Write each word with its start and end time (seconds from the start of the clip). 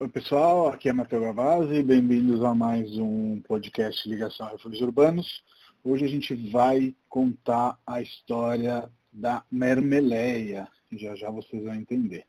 Oi 0.00 0.08
pessoal, 0.08 0.68
aqui 0.68 0.88
é 0.88 0.92
Matheus 0.92 1.24
Gavazzi, 1.24 1.82
bem-vindos 1.82 2.44
a 2.44 2.54
mais 2.54 2.96
um 2.96 3.40
podcast 3.40 4.08
Ligação 4.08 4.46
a 4.46 4.50
Refúgios 4.50 4.80
Urbanos. 4.80 5.42
Hoje 5.82 6.04
a 6.04 6.08
gente 6.08 6.36
vai 6.52 6.94
contar 7.08 7.76
a 7.84 8.00
história 8.00 8.88
da 9.12 9.42
Mermeleia, 9.50 10.68
já 10.92 11.16
já 11.16 11.28
vocês 11.30 11.64
vão 11.64 11.74
entender. 11.74 12.24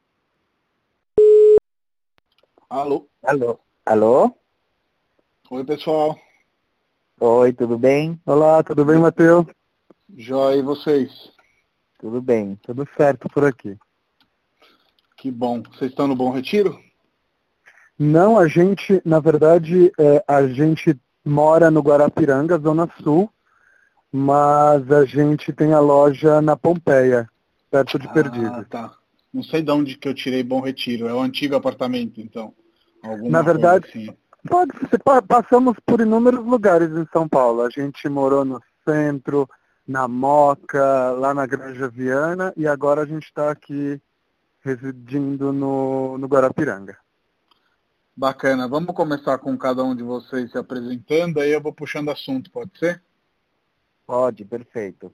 Alô? 2.68 3.08
Alô? 3.22 3.60
Alô? 3.86 4.36
Oi 5.52 5.64
pessoal. 5.64 6.20
Oi, 7.22 7.54
tudo 7.54 7.78
bem? 7.78 8.20
Olá, 8.26 8.64
tudo 8.64 8.84
bem, 8.84 8.98
Matheus? 8.98 9.46
Joia, 10.18 10.58
e 10.58 10.64
vocês? 10.64 11.32
Tudo 12.00 12.20
bem. 12.20 12.56
Tudo 12.64 12.90
certo 12.98 13.30
por 13.30 13.46
aqui. 13.46 13.78
Que 15.18 15.30
bom. 15.30 15.62
Vocês 15.62 15.92
estão 15.92 16.08
no 16.08 16.16
Bom 16.16 16.32
Retiro? 16.32 16.89
Não, 18.00 18.40
a 18.40 18.48
gente, 18.48 19.02
na 19.06 19.20
verdade, 19.20 19.92
é, 20.00 20.24
a 20.26 20.48
gente 20.48 20.98
mora 21.26 21.70
no 21.70 21.82
Guarapiranga, 21.82 22.58
Zona 22.58 22.90
Sul, 23.04 23.30
mas 24.12 24.90
a 24.92 25.04
gente 25.06 25.52
tem 25.52 25.74
a 25.74 25.80
loja 25.80 26.42
na 26.42 26.56
Pompeia, 26.56 27.30
perto 27.70 28.00
de 28.00 28.08
Ah, 28.08 28.12
Perdido. 28.12 28.66
tá. 28.70 28.92
Não 29.34 29.44
sei 29.44 29.62
de 29.62 29.70
onde 29.72 29.96
que 29.98 30.08
eu 30.08 30.14
tirei 30.14 30.42
Bom 30.42 30.60
Retiro. 30.62 31.08
É 31.08 31.14
o 31.14 31.20
antigo 31.20 31.56
apartamento, 31.56 32.20
então. 32.20 32.54
Alguma 33.04 33.30
Na 33.30 33.42
verdade- 33.42 33.86
assim. 33.88 34.10
Pode 34.48 34.72
ser, 34.90 34.98
pa- 35.04 35.22
passamos 35.22 35.76
por 35.86 36.00
inúmeros 36.00 36.44
lugares 36.46 36.90
em 36.92 37.06
São 37.12 37.28
Paulo. 37.28 37.62
A 37.62 37.70
gente 37.70 38.08
morou 38.08 38.46
no 38.46 38.60
centro, 38.88 39.48
na 39.86 40.08
Moca, 40.08 41.12
lá 41.12 41.34
na 41.34 41.46
Granja 41.46 41.90
Viana, 41.90 42.54
e 42.56 42.66
agora 42.66 43.02
a 43.02 43.06
gente 43.06 43.26
está 43.26 43.52
aqui 43.52 44.02
residindo 44.64 45.52
no, 45.52 46.18
no 46.18 46.26
Guarapiranga. 46.28 46.98
Bacana. 48.20 48.68
Vamos 48.68 48.94
começar 48.94 49.38
com 49.38 49.58
cada 49.58 49.82
um 49.82 49.96
de 49.96 50.04
vocês 50.04 50.52
se 50.52 50.58
apresentando, 50.58 51.40
aí 51.40 51.52
eu 51.52 51.62
vou 51.62 51.72
puxando 51.72 52.12
assunto, 52.12 52.52
pode 52.52 52.78
ser? 52.78 53.02
Pode, 54.06 54.44
perfeito. 54.44 55.10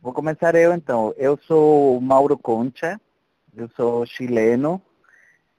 Vou 0.00 0.14
começar 0.14 0.54
eu 0.54 0.72
então. 0.72 1.12
Eu 1.18 1.38
sou 1.46 1.98
o 1.98 2.00
Mauro 2.00 2.38
Concha, 2.38 2.98
eu 3.54 3.68
sou 3.76 4.06
chileno, 4.06 4.80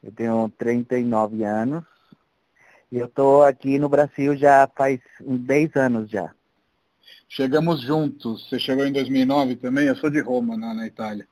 eu 0.02 0.12
tenho 0.12 0.52
39 0.58 1.44
anos 1.44 1.84
e 2.92 2.98
eu 2.98 3.06
estou 3.06 3.44
aqui 3.44 3.78
no 3.78 3.88
Brasil 3.88 4.36
já 4.36 4.68
faz 4.76 5.00
uns 5.22 5.40
10 5.40 5.76
anos 5.76 6.10
já. 6.10 6.34
Chegamos 7.30 7.80
juntos. 7.80 8.50
Você 8.50 8.58
chegou 8.58 8.88
em 8.88 8.92
2009 8.92 9.58
também? 9.58 9.86
Eu 9.86 9.96
sou 9.98 10.10
de 10.10 10.20
Roma, 10.20 10.58
na, 10.58 10.74
na 10.74 10.88
Itália. 10.88 11.28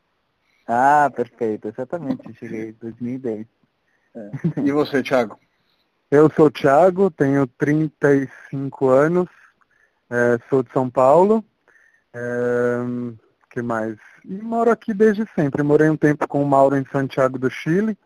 Ah, 0.68 1.12
perfeito, 1.16 1.70
exatamente, 1.70 2.32
cheguei 2.36 2.70
em 2.70 2.74
2010. 2.74 3.61
E 4.64 4.72
você, 4.72 5.02
Thiago? 5.02 5.40
Eu 6.10 6.30
sou 6.36 6.48
o 6.48 6.52
Thiago, 6.52 7.10
tenho 7.10 7.48
35 7.48 8.88
anos, 8.90 9.30
eh, 10.10 10.38
sou 10.50 10.62
de 10.62 10.72
São 10.74 10.90
Paulo. 10.90 11.44
O 12.14 13.50
que 13.50 13.62
mais? 13.62 13.98
E 14.26 14.34
moro 14.34 14.70
aqui 14.70 14.94
desde 14.94 15.26
sempre. 15.34 15.64
Morei 15.64 15.90
um 15.90 15.96
tempo 15.96 16.28
com 16.28 16.44
o 16.44 16.46
Mauro 16.46 16.76
em 16.76 16.86
Santiago 16.92 17.40
do 17.40 17.50
Chile, 17.50 17.98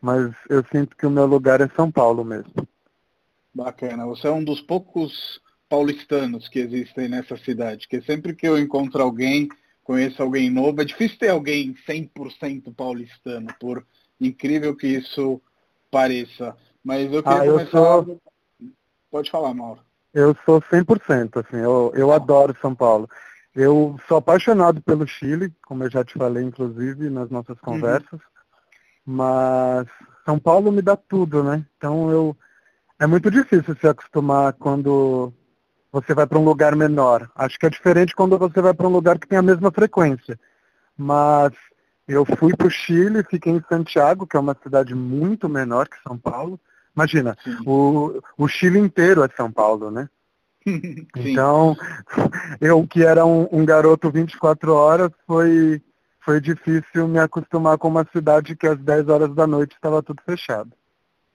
mas 0.00 0.32
eu 0.48 0.64
sinto 0.72 0.96
que 0.96 1.06
o 1.06 1.10
meu 1.10 1.26
lugar 1.26 1.60
é 1.60 1.68
São 1.74 1.90
Paulo 1.90 2.24
mesmo. 2.24 2.52
Bacana. 3.52 4.06
Você 4.06 4.28
é 4.28 4.30
um 4.30 4.44
dos 4.44 4.60
poucos 4.60 5.40
paulistanos 5.68 6.48
que 6.48 6.60
existem 6.60 7.08
nessa 7.08 7.36
cidade, 7.36 7.88
que 7.88 8.00
sempre 8.02 8.34
que 8.34 8.46
eu 8.46 8.58
encontro 8.58 9.02
alguém, 9.02 9.48
conheço 9.82 10.22
alguém 10.22 10.50
novo, 10.50 10.80
é 10.80 10.84
difícil 10.84 11.18
ter 11.18 11.30
alguém 11.30 11.74
100% 11.86 12.74
paulistano, 12.74 13.48
por 13.58 13.84
incrível 14.26 14.74
que 14.76 14.86
isso 14.86 15.40
pareça. 15.90 16.56
Mas 16.84 17.12
eu 17.12 17.22
queria 17.22 17.38
Ah, 17.40 17.46
eu 17.46 17.52
começar... 17.54 17.70
sou- 17.70 18.20
Pode 19.10 19.30
falar, 19.30 19.52
Mauro. 19.52 19.80
Eu 20.14 20.36
sou 20.44 20.60
100%, 20.62 21.40
assim, 21.40 21.56
eu, 21.56 21.92
eu 21.94 22.12
adoro 22.12 22.56
São 22.60 22.74
Paulo. 22.74 23.08
Eu 23.54 23.98
sou 24.08 24.16
apaixonado 24.18 24.80
pelo 24.82 25.06
Chile, 25.06 25.52
como 25.66 25.84
eu 25.84 25.90
já 25.90 26.02
te 26.04 26.14
falei, 26.14 26.42
inclusive, 26.42 27.10
nas 27.10 27.28
nossas 27.30 27.58
conversas. 27.60 28.20
Mas 29.04 29.86
São 30.24 30.38
Paulo 30.38 30.72
me 30.72 30.80
dá 30.80 30.96
tudo, 30.96 31.42
né? 31.42 31.64
Então 31.76 32.10
eu 32.10 32.36
é 32.98 33.06
muito 33.06 33.30
difícil 33.30 33.74
se 33.76 33.86
acostumar 33.86 34.52
quando 34.54 35.32
você 35.90 36.14
vai 36.14 36.26
para 36.26 36.38
um 36.38 36.44
lugar 36.44 36.74
menor. 36.76 37.30
Acho 37.34 37.58
que 37.58 37.66
é 37.66 37.70
diferente 37.70 38.14
quando 38.14 38.38
você 38.38 38.62
vai 38.62 38.72
para 38.72 38.86
um 38.86 38.92
lugar 38.92 39.18
que 39.18 39.26
tem 39.26 39.38
a 39.38 39.42
mesma 39.42 39.70
frequência. 39.70 40.38
Mas 40.96 41.52
eu 42.06 42.24
fui 42.24 42.54
para 42.56 42.66
o 42.66 42.70
Chile, 42.70 43.24
fiquei 43.28 43.52
em 43.52 43.62
Santiago, 43.68 44.26
que 44.26 44.36
é 44.36 44.40
uma 44.40 44.56
cidade 44.62 44.94
muito 44.94 45.48
menor 45.48 45.88
que 45.88 46.02
São 46.02 46.18
Paulo. 46.18 46.60
Imagina, 46.94 47.36
Sim. 47.42 47.56
o, 47.64 48.22
o 48.36 48.48
Chile 48.48 48.78
inteiro 48.78 49.22
é 49.22 49.28
São 49.36 49.50
Paulo, 49.50 49.90
né? 49.90 50.08
Sim. 50.66 51.06
Então, 51.16 51.76
eu 52.60 52.86
que 52.86 53.04
era 53.04 53.24
um, 53.24 53.48
um 53.52 53.64
garoto 53.64 54.10
24 54.10 54.74
horas, 54.74 55.10
foi, 55.26 55.80
foi 56.20 56.40
difícil 56.40 57.08
me 57.08 57.18
acostumar 57.18 57.78
com 57.78 57.88
uma 57.88 58.06
cidade 58.12 58.56
que 58.56 58.66
às 58.66 58.78
10 58.78 59.08
horas 59.08 59.34
da 59.34 59.46
noite 59.46 59.74
estava 59.74 60.02
tudo 60.02 60.22
fechado. 60.24 60.70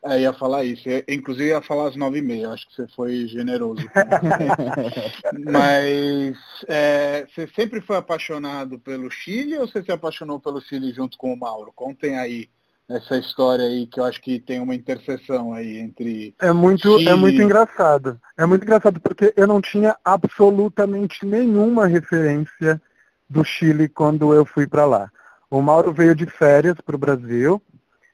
É, 0.03 0.21
ia 0.21 0.33
falar 0.33 0.63
isso. 0.63 0.87
Eu, 0.87 1.03
Inclusive 1.07 1.49
ia 1.49 1.61
falar 1.61 1.89
às 1.89 1.95
nove 1.95 2.19
e 2.19 2.21
meia. 2.21 2.49
Acho 2.49 2.67
que 2.67 2.75
você 2.75 2.87
foi 2.95 3.27
generoso. 3.27 3.81
Mas 5.51 6.37
é, 6.67 7.25
você 7.25 7.47
sempre 7.55 7.81
foi 7.81 7.97
apaixonado 7.97 8.79
pelo 8.79 9.09
Chile 9.09 9.57
ou 9.57 9.67
você 9.67 9.83
se 9.83 9.91
apaixonou 9.91 10.39
pelo 10.39 10.61
Chile 10.61 10.93
junto 10.93 11.17
com 11.17 11.33
o 11.33 11.39
Mauro? 11.39 11.71
Contem 11.75 12.17
aí 12.17 12.49
essa 12.89 13.17
história 13.17 13.65
aí 13.65 13.85
que 13.85 13.99
eu 13.99 14.05
acho 14.05 14.21
que 14.21 14.39
tem 14.39 14.61
uma 14.61 14.75
interseção 14.75 15.53
aí 15.53 15.77
entre. 15.77 16.33
É 16.39 16.53
muito, 16.53 16.97
Chile. 16.97 17.09
é 17.09 17.15
muito 17.15 17.41
engraçado. 17.41 18.19
É 18.37 18.45
muito 18.45 18.63
engraçado 18.63 18.99
porque 19.01 19.33
eu 19.35 19.47
não 19.47 19.59
tinha 19.59 19.97
absolutamente 20.05 21.25
nenhuma 21.25 21.85
referência 21.85 22.81
do 23.29 23.43
Chile 23.43 23.89
quando 23.89 24.33
eu 24.33 24.45
fui 24.45 24.67
para 24.67 24.85
lá. 24.85 25.11
O 25.49 25.61
Mauro 25.61 25.93
veio 25.93 26.13
de 26.13 26.25
férias 26.25 26.75
para 26.85 26.95
o 26.95 26.99
Brasil, 26.99 27.61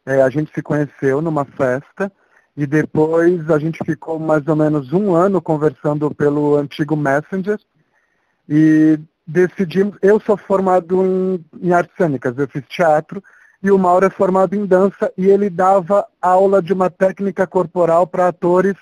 é, 0.05 0.21
a 0.21 0.29
gente 0.29 0.51
se 0.53 0.61
conheceu 0.61 1.21
numa 1.21 1.45
festa 1.45 2.11
e 2.55 2.65
depois 2.65 3.49
a 3.49 3.57
gente 3.57 3.79
ficou 3.83 4.19
mais 4.19 4.47
ou 4.47 4.55
menos 4.55 4.93
um 4.93 5.15
ano 5.15 5.41
conversando 5.41 6.13
pelo 6.13 6.55
antigo 6.55 6.95
Messenger 6.95 7.59
e 8.47 8.99
decidimos, 9.25 9.97
eu 10.01 10.19
sou 10.19 10.37
formado 10.37 11.05
em, 11.05 11.45
em 11.61 11.71
artes 11.73 11.95
cênicas, 11.95 12.37
eu 12.37 12.47
fiz 12.47 12.63
teatro 12.67 13.23
e 13.61 13.71
o 13.71 13.79
Mauro 13.79 14.05
é 14.05 14.09
formado 14.09 14.55
em 14.55 14.65
dança 14.65 15.11
e 15.17 15.25
ele 15.25 15.49
dava 15.49 16.05
aula 16.21 16.61
de 16.61 16.73
uma 16.73 16.89
técnica 16.89 17.47
corporal 17.47 18.05
para 18.05 18.27
atores 18.27 18.75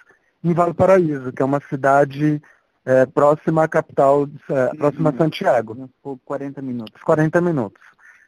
em 0.44 0.54
Valparaíso, 0.54 1.32
que 1.32 1.42
é 1.42 1.46
uma 1.46 1.62
cidade 1.70 2.42
é, 2.84 3.06
próxima 3.06 3.64
à 3.64 3.68
capital, 3.68 4.28
é, 4.50 4.76
próxima 4.76 5.12
a 5.12 5.14
Santiago, 5.14 5.74
Uns 5.74 5.92
por 6.02 6.18
40 6.26 6.62
minutos. 6.64 6.96
uns 6.96 7.04
40 7.04 7.40
minutos, 7.40 7.82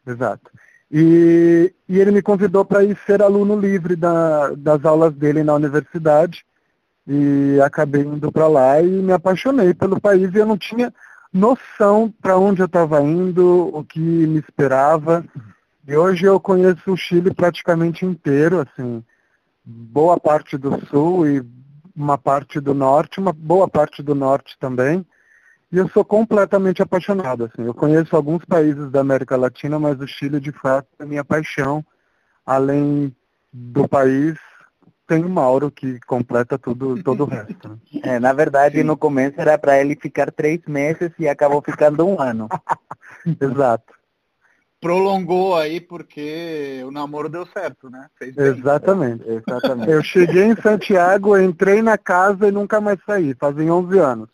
exato. 0.05 0.51
E, 0.95 1.73
e 1.89 1.99
ele 1.99 2.11
me 2.11 2.21
convidou 2.21 2.63
para 2.63 2.83
ir 2.83 2.95
ser 3.07 3.19
aluno 3.23 3.59
livre 3.59 3.95
da- 3.95 4.51
das 4.51 4.85
aulas 4.85 5.11
dele 5.15 5.43
na 5.43 5.55
universidade 5.55 6.45
e 7.07 7.59
acabei 7.65 8.03
indo 8.03 8.31
para 8.31 8.47
lá 8.47 8.79
e 8.79 8.87
me 8.87 9.11
apaixonei 9.11 9.73
pelo 9.73 9.99
país 9.99 10.31
e 10.31 10.37
eu 10.37 10.45
não 10.45 10.55
tinha 10.55 10.93
noção 11.33 12.13
para 12.21 12.37
onde 12.37 12.61
eu 12.61 12.67
estava 12.67 13.01
indo, 13.01 13.75
o 13.75 13.83
que 13.83 13.99
me 13.99 14.37
esperava. 14.37 15.25
E 15.87 15.95
hoje 15.95 16.25
eu 16.25 16.39
conheço 16.39 16.91
o 16.91 16.95
Chile 16.95 17.33
praticamente 17.33 18.05
inteiro, 18.05 18.61
assim, 18.61 19.03
boa 19.65 20.19
parte 20.19 20.59
do 20.59 20.79
sul 20.85 21.27
e 21.27 21.43
uma 21.95 22.19
parte 22.19 22.59
do 22.59 22.75
norte, 22.75 23.19
uma 23.19 23.33
boa 23.33 23.67
parte 23.67 24.03
do 24.03 24.13
norte 24.13 24.55
também. 24.59 25.03
E 25.73 25.77
eu 25.79 25.89
sou 25.89 26.05
completamente 26.05 26.83
apaixonado, 26.83 27.45
assim. 27.45 27.65
Eu 27.65 27.73
conheço 27.73 28.15
alguns 28.15 28.45
países 28.45 28.91
da 28.91 28.99
América 28.99 29.35
Latina, 29.35 29.79
mas 29.79 29.99
o 29.99 30.07
Chile, 30.07 30.39
de 30.39 30.51
fato, 30.51 30.87
é 30.99 31.05
minha 31.05 31.25
paixão. 31.25 31.83
Além 32.45 33.11
do 33.51 33.87
país, 33.87 34.37
tem 35.07 35.25
o 35.25 35.29
Mauro, 35.29 35.71
que 35.71 35.99
completa 36.01 36.59
tudo, 36.59 37.01
todo 37.01 37.23
o 37.23 37.25
resto. 37.25 37.69
né? 37.69 37.77
É, 38.03 38.19
na 38.19 38.33
verdade, 38.33 38.77
Sim. 38.77 38.83
no 38.83 38.95
começo 38.95 39.41
era 39.41 39.57
para 39.57 39.81
ele 39.81 39.95
ficar 39.95 40.31
três 40.31 40.61
meses 40.67 41.11
e 41.17 41.27
acabou 41.27 41.59
ficando 41.59 42.05
um 42.05 42.21
ano. 42.21 42.47
Exato. 43.41 43.95
Prolongou 44.79 45.55
aí 45.55 45.81
porque 45.81 46.83
o 46.85 46.91
namoro 46.91 47.29
deu 47.29 47.47
certo, 47.47 47.89
né? 47.89 48.09
Fez 48.19 48.35
bem. 48.35 48.45
Exatamente. 48.45 49.23
Exatamente. 49.25 49.89
Eu 49.89 50.03
cheguei 50.03 50.43
em 50.43 50.55
Santiago, 50.55 51.35
entrei 51.35 51.81
na 51.81 51.97
casa 51.97 52.47
e 52.47 52.51
nunca 52.51 52.79
mais 52.79 52.99
saí. 53.07 53.33
Fazem 53.33 53.71
11 53.71 53.97
anos. 53.97 54.29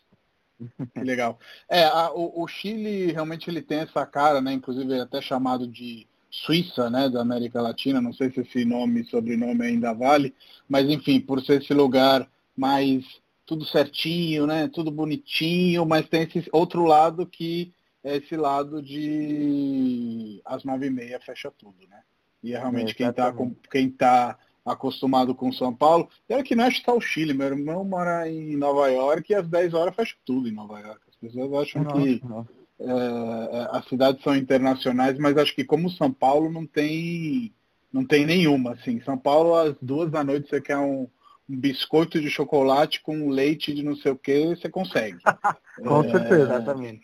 Que 0.93 0.99
legal. 1.03 1.39
É, 1.69 1.83
a- 1.85 2.11
o, 2.13 2.43
o 2.43 2.47
Chile 2.47 3.11
realmente 3.11 3.49
ele 3.49 3.61
tem 3.61 3.79
essa 3.79 4.05
cara, 4.05 4.41
né? 4.41 4.51
Inclusive 4.53 4.93
é 4.93 5.01
até 5.01 5.21
chamado 5.21 5.67
de 5.67 6.07
Suíça, 6.31 6.89
né, 6.89 7.09
da 7.09 7.21
América 7.21 7.61
Latina. 7.61 7.99
Não 8.01 8.13
sei 8.13 8.31
se 8.31 8.41
esse 8.41 8.63
nome 8.63 9.01
e 9.01 9.05
sobrenome 9.05 9.65
ainda 9.65 9.93
vale, 9.93 10.33
mas 10.67 10.87
enfim, 10.89 11.19
por 11.19 11.41
ser 11.43 11.61
esse 11.61 11.73
lugar 11.73 12.29
mais 12.55 13.03
tudo 13.45 13.65
certinho, 13.65 14.45
né? 14.45 14.67
Tudo 14.67 14.91
bonitinho, 14.91 15.85
mas 15.85 16.07
tem 16.07 16.21
esse 16.23 16.47
outro 16.51 16.83
lado 16.83 17.25
que 17.25 17.73
é 18.03 18.17
esse 18.17 18.35
lado 18.37 18.81
de 18.81 20.41
às 20.45 20.63
nove 20.63 20.87
e 20.87 20.89
meia 20.89 21.19
fecha 21.19 21.51
tudo, 21.57 21.87
né? 21.89 22.01
E 22.43 22.53
é 22.53 22.59
realmente 22.59 22.93
quem 22.93 23.09
está 23.09 23.33
quem 23.71 23.89
tá 23.89 24.37
acostumado 24.65 25.33
com 25.33 25.51
São 25.51 25.73
Paulo. 25.73 26.07
Era 26.27 26.43
que 26.43 26.55
não 26.55 26.69
que 26.69 26.77
está 26.77 26.93
o 26.93 27.01
Chile, 27.01 27.33
meu 27.33 27.47
irmão 27.47 27.83
mora 27.83 28.29
em 28.29 28.55
Nova 28.55 28.87
York 28.87 29.31
e 29.31 29.35
às 29.35 29.47
10 29.47 29.73
horas 29.73 29.95
fecha 29.95 30.15
tudo 30.25 30.47
em 30.47 30.53
Nova 30.53 30.79
York. 30.79 31.01
As 31.07 31.15
pessoas 31.15 31.53
acham 31.53 31.83
nossa, 31.83 32.01
que 32.01 32.21
nossa. 32.25 32.49
É, 32.81 33.77
as 33.77 33.85
cidades 33.87 34.23
são 34.23 34.35
internacionais, 34.35 35.17
mas 35.17 35.37
acho 35.37 35.53
que 35.53 35.65
como 35.65 35.89
São 35.89 36.11
Paulo 36.11 36.51
não 36.51 36.65
tem 36.65 37.53
não 37.91 38.05
tem 38.05 38.25
nenhuma. 38.25 38.73
Assim. 38.73 39.01
São 39.01 39.17
Paulo, 39.17 39.55
às 39.55 39.75
duas 39.81 40.11
da 40.11 40.23
noite, 40.23 40.49
você 40.49 40.61
quer 40.61 40.77
um, 40.77 41.07
um 41.49 41.57
biscoito 41.57 42.21
de 42.21 42.29
chocolate 42.29 43.01
com 43.01 43.29
leite 43.29 43.73
de 43.73 43.83
não 43.83 43.95
sei 43.95 44.11
o 44.11 44.17
que, 44.17 44.55
você 44.55 44.69
consegue. 44.69 45.17
com 45.83 46.03
é... 46.03 46.11
certeza, 46.11 46.43
exatamente. 46.43 47.03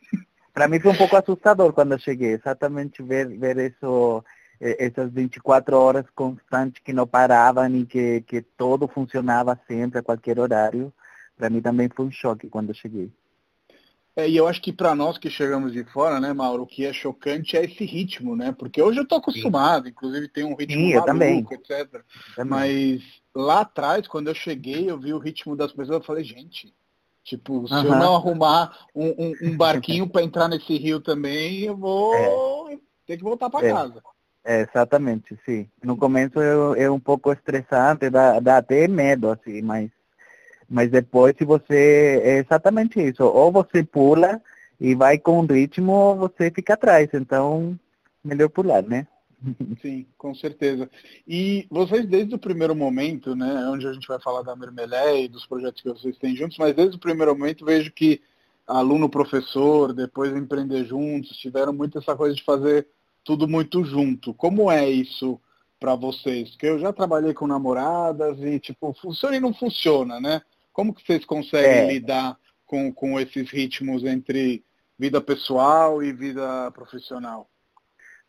Para 0.54 0.69
mim 0.69 0.80
foi 0.80 0.92
um 0.92 0.98
pouco 0.98 1.18
assustador 1.18 1.74
quando 1.74 1.92
eu 1.92 2.00
cheguei, 2.00 2.31
exatamente 2.31 3.04
ver, 3.04 3.28
ver 3.38 3.58
isso, 3.58 4.24
essas 4.80 5.12
24 5.12 5.78
horas 5.78 6.06
constantes 6.16 6.82
que 6.84 6.94
não 6.94 7.06
paravam 7.06 7.68
e 7.76 7.86
que, 7.86 8.22
que 8.22 8.42
todo 8.42 8.88
funcionava 8.88 9.60
sempre 9.68 10.00
a 10.00 10.04
qualquer 10.04 10.40
horário. 10.40 10.94
Para 11.38 11.50
mim 11.50 11.62
também 11.62 11.90
foi 11.94 12.06
um 12.06 12.12
choque 12.12 12.50
quando 12.50 12.70
eu 12.70 12.76
cheguei. 12.76 13.12
É, 14.16 14.30
e 14.30 14.38
eu 14.38 14.48
acho 14.48 14.62
que 14.62 14.72
para 14.72 14.96
nós 14.96 15.18
que 15.18 15.30
chegamos 15.30 15.74
de 15.74 15.84
fora, 15.84 16.22
né, 16.22 16.32
Mauro, 16.32 16.64
o 16.64 16.68
que 16.68 16.86
é 16.86 16.94
chocante 16.94 17.58
é 17.58 17.66
esse 17.66 17.84
ritmo, 17.84 18.34
né? 18.34 18.56
Porque 18.58 18.82
hoje 18.82 18.98
eu 18.98 19.04
estou 19.04 19.18
acostumado, 19.18 19.84
Sim. 19.84 19.90
inclusive 19.90 20.30
tem 20.30 20.46
um 20.46 20.56
ritmo 20.56 20.82
Sim, 20.82 20.94
maluco, 20.94 21.06
também. 21.06 21.48
etc. 21.52 22.02
Também. 22.34 22.50
Mas 22.50 23.04
lá 23.36 23.62
atrás, 23.62 24.08
quando 24.08 24.30
eu 24.30 24.34
cheguei, 24.34 24.90
eu 24.90 24.98
vi 24.98 25.14
o 25.14 25.20
ritmo 25.20 25.54
das 25.54 25.74
pessoas, 25.74 25.98
eu 25.98 26.04
falei, 26.04 26.24
gente, 26.24 26.74
tipo, 27.26 27.68
se 27.68 27.74
uh 27.74 27.78
-huh. 27.78 27.86
eu 27.88 27.92
não 27.92 28.16
arrumar 28.16 28.88
um, 28.96 29.08
um, 29.08 29.34
um 29.50 29.58
barquinho 29.58 30.08
para 30.08 30.24
entrar 30.24 30.48
nesse 30.48 30.78
rio 30.78 31.02
também, 31.02 31.64
eu 31.64 31.76
vou 31.76 32.70
é. 32.70 32.78
ter 33.06 33.18
que 33.18 33.24
voltar 33.24 33.50
para 33.50 33.68
é. 33.68 33.74
casa. 33.74 34.02
Exatamente, 34.46 35.38
sim. 35.44 35.68
No 35.84 35.98
começo 35.98 36.40
é, 36.40 36.84
é 36.84 36.92
um 36.92 37.00
pouco 37.00 37.32
estressante, 37.34 38.10
dá, 38.10 38.40
dá 38.40 38.58
até 38.58 38.88
medo, 38.88 39.30
assim, 39.30 39.62
mas 39.62 39.90
mas 40.70 40.90
depois, 40.90 41.36
se 41.38 41.46
você. 41.46 42.22
É 42.24 42.38
exatamente 42.40 43.00
isso. 43.00 43.24
Ou 43.24 43.52
você 43.52 43.84
pula 43.84 44.42
e 44.80 44.96
vai 44.96 45.18
com 45.18 45.40
o 45.40 45.46
ritmo, 45.46 45.92
ou 45.92 46.16
você 46.16 46.52
fica 46.52 46.74
atrás. 46.74 47.10
Então, 47.14 47.80
melhor 48.24 48.50
pular, 48.50 48.84
né? 48.84 49.08
Sim, 49.82 50.08
com 50.18 50.34
certeza. 50.34 50.90
E 51.28 51.68
vocês, 51.70 52.06
desde 52.08 52.34
o 52.34 52.40
primeiro 52.40 52.76
momento, 52.76 53.36
né, 53.36 53.68
onde 53.70 53.86
a 53.88 53.94
gente 53.94 54.08
vai 54.08 54.20
falar 54.20 54.42
da 54.42 54.56
Mermelé 54.56 55.24
e 55.24 55.28
dos 55.28 55.46
projetos 55.46 55.82
que 55.82 55.90
vocês 55.90 56.18
têm 56.18 56.36
juntos, 56.36 56.58
mas 56.58 56.76
desde 56.76 56.96
o 56.96 57.00
primeiro 57.00 57.38
momento 57.38 57.64
vejo 57.64 57.92
que 57.92 58.22
aluno-professor, 58.66 59.94
depois 59.94 60.36
empreender 60.36 60.86
juntos, 60.86 61.38
tiveram 61.38 61.72
muito 61.72 62.00
essa 62.00 62.16
coisa 62.16 62.36
de 62.36 62.44
fazer 62.44 62.88
tudo 63.25 63.48
muito 63.48 63.83
junto. 63.83 64.33
Como 64.33 64.72
é 64.72 64.89
isso 64.89 65.42
para 65.77 65.95
vocês? 65.95 66.51
Porque 66.51 66.68
eu 66.68 66.80
já 66.80 66.94
trabalhei 66.94 67.33
com 67.33 67.45
namoradas 67.45 68.39
e, 68.39 68.60
tipo, 68.60 68.94
funciona 69.01 69.36
e 69.36 69.42
não 69.42 69.54
funciona, 69.54 70.22
né? 70.22 70.42
Como 70.72 70.94
que 70.94 71.06
vocês 71.06 71.25
conseguem 71.25 71.69
é. 71.69 71.88
lidar 71.88 72.38
com, 72.66 72.94
com 72.94 73.19
esses 73.19 73.50
ritmos 73.50 74.04
entre 74.06 74.63
vida 74.98 75.19
pessoal 75.19 76.01
e 76.01 76.13
vida 76.13 76.72
profissional? 76.72 77.50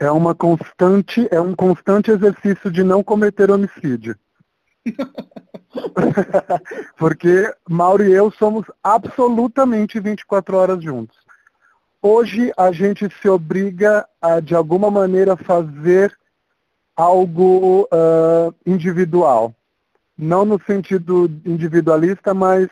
É 0.00 0.10
uma 0.10 0.34
constante, 0.34 1.28
é 1.30 1.40
um 1.40 1.54
constante 1.54 2.10
exercício 2.10 2.70
de 2.70 2.82
não 2.82 3.04
cometer 3.04 3.50
homicídio. 3.50 4.18
Porque 6.96 7.52
Mauro 7.68 8.04
e 8.04 8.12
eu 8.12 8.30
somos 8.30 8.66
absolutamente 8.82 10.00
24 10.00 10.56
horas 10.56 10.82
juntos. 10.82 11.16
Hoje 12.02 12.52
a 12.56 12.70
gente 12.72 13.08
se 13.20 13.28
obriga 13.28 14.06
a, 14.20 14.40
de 14.40 14.54
alguma 14.54 14.90
maneira, 14.90 15.36
fazer 15.36 16.16
algo 16.96 17.82
uh, 17.92 18.54
individual 18.64 19.54
não 20.16 20.44
no 20.44 20.60
sentido 20.64 21.30
individualista, 21.44 22.32
mas 22.32 22.68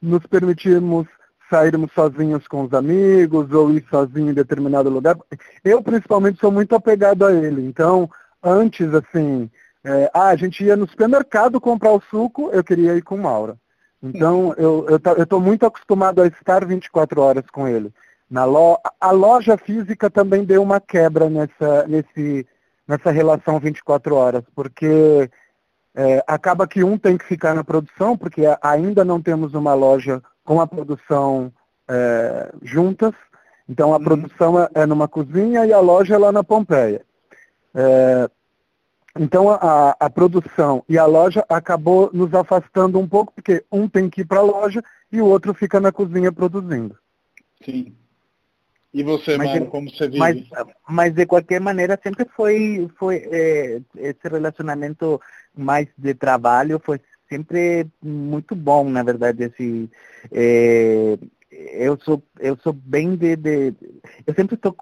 nos 0.00 0.26
permitirmos 0.26 1.06
sairmos 1.48 1.92
sozinhos 1.92 2.48
com 2.48 2.62
os 2.62 2.72
amigos 2.72 3.52
ou 3.52 3.70
ir 3.72 3.84
sozinho 3.88 4.30
em 4.30 4.34
determinado 4.34 4.88
lugar. 4.88 5.16
Eu, 5.62 5.82
principalmente, 5.82 6.40
sou 6.40 6.50
muito 6.50 6.74
apegado 6.74 7.24
a 7.24 7.32
ele. 7.32 7.64
Então, 7.64 8.10
antes, 8.42 8.92
assim, 8.94 9.50
é, 9.84 10.10
ah, 10.14 10.28
a 10.28 10.36
gente 10.36 10.64
ia 10.64 10.76
no 10.76 10.88
supermercado 10.88 11.60
comprar 11.60 11.92
o 11.92 12.02
suco, 12.10 12.50
eu 12.52 12.64
queria 12.64 12.96
ir 12.96 13.02
com 13.02 13.18
Maura. 13.18 13.56
Então, 14.02 14.52
eu 14.56 14.86
estou 15.18 15.40
muito 15.40 15.64
acostumado 15.64 16.22
a 16.22 16.26
estar 16.26 16.66
24 16.66 17.20
horas 17.20 17.44
com 17.52 17.68
ele. 17.68 17.92
Na 18.32 18.46
lo 18.46 18.80
a 18.98 19.10
loja 19.10 19.58
física 19.58 20.08
também 20.08 20.42
deu 20.42 20.62
uma 20.62 20.80
quebra 20.80 21.28
nessa, 21.28 21.86
nesse, 21.86 22.46
nessa 22.88 23.10
relação 23.10 23.60
24 23.60 24.14
horas, 24.14 24.42
porque 24.54 25.30
é, 25.94 26.24
acaba 26.26 26.66
que 26.66 26.82
um 26.82 26.96
tem 26.96 27.18
que 27.18 27.26
ficar 27.26 27.54
na 27.54 27.62
produção, 27.62 28.16
porque 28.16 28.40
ainda 28.62 29.04
não 29.04 29.20
temos 29.20 29.52
uma 29.52 29.74
loja 29.74 30.22
com 30.46 30.62
a 30.62 30.66
produção 30.66 31.52
é, 31.86 32.50
juntas. 32.62 33.12
Então 33.68 33.92
a 33.92 33.98
uhum. 33.98 34.04
produção 34.04 34.58
é, 34.58 34.68
é, 34.76 34.86
numa 34.86 35.06
cozinha 35.06 35.66
e 35.66 35.72
a 35.74 35.80
loja 35.80 36.14
é 36.14 36.18
lá 36.18 36.32
na 36.32 36.42
Pompeia. 36.42 37.04
É, 37.74 38.30
então 39.14 39.50
a, 39.50 39.94
a, 40.00 40.08
produção 40.08 40.82
e 40.88 40.96
a 40.96 41.04
loja 41.04 41.44
acabou 41.50 42.08
nos 42.14 42.32
afastando 42.32 42.98
um 42.98 43.06
pouco, 43.06 43.30
porque 43.34 43.62
um 43.70 43.86
tem 43.86 44.08
que 44.08 44.22
ir 44.22 44.24
para 44.24 44.38
a 44.38 44.42
loja 44.42 44.82
e 45.12 45.20
o 45.20 45.26
outro 45.26 45.52
fica 45.52 45.78
na 45.78 45.92
cozinha 45.92 46.32
produzindo. 46.32 46.96
Sim. 47.62 47.94
E 48.94 49.02
você, 49.02 49.38
mas, 49.38 49.68
como 49.68 49.90
você 49.90 50.06
vive? 50.06 50.18
Mas, 50.18 50.44
mas 50.86 51.14
de 51.14 51.24
qualquer 51.24 51.60
maneira 51.60 51.98
sempre 52.02 52.26
foi, 52.36 52.90
foi 52.98 53.16
é, 53.30 53.80
esse 53.96 54.28
relacionamento 54.28 55.20
mais 55.56 55.88
de 55.96 56.12
trabalho 56.12 56.80
foi 56.84 57.00
sempre 57.28 57.86
muito 58.02 58.54
bom, 58.54 58.90
na 58.90 59.02
verdade. 59.02 59.44
Assim, 59.44 59.88
é, 60.30 61.16
eu 61.50 61.98
sou 62.02 62.22
eu 62.38 62.56
sou 62.62 62.74
bem 62.74 63.16
de, 63.16 63.34
de 63.36 63.74
eu 64.26 64.34
sempre 64.34 64.56
estou 64.56 64.76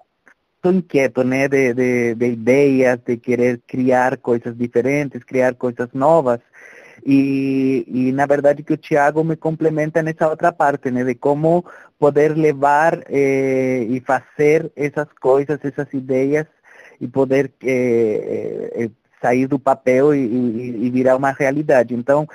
estou 0.57 0.73
inquieto, 0.73 1.23
né, 1.23 1.47
de, 1.47 1.73
de, 1.73 2.13
de, 2.13 2.25
ideias, 2.27 2.99
de 3.03 3.17
querer 3.17 3.59
criar 3.65 4.17
coisas 4.17 4.55
diferentes, 4.55 5.23
criar 5.23 5.55
coisas 5.55 5.89
novas. 5.91 6.39
E, 7.05 7.85
e 7.87 8.11
na 8.11 8.25
verdade 8.25 8.63
que 8.63 8.73
o 8.73 8.77
Tiago 8.77 9.23
me 9.23 9.35
complementa 9.35 10.03
nessa 10.03 10.27
outra 10.29 10.51
parte, 10.51 10.91
de 10.91 11.15
como 11.15 11.65
poder 11.97 12.37
levar 12.37 13.03
eh, 13.09 13.85
e 13.89 13.99
fazer 14.01 14.71
essas 14.75 15.07
coisas, 15.19 15.59
essas 15.63 15.91
ideias 15.93 16.45
e 16.99 17.07
poder 17.07 17.51
eh, 17.63 18.71
eh, 18.75 18.89
sair 19.21 19.47
do 19.47 19.59
papel 19.59 20.13
e, 20.13 20.19
e, 20.19 20.85
e, 20.85 20.89
virar 20.91 21.15
uma 21.15 21.31
realidade. 21.31 21.93
Então, 21.93 22.27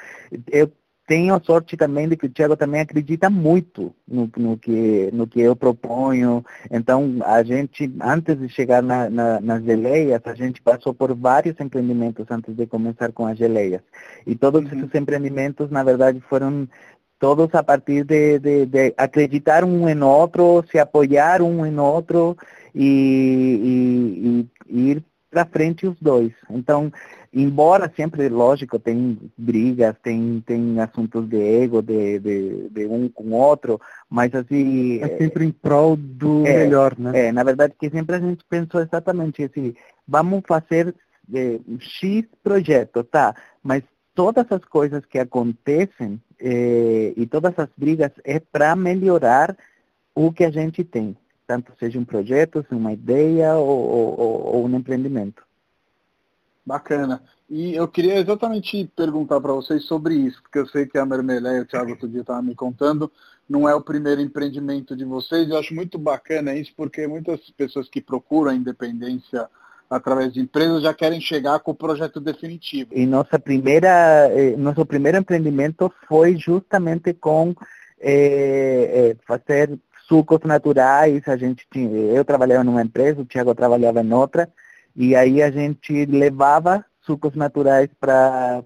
eu 0.50 0.70
tenho 1.06 1.40
sorte 1.44 1.76
também 1.76 2.08
de 2.08 2.16
que 2.16 2.26
o 2.26 2.30
Thiago 2.30 2.56
também 2.56 2.80
acredita 2.80 3.30
muito 3.30 3.94
no, 4.06 4.28
no, 4.36 4.58
que, 4.58 5.08
no 5.12 5.26
que 5.26 5.40
eu 5.40 5.54
proponho. 5.54 6.44
Então, 6.70 7.18
a 7.24 7.42
gente, 7.44 7.90
antes 8.02 8.36
de 8.38 8.48
chegar 8.48 8.82
na, 8.82 9.08
na, 9.08 9.40
nas 9.40 9.62
geleias, 9.62 10.20
a 10.24 10.34
gente 10.34 10.60
passou 10.60 10.92
por 10.92 11.14
vários 11.14 11.58
empreendimentos 11.60 12.26
antes 12.28 12.56
de 12.56 12.66
começar 12.66 13.12
com 13.12 13.24
as 13.24 13.38
geleias. 13.38 13.82
E 14.26 14.34
todos 14.34 14.62
uhum. 14.64 14.78
esses 14.78 14.94
empreendimentos, 14.94 15.70
na 15.70 15.84
verdade, 15.84 16.20
foram 16.28 16.68
todos 17.18 17.54
a 17.54 17.62
partir 17.62 18.04
de, 18.04 18.38
de, 18.40 18.66
de, 18.66 18.94
acreditar 18.96 19.64
um 19.64 19.88
em 19.88 20.02
outro, 20.02 20.64
se 20.70 20.78
apoiar 20.78 21.40
um 21.40 21.64
em 21.64 21.78
outro 21.78 22.36
e, 22.74 24.46
e, 24.68 24.74
e 24.76 24.90
ir 24.90 25.04
para 25.30 25.44
frente 25.44 25.86
os 25.86 25.96
dois. 26.00 26.32
Então, 26.50 26.90
embora 27.32 27.92
sempre, 27.94 28.28
lógico, 28.28 28.78
tem 28.78 29.18
brigas, 29.36 29.94
tem, 30.02 30.42
tem 30.46 30.80
assuntos 30.80 31.28
de 31.28 31.36
ego, 31.36 31.82
de, 31.82 32.18
de, 32.18 32.68
de 32.68 32.86
um 32.86 33.08
com 33.08 33.24
o 33.24 33.34
outro, 33.34 33.80
mas 34.08 34.34
assim... 34.34 35.00
É 35.02 35.18
sempre 35.18 35.44
em 35.44 35.52
prol 35.52 35.96
do 35.96 36.46
é, 36.46 36.64
melhor, 36.64 36.98
né? 36.98 37.26
É, 37.26 37.32
na 37.32 37.42
verdade 37.42 37.74
que 37.78 37.90
sempre 37.90 38.16
a 38.16 38.20
gente 38.20 38.44
pensou 38.48 38.80
exatamente 38.80 39.44
assim, 39.44 39.74
vamos 40.06 40.42
fazer 40.46 40.94
é, 41.34 41.58
X 41.78 42.24
projeto, 42.42 43.04
tá, 43.04 43.34
mas 43.62 43.82
todas 44.14 44.46
as 44.50 44.64
coisas 44.64 45.04
que 45.04 45.18
acontecem 45.18 46.20
é, 46.40 47.12
e 47.16 47.26
todas 47.26 47.58
as 47.58 47.68
brigas 47.76 48.12
é 48.24 48.40
para 48.40 48.74
melhorar 48.76 49.56
o 50.14 50.32
que 50.32 50.44
a 50.44 50.50
gente 50.50 50.82
tem 50.82 51.16
tanto 51.46 51.72
seja 51.78 51.98
um 51.98 52.04
projeto, 52.04 52.66
uma 52.70 52.92
ideia 52.92 53.54
ou, 53.54 54.18
ou, 54.18 54.46
ou 54.56 54.66
um 54.66 54.76
empreendimento. 54.76 55.45
Bacana. 56.66 57.22
E 57.48 57.76
eu 57.76 57.86
queria 57.86 58.18
exatamente 58.18 58.90
perguntar 58.96 59.40
para 59.40 59.52
vocês 59.52 59.84
sobre 59.84 60.14
isso, 60.16 60.42
porque 60.42 60.58
eu 60.58 60.66
sei 60.66 60.84
que 60.84 60.98
a 60.98 61.06
Mermelé, 61.06 61.60
o 61.60 61.64
Thiago 61.64 61.90
outro 61.90 62.08
dia 62.08 62.22
estava 62.22 62.42
me 62.42 62.56
contando, 62.56 63.10
não 63.48 63.68
é 63.68 63.74
o 63.74 63.80
primeiro 63.80 64.20
empreendimento 64.20 64.96
de 64.96 65.04
vocês. 65.04 65.48
Eu 65.48 65.56
acho 65.56 65.72
muito 65.72 65.96
bacana 65.96 66.56
isso, 66.56 66.72
porque 66.76 67.06
muitas 67.06 67.38
pessoas 67.50 67.88
que 67.88 68.00
procuram 68.00 68.50
a 68.50 68.54
independência 68.54 69.48
através 69.88 70.32
de 70.32 70.40
empresas 70.40 70.82
já 70.82 70.92
querem 70.92 71.20
chegar 71.20 71.60
com 71.60 71.70
o 71.70 71.74
projeto 71.74 72.20
definitivo. 72.20 72.90
E 72.92 73.06
nossa 73.06 73.38
primeira, 73.38 74.28
eh, 74.32 74.56
nosso 74.56 74.84
primeiro 74.84 75.18
empreendimento 75.18 75.92
foi 76.08 76.36
justamente 76.36 77.14
com 77.14 77.54
eh, 78.00 79.12
eh, 79.12 79.16
fazer 79.24 79.78
sucos 80.08 80.40
naturais, 80.44 81.22
a 81.28 81.36
gente 81.36 81.64
tinha, 81.72 81.88
eu 81.88 82.24
trabalhava 82.24 82.64
numa 82.64 82.82
empresa, 82.82 83.20
o 83.20 83.24
Tiago 83.24 83.54
trabalhava 83.54 84.02
em 84.02 84.12
outra, 84.12 84.48
e 84.96 85.14
aí 85.14 85.42
a 85.42 85.50
gente 85.50 86.06
levava 86.06 86.84
sucos 87.02 87.34
naturais 87.34 87.90
para 88.00 88.64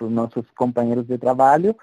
os 0.00 0.10
nossos 0.10 0.46
companheiros 0.56 1.06
de 1.06 1.18
trabalho. 1.18 1.76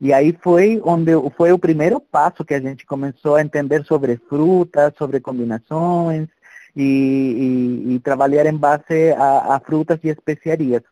E 0.00 0.12
aí 0.12 0.36
foi 0.42 0.80
onde 0.84 1.12
foi 1.36 1.52
o 1.52 1.58
primeiro 1.58 2.00
passo 2.00 2.44
que 2.44 2.54
a 2.54 2.60
gente 2.60 2.86
começou 2.86 3.34
a 3.34 3.42
entender 3.42 3.84
sobre 3.84 4.16
frutas, 4.28 4.92
sobre 4.96 5.18
combinações 5.18 6.28
e, 6.76 7.84
e, 7.86 7.94
e 7.94 8.00
trabalhar 8.00 8.46
em 8.46 8.56
base 8.56 9.12
a, 9.16 9.56
a, 9.56 9.60
frutas 9.60 9.98
e 10.04 10.08
especiarias. 10.08 10.82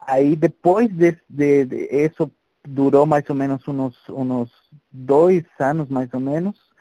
Aí 0.00 0.34
depois 0.34 0.88
de, 0.88 1.16
de, 1.28 1.64
de, 1.66 1.88
isso 1.92 2.30
durou 2.66 3.04
mais 3.04 3.28
ou 3.28 3.34
menos 3.36 3.66
uns, 3.68 3.96
uns 4.08 4.50
dois 4.90 5.44
anos 5.58 5.88
mais 5.88 6.08
ou 6.14 6.20
menos. 6.20 6.71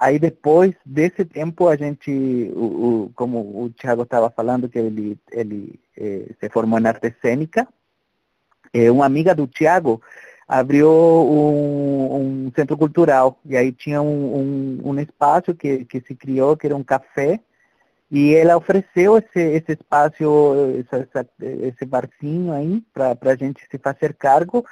Aí 0.00 0.18
depois 0.18 0.74
desse 0.84 1.24
tempo 1.24 1.68
a 1.68 1.76
gente, 1.76 2.10
o, 2.54 3.04
o, 3.06 3.12
como 3.14 3.64
o 3.64 3.70
Thiago 3.70 4.02
estava 4.02 4.30
falando, 4.30 4.68
que 4.68 4.78
ele, 4.78 5.18
ele 5.32 5.80
eh, 5.96 6.30
se 6.38 6.48
formou 6.48 6.78
na 6.78 6.90
arte 6.90 7.14
cênica, 7.20 7.66
eh, 8.72 8.90
uma 8.90 9.06
amiga 9.06 9.34
do 9.34 9.46
Thiago 9.46 10.00
abriu 10.46 10.88
um, 10.90 12.46
um, 12.46 12.52
centro 12.54 12.76
cultural. 12.76 13.38
E 13.44 13.56
aí 13.56 13.72
tinha 13.72 14.00
um, 14.00 14.78
um, 14.84 14.90
um, 14.90 15.00
espaço 15.00 15.54
que, 15.54 15.84
que 15.84 16.00
se 16.00 16.14
criou, 16.14 16.56
que 16.56 16.66
era 16.66 16.76
um 16.76 16.84
café, 16.84 17.40
e 18.10 18.34
ela 18.34 18.56
ofereceu 18.56 19.18
esse, 19.18 19.38
esse 19.38 19.72
espaço, 19.72 20.54
esse, 20.78 21.66
esse 21.66 21.84
barzinho 21.84 22.52
aí, 22.52 22.82
para 22.94 23.14
a 23.20 23.36
gente 23.36 23.66
se 23.70 23.76
fazer 23.78 24.14
cargo, 24.14 24.64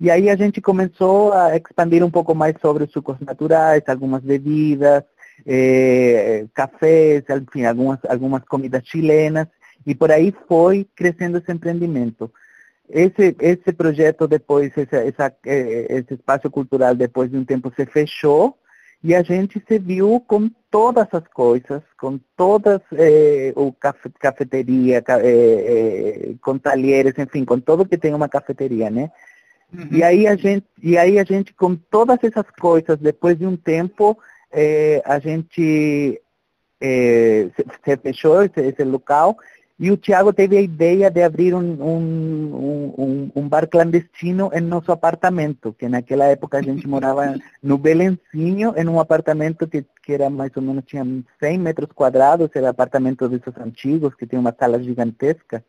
e 0.00 0.10
aí 0.10 0.30
a 0.30 0.36
gente 0.36 0.60
começou 0.60 1.32
a 1.32 1.56
expandir 1.56 2.02
um 2.02 2.10
pouco 2.10 2.34
mais 2.34 2.54
sobre 2.60 2.84
os 2.84 2.90
sucos 2.90 3.20
naturais, 3.20 3.82
algumas 3.86 4.22
bebidas, 4.22 5.04
eh, 5.46 6.46
cafés, 6.54 7.22
enfim, 7.28 7.66
algumas, 7.66 7.98
algumas 8.08 8.42
comidas 8.44 8.82
chilenas, 8.86 9.46
e 9.86 9.94
por 9.94 10.10
aí 10.10 10.34
foi 10.48 10.86
crescendo 10.96 11.38
esse 11.38 11.52
empreendimento. 11.52 12.32
Esse, 12.88 13.36
esse 13.40 13.72
projeto 13.72 14.26
depois, 14.26 14.72
esse, 14.76 14.96
essa, 14.96 15.32
eh, 15.44 15.86
esse 15.90 16.14
espaço 16.14 16.50
cultural 16.50 16.94
depois 16.94 17.30
de 17.30 17.36
um 17.36 17.44
tempo 17.44 17.70
se 17.76 17.84
fechou, 17.84 18.56
e 19.02 19.14
a 19.14 19.22
gente 19.22 19.62
se 19.66 19.78
viu 19.78 20.20
com 20.26 20.50
todas 20.70 21.08
as 21.12 21.26
coisas, 21.28 21.82
com 21.98 22.18
todas, 22.36 22.80
eh, 22.92 23.52
o 23.56 23.72
café, 23.72 24.10
cafeteria, 24.18 25.02
eh, 25.08 26.32
eh, 26.32 26.34
com 26.42 26.58
talheres, 26.58 27.14
enfim, 27.18 27.44
com 27.44 27.58
tudo 27.58 27.86
que 27.86 27.96
tem 27.96 28.14
uma 28.14 28.28
cafeteria, 28.28 28.90
né? 28.90 29.10
Uhum. 29.72 29.88
E 29.90 30.02
aí 30.02 30.26
a 30.26 30.36
gente, 30.36 30.66
e 30.82 30.98
aí 30.98 31.18
a 31.18 31.24
gente 31.24 31.54
com 31.54 31.76
todas 31.76 32.18
essas 32.22 32.46
coisas, 32.58 32.98
depois 32.98 33.38
de 33.38 33.46
um 33.46 33.56
tempo, 33.56 34.18
eh, 34.52 35.00
a 35.04 35.18
gente 35.18 36.20
eh, 36.80 37.48
se, 37.56 37.64
se, 37.84 37.96
fechou 37.96 38.42
esse, 38.42 38.60
esse, 38.60 38.82
local 38.84 39.36
e 39.78 39.90
o 39.90 39.96
Tiago 39.96 40.30
teve 40.32 40.58
a 40.58 40.60
ideia 40.60 41.10
de 41.10 41.22
abrir 41.22 41.54
um, 41.54 41.58
um, 41.58 42.94
um, 42.98 43.30
um, 43.34 43.48
bar 43.48 43.66
clandestino 43.66 44.50
em 44.52 44.60
nosso 44.60 44.92
apartamento, 44.92 45.72
que 45.72 45.88
naquela 45.88 46.26
época 46.26 46.58
a 46.58 46.62
gente 46.62 46.86
morava 46.86 47.34
no 47.62 47.78
Belencinho, 47.78 48.74
em 48.76 48.86
um 48.86 49.00
apartamento 49.00 49.66
que, 49.66 49.82
que 50.02 50.12
era 50.12 50.28
mais 50.28 50.50
ou 50.54 50.62
menos, 50.62 50.84
tinha 50.84 51.02
100 51.38 51.58
metros 51.58 51.88
quadrados, 51.94 52.50
era 52.54 52.68
apartamento 52.68 53.26
desses 53.26 53.56
antigos, 53.58 54.14
que 54.14 54.26
tem 54.26 54.38
uma 54.38 54.54
sala 54.58 54.82
gigantesca. 54.82 55.64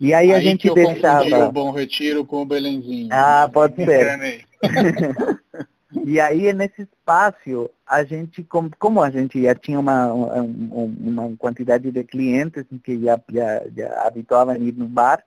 E 0.00 0.12
aí, 0.12 0.32
aí 0.32 0.34
a 0.34 0.40
gente 0.40 0.72
deixava. 0.72 1.48
o 1.48 1.52
Bom 1.52 1.70
Retiro 1.70 2.24
com 2.24 2.42
o 2.42 2.46
Belenzinho. 2.46 3.08
Ah, 3.10 3.48
pode 3.52 3.76
ser. 3.76 4.44
e 6.04 6.20
aí 6.20 6.52
nesse 6.52 6.82
espaço 6.82 7.70
a 7.86 8.04
gente, 8.04 8.46
como 8.78 9.02
a 9.02 9.10
gente 9.10 9.42
já 9.42 9.54
tinha 9.54 9.78
uma, 9.78 10.12
uma 10.12 11.36
quantidade 11.38 11.90
de 11.90 12.04
clientes 12.04 12.64
que 12.82 13.00
já, 13.00 13.18
já, 13.32 13.62
já 13.74 14.06
habituavam 14.06 14.54
a 14.54 14.58
ir 14.58 14.72
no 14.72 14.86
bar, 14.86 15.22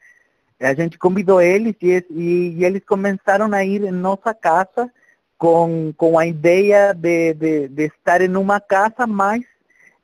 a 0.59 0.73
gente 0.73 0.97
convidou 0.97 1.41
eles 1.41 1.73
e, 1.81 2.05
e, 2.11 2.55
e, 2.57 2.65
eles 2.65 2.83
começaram 2.85 3.51
a 3.53 3.63
ir 3.63 3.83
em 3.83 3.91
nossa 3.91 4.33
casa 4.33 4.91
com, 5.37 5.93
com 5.95 6.19
a 6.19 6.27
ideia 6.27 6.93
de, 6.93 7.33
de, 7.33 7.67
de 7.69 7.85
estar 7.85 8.21
em 8.21 8.35
uma 8.35 8.59
casa 8.59 9.07
mais 9.07 9.45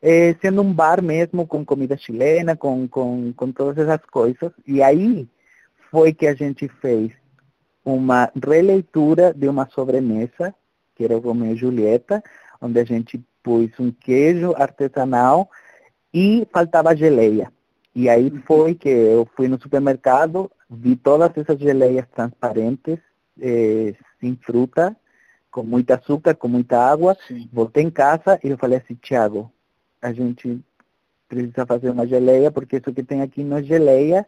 eh, 0.08 0.36
sendo 0.40 0.62
um 0.62 0.72
bar 0.72 1.02
mesmo, 1.02 1.48
com 1.48 1.66
comida 1.66 1.98
chilena, 1.98 2.56
com, 2.56 2.88
com, 2.88 3.34
com 3.34 3.52
todas 3.52 3.76
essas 3.80 4.06
coisas. 4.06 4.52
E 4.68 4.84
aí 4.84 5.28
foi 5.90 6.14
que 6.14 6.28
a 6.28 6.36
gente 6.36 6.68
fez 6.80 7.12
uma 7.84 8.32
releitura 8.46 9.34
de 9.34 9.48
uma 9.48 9.68
sobremesa, 9.68 10.54
que 10.94 11.04
era 11.04 11.18
o 11.18 11.20
Romeo 11.20 11.54
e 11.54 11.56
Julieta, 11.56 12.24
onde 12.62 12.80
a 12.80 12.84
gente 12.84 13.20
pôs 13.42 13.72
um 13.80 13.92
queijo 13.92 14.54
artesanal 14.56 15.50
e 16.14 16.48
faltava 16.54 16.96
geleia. 16.96 17.52
E 17.96 18.08
aí 18.08 18.28
uhum. 18.28 18.44
foi 18.46 18.76
que 18.76 18.90
eu 18.90 19.28
fui 19.36 19.48
no 19.48 19.60
supermercado, 19.60 20.52
vi 20.70 20.96
todas 20.96 21.36
essas 21.36 21.58
geleias 21.58 22.06
transparentes, 22.14 23.00
eh, 23.42 23.96
sem 24.22 24.36
fruta, 24.36 24.96
com 25.50 25.64
muita 25.64 25.96
açúcar, 25.96 26.36
com 26.36 26.48
muita 26.48 26.78
água. 26.80 27.18
Sim. 27.28 27.50
Voltei 27.52 27.84
em 27.84 27.90
casa 27.90 28.40
e 28.44 28.50
eu 28.50 28.58
falei 28.58 28.78
assim, 28.78 28.94
Thiago, 28.94 29.52
a 30.06 30.14
gente 30.14 30.60
precisa 31.28 31.66
fazer 31.66 31.90
uma 31.90 32.06
geleia, 32.06 32.52
porque 32.52 32.78
isso 32.78 32.94
que 32.94 33.02
tem 33.02 33.22
aqui 33.22 33.44
não 33.44 33.58
é 33.58 33.64
geleia. 33.64 34.26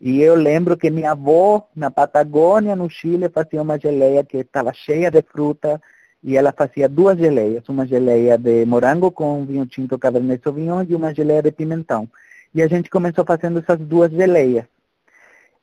E 0.00 0.20
eu 0.20 0.34
lembro 0.34 0.76
que 0.76 0.90
minha 0.90 1.12
avó, 1.12 1.68
na 1.76 1.90
Patagônia, 1.90 2.74
no 2.74 2.90
Chile, 2.90 3.28
fazia 3.28 3.62
uma 3.62 3.78
geleia 3.78 4.24
que 4.24 4.38
estava 4.38 4.72
cheia 4.72 5.10
de 5.10 5.22
fruta, 5.22 5.80
e 6.24 6.36
ela 6.36 6.52
fazia 6.52 6.88
duas 6.88 7.18
geleias, 7.18 7.68
uma 7.68 7.86
geleia 7.86 8.36
de 8.36 8.64
morango 8.64 9.10
com 9.10 9.44
vinho 9.44 9.66
tinto 9.66 9.98
Cabernet 9.98 10.42
Sauvignon 10.42 10.84
e 10.88 10.94
uma 10.94 11.14
geleia 11.14 11.42
de 11.42 11.52
pimentão. 11.52 12.08
E 12.54 12.62
a 12.62 12.66
gente 12.66 12.90
começou 12.90 13.24
fazendo 13.24 13.60
essas 13.60 13.78
duas 13.78 14.10
geleias. 14.10 14.64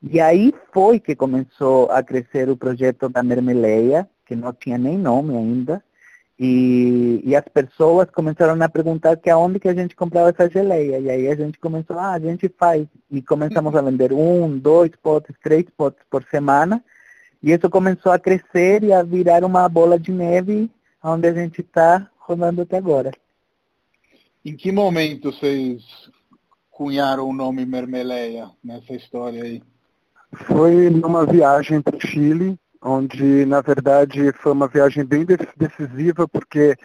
E 0.02 0.22
aí 0.22 0.54
foi 0.74 1.00
que 1.00 1.16
começou 1.16 1.92
a 1.92 2.02
crescer 2.02 2.50
o 2.50 2.56
projeto 2.56 3.10
da 3.10 3.22
Mermeleia, 3.22 4.10
que 4.26 4.36
não 4.36 4.54
tinha 4.54 4.78
nem 4.78 4.98
nome 4.98 5.36
ainda, 5.36 5.84
e, 6.40 7.22
e, 7.26 7.36
as 7.36 7.44
pessoas 7.44 8.10
começaram 8.10 8.62
a 8.64 8.70
perguntar 8.70 9.18
que 9.18 9.30
aonde 9.30 9.60
que 9.60 9.68
a 9.68 9.74
gente 9.74 9.94
comprava 9.94 10.30
essa 10.30 10.50
geleia. 10.50 10.98
E 10.98 11.10
aí 11.10 11.28
a 11.28 11.36
gente 11.36 11.60
começou, 11.60 12.00
ah, 12.00 12.14
a 12.14 12.20
gente 12.20 12.48
faz. 12.58 12.88
E 13.12 13.22
começamos 13.22 13.76
a 13.76 13.82
vender 13.82 14.14
um, 14.14 14.58
dois 14.58 14.90
potes, 15.04 15.36
três 15.44 15.66
potes 15.76 16.00
por 16.10 16.24
semana. 16.32 16.82
E 17.44 17.52
isso 17.52 17.70
começou 17.70 18.14
a 18.14 18.20
crescer 18.20 18.86
e 18.86 18.94
a 18.94 19.04
virar 19.04 19.44
uma 19.44 19.68
bola 19.68 20.00
de 20.00 20.14
neve, 20.14 20.72
onde 21.04 21.28
a 21.28 21.34
gente 21.34 21.60
está 21.60 22.10
rodando 22.18 22.62
até 22.62 22.78
agora. 22.78 23.12
Em 24.46 24.56
que 24.56 24.72
momento 24.72 25.34
vocês 25.34 25.84
cunharam 26.72 27.28
o 27.28 27.34
nome 27.34 27.66
Mermeleia 27.66 28.50
nessa 28.64 28.94
história 28.94 29.44
aí? 29.44 29.62
Foi 30.46 30.90
numa 30.90 31.26
viagem 31.26 31.82
para 31.82 31.98
o 31.98 32.00
Chile, 32.00 32.58
onde 32.82 33.46
na 33.46 33.62
verdade 33.62 34.32
foi 34.34 34.52
uma 34.52 34.68
viagem 34.68 35.04
bem 35.04 35.26
decisiva 35.58 36.28
porque 36.28 36.78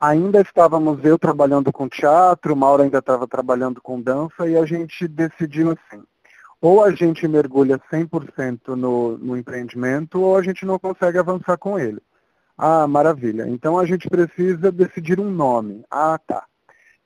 ainda 0.00 0.40
estávamos 0.40 1.04
eu 1.04 1.18
trabalhando 1.18 1.72
com 1.72 1.88
teatro, 1.88 2.56
Mauro 2.56 2.82
ainda 2.82 2.98
estava 2.98 3.26
trabalhando 3.26 3.80
com 3.80 4.00
dança 4.00 4.46
e 4.46 4.56
a 4.56 4.66
gente 4.66 5.06
decidiu 5.08 5.70
assim, 5.70 6.02
ou 6.60 6.84
a 6.84 6.90
gente 6.92 7.26
mergulha 7.26 7.80
100% 7.90 8.68
no, 8.76 9.16
no 9.18 9.36
empreendimento 9.36 10.20
ou 10.20 10.36
a 10.36 10.42
gente 10.42 10.66
não 10.66 10.78
consegue 10.78 11.18
avançar 11.18 11.56
com 11.56 11.78
ele. 11.78 12.00
Ah, 12.56 12.86
maravilha. 12.86 13.48
Então 13.48 13.78
a 13.78 13.86
gente 13.86 14.08
precisa 14.08 14.70
decidir 14.70 15.18
um 15.18 15.30
nome. 15.30 15.84
Ah, 15.90 16.18
tá. 16.24 16.44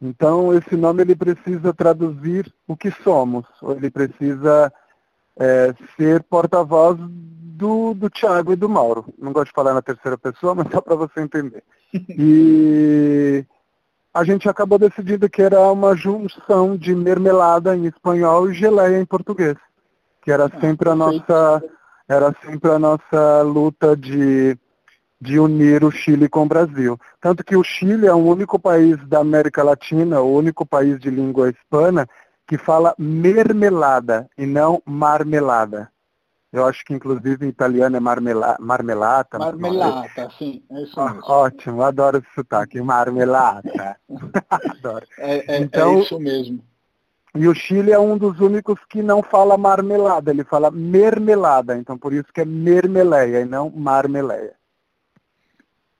Então 0.01 0.53
esse 0.53 0.77
nome 0.77 1.03
ele 1.03 1.17
precisa 1.17 1.73
traduzir 1.73 2.53
o 2.67 2.77
que 2.77 2.91
somos, 3.03 3.47
ou 3.63 3.73
ele 3.73 3.91
precisa 3.91 4.73
é, 5.39 5.75
ser 5.97 6.23
porta-voz 6.25 6.97
do, 6.99 7.95
do 7.95 8.11
Thiago 8.11 8.53
e 8.53 8.57
do 8.57 8.69
Mauro. 8.69 9.07
Não 9.19 9.33
gosto 9.33 9.49
de 9.49 9.55
falar 9.55 9.75
na 9.75 9.83
terceira 9.83 10.17
pessoa, 10.19 10.55
mas 10.55 10.69
só 10.71 10.81
para 10.81 10.95
você 10.95 11.21
entender. 11.21 11.63
E 12.19 13.45
a 14.13 14.25
gente 14.25 14.49
acabou 14.49 14.79
decidindo 14.79 15.29
que 15.29 15.41
era 15.41 15.61
uma 15.71 15.95
junção 15.95 16.77
de 16.77 16.95
mermelada 16.95 17.77
em 17.77 17.87
espanhol 17.87 18.51
e 18.51 18.55
geleia 18.55 18.99
em 18.99 19.05
português. 19.05 19.57
Que 20.23 20.33
era 20.33 20.47
ah, 20.47 20.61
sempre 20.61 20.91
a 20.91 20.95
nossa, 20.95 21.63
era 22.09 22.35
sempre 22.45 22.71
a 22.71 22.79
nossa 22.79 23.43
luta 23.43 23.97
de, 23.97 24.59
de 25.21 25.39
unir 25.39 25.85
o 25.85 25.91
Chile 25.91 26.29
com 26.29 26.43
o 26.43 26.49
Brasil. 26.49 26.99
Tanto 27.21 27.45
que 27.45 27.57
o 27.57 27.63
Chile 27.63 28.07
é 28.07 28.13
o 28.13 28.25
único 28.25 28.59
país 28.59 28.97
da 29.07 29.21
América 29.21 29.63
Latina, 29.63 30.21
o 30.21 30.35
único 30.35 30.67
país 30.67 30.99
de 30.99 31.09
língua 31.09 31.51
hispana, 31.51 32.09
que 32.47 32.57
fala 32.57 32.95
mermelada 32.99 34.29
e 34.39 34.47
não 34.47 34.83
marmelada. 34.85 35.91
Eu 36.53 36.65
acho 36.65 36.85
que 36.85 36.95
inclusive 36.95 37.45
em 37.45 37.49
italiano 37.49 37.97
é 37.97 38.01
marmela, 38.01 38.57
marmelata. 38.61 39.39
Marmelata, 39.39 40.31
sim, 40.39 40.63
é 40.71 40.83
isso 40.83 41.05
mesmo. 41.05 41.21
Ótimo, 41.25 41.83
adoro 41.83 42.19
esse 42.19 42.35
sotaque, 42.35 42.81
marmelata. 42.81 43.97
adoro. 44.49 45.07
É, 45.19 45.57
é, 45.57 45.61
então, 45.61 45.99
é 45.99 46.01
isso 46.01 46.19
mesmo. 46.19 46.65
E 47.35 47.47
o 47.47 47.55
Chile 47.55 47.93
é 47.93 47.99
um 47.99 48.17
dos 48.17 48.41
únicos 48.41 48.79
que 48.89 49.03
não 49.03 49.23
fala 49.23 49.59
marmelada, 49.59 50.31
ele 50.31 50.45
fala 50.45 50.71
mermelada, 50.71 51.77
então 51.77 51.99
por 51.99 52.15
isso 52.15 52.33
que 52.33 52.41
é 52.41 52.47
mermeleia 52.47 53.41
e 53.41 53.45
não 53.45 53.69
marmeleia. 53.69 54.55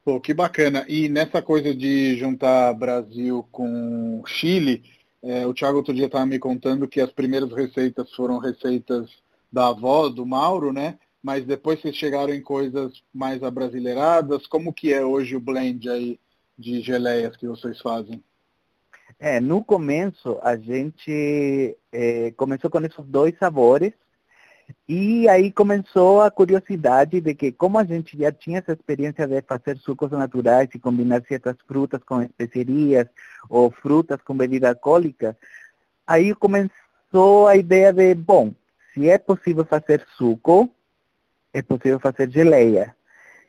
Pô, 0.03 0.19
que 0.19 0.33
bacana. 0.33 0.87
E 0.89 1.09
nessa 1.09 1.43
coisa 1.43 1.75
de 1.75 2.17
juntar 2.17 2.73
Brasil 2.73 3.47
com 3.53 4.23
Chile, 4.25 4.83
É, 5.23 5.47
o 5.47 5.55
Thiago 5.55 5.79
outro 5.79 5.95
dia 5.95 6.07
estava 6.07 6.27
me 6.27 6.39
contando 6.39 6.89
que 6.89 7.01
as 7.01 7.11
primeiras 7.11 7.53
receitas 7.53 8.13
foram 8.15 8.39
receitas 8.39 9.11
da 9.53 9.69
avó, 9.69 10.09
do 10.09 10.27
Mauro, 10.27 10.73
né? 10.73 10.99
Mas 11.23 11.45
depois 11.45 11.81
vocês 11.81 11.97
chegaram 11.97 12.33
em 12.33 12.43
coisas 12.43 13.03
mais 13.13 13.43
abrasileiradas. 13.43 14.47
Como 14.47 14.73
que 14.73 14.93
é 14.93 15.05
hoje 15.05 15.35
o 15.35 15.41
blend 15.41 15.89
aí 15.89 16.21
de 16.59 16.81
geleias 16.81 17.37
que 17.37 17.47
vocês 17.47 17.81
fazem? 17.81 18.23
É, 19.19 19.41
no 19.41 19.65
começo 19.65 20.39
a 20.43 20.57
gente 20.57 21.77
é, 21.91 22.31
começou 22.33 22.71
com 22.71 22.81
esses 22.81 23.05
dois 23.07 23.37
sabores 23.39 23.93
e 24.89 25.29
aí 25.29 25.51
começou 25.51 26.23
a 26.23 26.31
curiosidade 26.31 27.21
de 27.21 27.35
que 27.35 27.51
como 27.51 27.79
a 27.79 27.85
gente 27.85 28.17
já 28.17 28.31
tinha 28.31 28.59
essa 28.59 28.73
experiência 28.73 29.27
de 29.27 29.43
fazer 29.43 29.77
sucos 29.79 30.11
naturais 30.13 30.69
e 30.75 30.79
combinar 30.79 31.23
certas 31.27 31.57
frutas 31.67 32.03
com 32.05 32.23
especiarias 32.23 33.09
ou 33.49 33.71
frutas 33.71 34.21
com 34.23 34.37
bebida 34.37 34.69
alcoólica, 34.69 35.37
aí 36.07 36.35
começou 36.35 37.49
a 37.49 37.57
ideia 37.57 37.93
de, 37.93 38.15
bom, 38.15 38.53
se 38.95 39.09
é 39.09 39.19
possível 39.19 39.65
fazer 39.65 40.07
suco, 40.17 40.71
é 41.53 41.63
possível 41.63 41.99
fazer 41.99 42.31
geleia. 42.31 42.95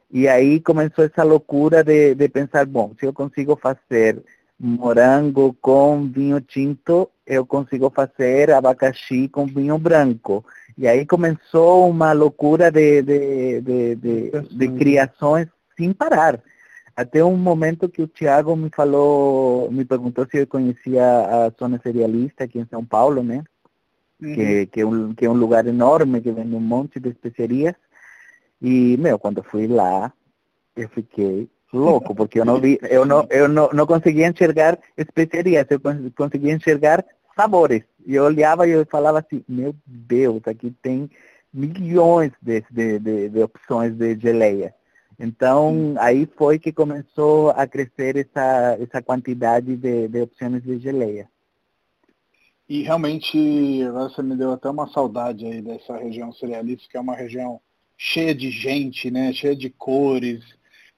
E 0.10 0.28
aí 0.28 0.60
começou 0.60 1.06
essa 1.06 1.24
loucura 1.24 1.84
de, 1.84 2.16
de 2.16 2.30
pensar, 2.30 2.66
bom, 2.66 2.94
se 3.00 3.06
eu 3.06 3.14
consigo 3.14 3.56
fazer 3.56 4.24
morango 4.60 5.56
com 5.62 6.08
vinho 6.10 6.42
tinto, 6.42 7.10
eu 7.26 7.46
consigo 7.46 7.90
fazer 7.90 8.52
abacaxi 8.52 9.28
com 9.28 9.46
vinho 9.46 9.78
branco. 9.78 10.44
E 10.78 10.88
aí 10.88 11.06
começou 11.06 11.90
uma 11.90 12.12
loucura 12.14 12.72
de, 12.72 13.02
de, 13.02 13.62
de, 13.62 13.96
de, 13.96 14.32
de 14.32 14.68
criações 14.78 15.48
sem 15.78 15.94
parar. 15.94 16.42
Até 16.96 17.24
um 17.24 17.38
momento 17.38 17.88
que 17.88 18.02
o 18.02 18.08
Tiago 18.08 18.56
me 18.56 18.72
falou, 18.76 19.72
me 19.72 19.86
perguntou 19.86 20.26
se 20.30 20.38
eu 20.38 20.48
conhecia 20.48 21.04
a 21.04 21.50
zona 21.60 21.80
cerealista 21.82 22.44
aqui 22.44 22.58
em 22.58 22.66
São 22.66 22.84
Paulo, 22.84 23.22
né? 23.22 23.44
Uhum. 24.20 24.34
Que, 24.34 24.66
que, 24.66 24.82
é 24.82 24.86
um, 24.86 25.14
que 25.14 25.26
é 25.26 25.30
um 25.30 25.36
lugar 25.36 25.68
enorme, 25.68 26.22
que 26.22 26.32
vende 26.32 26.56
um 26.56 26.60
monte 26.60 27.00
de 27.00 27.10
especiarias. 27.10 27.76
E, 28.60 28.98
meu, 28.98 29.20
quando 29.20 29.44
fui 29.44 29.68
lá, 29.68 30.12
eu 30.76 30.90
fiquei 30.90 31.48
louco, 31.72 32.16
porque 32.16 32.40
eu 32.40 32.46
não 32.46 32.60
vi, 32.60 32.80
eu 32.84 33.06
não, 33.06 33.28
eu 33.30 33.48
não, 33.48 33.70
não 33.74 33.86
conseguia 33.86 34.28
enxergar 34.28 34.78
especiarias, 34.98 35.66
eu 35.70 35.80
conseguia 36.16 36.54
enxergar 36.54 37.04
sabores. 37.36 37.84
E 38.06 38.16
eu 38.16 38.24
olhava 38.24 38.68
e 38.68 38.72
eu 38.72 38.86
falava 38.86 39.20
assim, 39.20 39.44
meu 39.48 39.76
Deus, 39.86 40.42
aqui 40.46 40.72
tem 40.82 41.10
milhões 41.54 42.32
de, 42.42 42.64
de, 42.72 43.00
de, 43.00 43.30
de 43.30 43.44
opções 43.44 43.94
de 43.96 44.18
geleia. 44.20 44.74
Então, 45.20 45.96
aí 46.00 46.28
foi 46.38 46.60
que 46.60 46.72
começou 46.72 47.50
a 47.52 47.66
crescer 47.66 48.16
essa, 48.18 48.78
essa 48.80 49.02
quantidade 49.02 49.76
de, 49.76 50.08
de 50.08 50.22
opções 50.22 50.62
de 50.64 50.78
geleia. 50.78 51.28
E 52.70 52.84
realmente, 52.84 53.82
agora 53.84 54.10
você 54.10 54.22
me 54.22 54.36
deu 54.36 54.52
até 54.52 54.70
uma 54.70 54.88
saudade 54.90 55.46
aí 55.46 55.62
dessa 55.62 55.98
região 55.98 56.32
cerealista, 56.34 56.88
que 56.90 56.98
é 56.98 57.00
uma 57.00 57.16
região 57.16 57.60
cheia 57.98 58.36
de 58.36 58.52
gente, 58.52 59.10
né? 59.10 59.32
Cheia 59.34 59.56
de 59.56 59.70
cores. 59.70 60.44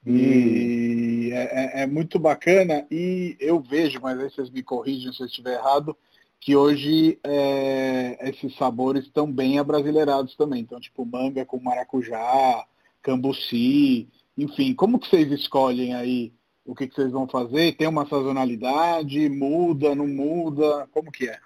E 0.05 1.31
é, 1.33 1.81
é, 1.81 1.83
é, 1.83 1.87
muito 1.87 2.17
bacana. 2.19 2.85
E 2.89 3.35
eu 3.39 3.59
vejo, 3.59 3.99
mas 4.01 4.19
aí 4.19 4.29
vocês 4.29 4.49
me 4.49 4.63
corrigem 4.63 5.11
se 5.11 5.21
eu 5.21 5.27
estiver 5.27 5.55
errado, 5.55 5.95
que 6.39 6.55
hoje 6.55 7.19
é, 7.23 8.29
esses 8.29 8.55
sabores 8.55 9.05
estão 9.05 9.31
bem 9.31 9.59
abrasileirados 9.59 10.35
também. 10.35 10.61
Então, 10.61 10.79
tipo, 10.79 11.05
manga 11.05 11.45
com 11.45 11.59
maracujá, 11.59 12.65
cambuci, 13.01 14.07
enfim, 14.37 14.73
como 14.73 14.99
que 14.99 15.09
vocês 15.09 15.31
escolhem 15.31 15.93
aí 15.93 16.33
o 16.65 16.75
que, 16.75 16.87
que 16.87 16.95
vocês 16.95 17.11
vão 17.11 17.27
fazer? 17.27 17.75
Tem 17.75 17.87
uma 17.87 18.07
sazonalidade? 18.07 19.27
Muda, 19.27 19.95
não 19.95 20.07
muda? 20.07 20.87
Como 20.91 21.11
que 21.11 21.27
é? 21.27 21.39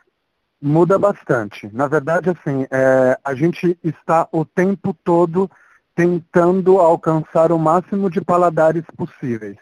Muda 0.62 1.00
bastante. 1.00 1.70
Na 1.74 1.88
verdade, 1.88 2.30
assim, 2.30 2.68
é, 2.70 3.18
a 3.24 3.34
gente 3.34 3.78
está 3.84 4.28
o 4.32 4.46
tempo 4.46 4.94
todo 5.04 5.50
tentando 5.96 6.80
alcançar 6.80 7.52
o 7.52 7.60
máximo 7.60 8.10
de 8.10 8.22
paladares 8.22 8.84
possíveis. 8.98 9.58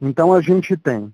Então 0.00 0.32
a 0.32 0.40
gente 0.40 0.76
tem 0.76 1.12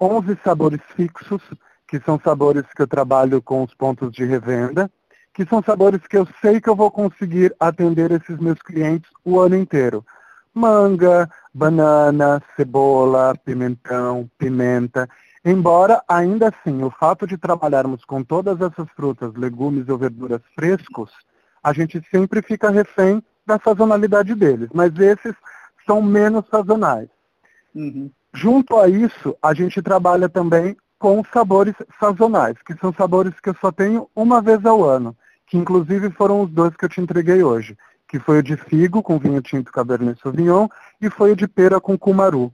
11 0.00 0.38
sabores 0.44 0.80
fixos, 0.94 1.42
que 1.86 1.98
são 2.00 2.20
sabores 2.22 2.64
que 2.76 2.82
eu 2.82 2.86
trabalho 2.86 3.42
com 3.42 3.64
os 3.64 3.74
pontos 3.74 4.12
de 4.12 4.24
revenda, 4.24 4.90
que 5.34 5.44
são 5.46 5.62
sabores 5.62 6.06
que 6.06 6.16
eu 6.16 6.26
sei 6.40 6.60
que 6.60 6.68
eu 6.68 6.76
vou 6.76 6.90
conseguir 6.90 7.54
atender 7.58 8.10
esses 8.10 8.38
meus 8.38 8.60
clientes 8.60 9.10
o 9.24 9.40
ano 9.40 9.56
inteiro. 9.56 10.04
Manga, 10.52 11.30
banana, 11.54 12.42
cebola, 12.56 13.34
pimentão, 13.44 14.28
pimenta. 14.36 15.08
Embora, 15.44 16.02
ainda 16.08 16.48
assim, 16.48 16.82
o 16.82 16.90
fato 16.90 17.26
de 17.26 17.38
trabalharmos 17.38 18.04
com 18.04 18.22
todas 18.22 18.60
essas 18.60 18.88
frutas, 18.94 19.32
legumes 19.34 19.88
ou 19.88 19.96
verduras 19.96 20.42
frescos, 20.54 21.10
a 21.62 21.72
gente 21.72 22.02
sempre 22.10 22.42
fica 22.42 22.70
refém 22.70 23.22
da 23.48 23.58
sazonalidade 23.58 24.34
deles. 24.34 24.68
Mas 24.72 24.96
esses 24.98 25.34
são 25.86 26.02
menos 26.02 26.44
sazonais. 26.50 27.08
Uhum. 27.74 28.10
Junto 28.34 28.76
a 28.76 28.88
isso, 28.88 29.34
a 29.42 29.54
gente 29.54 29.80
trabalha 29.80 30.28
também 30.28 30.76
com 30.98 31.22
sabores 31.32 31.74
sazonais, 31.98 32.56
que 32.64 32.74
são 32.74 32.92
sabores 32.92 33.32
que 33.40 33.48
eu 33.48 33.56
só 33.60 33.72
tenho 33.72 34.08
uma 34.14 34.42
vez 34.42 34.64
ao 34.66 34.84
ano, 34.84 35.16
que 35.46 35.56
inclusive 35.56 36.10
foram 36.10 36.42
os 36.42 36.50
dois 36.50 36.76
que 36.76 36.84
eu 36.84 36.88
te 36.88 37.00
entreguei 37.00 37.42
hoje, 37.42 37.76
que 38.06 38.18
foi 38.18 38.40
o 38.40 38.42
de 38.42 38.56
figo 38.56 39.02
com 39.02 39.18
vinho 39.18 39.40
tinto 39.40 39.72
Cabernet 39.72 40.20
Sauvignon 40.20 40.68
e 41.00 41.08
foi 41.08 41.32
o 41.32 41.36
de 41.36 41.48
pera 41.48 41.80
com 41.80 41.96
cumaru. 41.96 42.52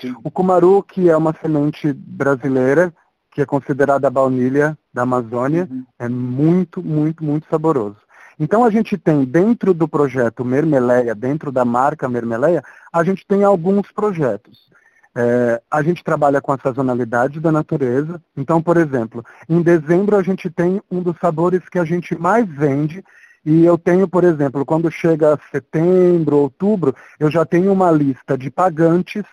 Sim. 0.00 0.14
O 0.22 0.30
cumaru, 0.30 0.82
que 0.82 1.08
é 1.08 1.16
uma 1.16 1.34
semente 1.40 1.92
brasileira, 1.92 2.92
que 3.30 3.40
é 3.40 3.46
considerada 3.46 4.08
a 4.08 4.10
baunilha 4.10 4.76
da 4.92 5.02
Amazônia, 5.02 5.68
uhum. 5.70 5.86
é 5.98 6.08
muito, 6.08 6.82
muito, 6.82 7.24
muito 7.24 7.46
saboroso. 7.48 7.96
Então 8.38 8.64
a 8.64 8.70
gente 8.70 8.96
tem 8.96 9.24
dentro 9.24 9.74
do 9.74 9.88
projeto 9.88 10.44
Mermeleia, 10.44 11.14
dentro 11.14 11.50
da 11.50 11.64
marca 11.64 12.08
Mermeleia, 12.08 12.62
a 12.92 13.02
gente 13.02 13.26
tem 13.26 13.42
alguns 13.42 13.90
projetos. 13.90 14.68
É, 15.14 15.60
a 15.68 15.82
gente 15.82 16.04
trabalha 16.04 16.40
com 16.40 16.52
a 16.52 16.58
sazonalidade 16.58 17.40
da 17.40 17.50
natureza. 17.50 18.22
Então, 18.36 18.62
por 18.62 18.76
exemplo, 18.76 19.24
em 19.48 19.60
dezembro 19.60 20.16
a 20.16 20.22
gente 20.22 20.48
tem 20.48 20.80
um 20.88 21.02
dos 21.02 21.16
sabores 21.18 21.68
que 21.68 21.78
a 21.78 21.84
gente 21.84 22.16
mais 22.16 22.48
vende. 22.48 23.04
E 23.44 23.64
eu 23.64 23.76
tenho, 23.76 24.06
por 24.06 24.22
exemplo, 24.22 24.64
quando 24.64 24.90
chega 24.90 25.38
setembro, 25.50 26.36
outubro, 26.36 26.94
eu 27.18 27.30
já 27.30 27.44
tenho 27.44 27.72
uma 27.72 27.90
lista 27.90 28.38
de 28.38 28.50
pagantes 28.50 29.24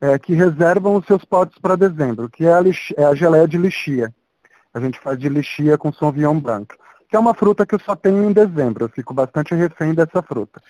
é, 0.00 0.18
que 0.18 0.34
reservam 0.34 0.96
os 0.96 1.06
seus 1.06 1.24
potes 1.24 1.58
para 1.58 1.76
dezembro, 1.76 2.30
que 2.30 2.46
é 2.46 2.52
a, 2.52 2.62
é 2.96 3.04
a 3.04 3.14
geleia 3.14 3.48
de 3.48 3.58
lixia. 3.58 4.14
A 4.72 4.80
gente 4.80 4.98
faz 4.98 5.18
de 5.18 5.28
lixia 5.28 5.76
com 5.76 5.92
Sauvignon 5.92 6.40
Blanc, 6.40 6.74
que 7.14 7.16
é 7.16 7.20
uma 7.20 7.32
fruta 7.32 7.64
que 7.64 7.76
eu 7.76 7.78
só 7.78 7.94
tenho 7.94 8.28
em 8.28 8.32
dezembro. 8.32 8.86
Eu 8.86 8.88
fico 8.88 9.14
bastante 9.14 9.54
refém 9.54 9.94
dessa 9.94 10.20
fruta. 10.20 10.60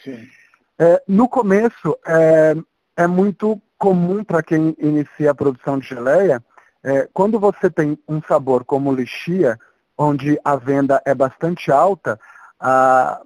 É, 0.78 1.02
no 1.08 1.26
começo, 1.26 1.96
é, 2.06 2.54
é 2.98 3.06
muito 3.06 3.58
comum 3.78 4.22
para 4.22 4.42
quem 4.42 4.76
inicia 4.78 5.30
a 5.30 5.34
produção 5.34 5.78
de 5.78 5.88
geleia, 5.88 6.44
é, 6.82 7.08
quando 7.14 7.40
você 7.40 7.70
tem 7.70 7.98
um 8.06 8.20
sabor 8.28 8.62
como 8.62 8.92
lixia, 8.92 9.58
onde 9.96 10.38
a 10.44 10.54
venda 10.54 11.00
é 11.06 11.14
bastante 11.14 11.72
alta, 11.72 12.20
a, 12.60 13.22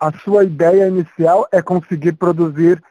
a 0.00 0.12
sua 0.20 0.44
ideia 0.44 0.88
inicial 0.88 1.46
é 1.52 1.60
conseguir 1.60 2.14
produzir 2.14 2.82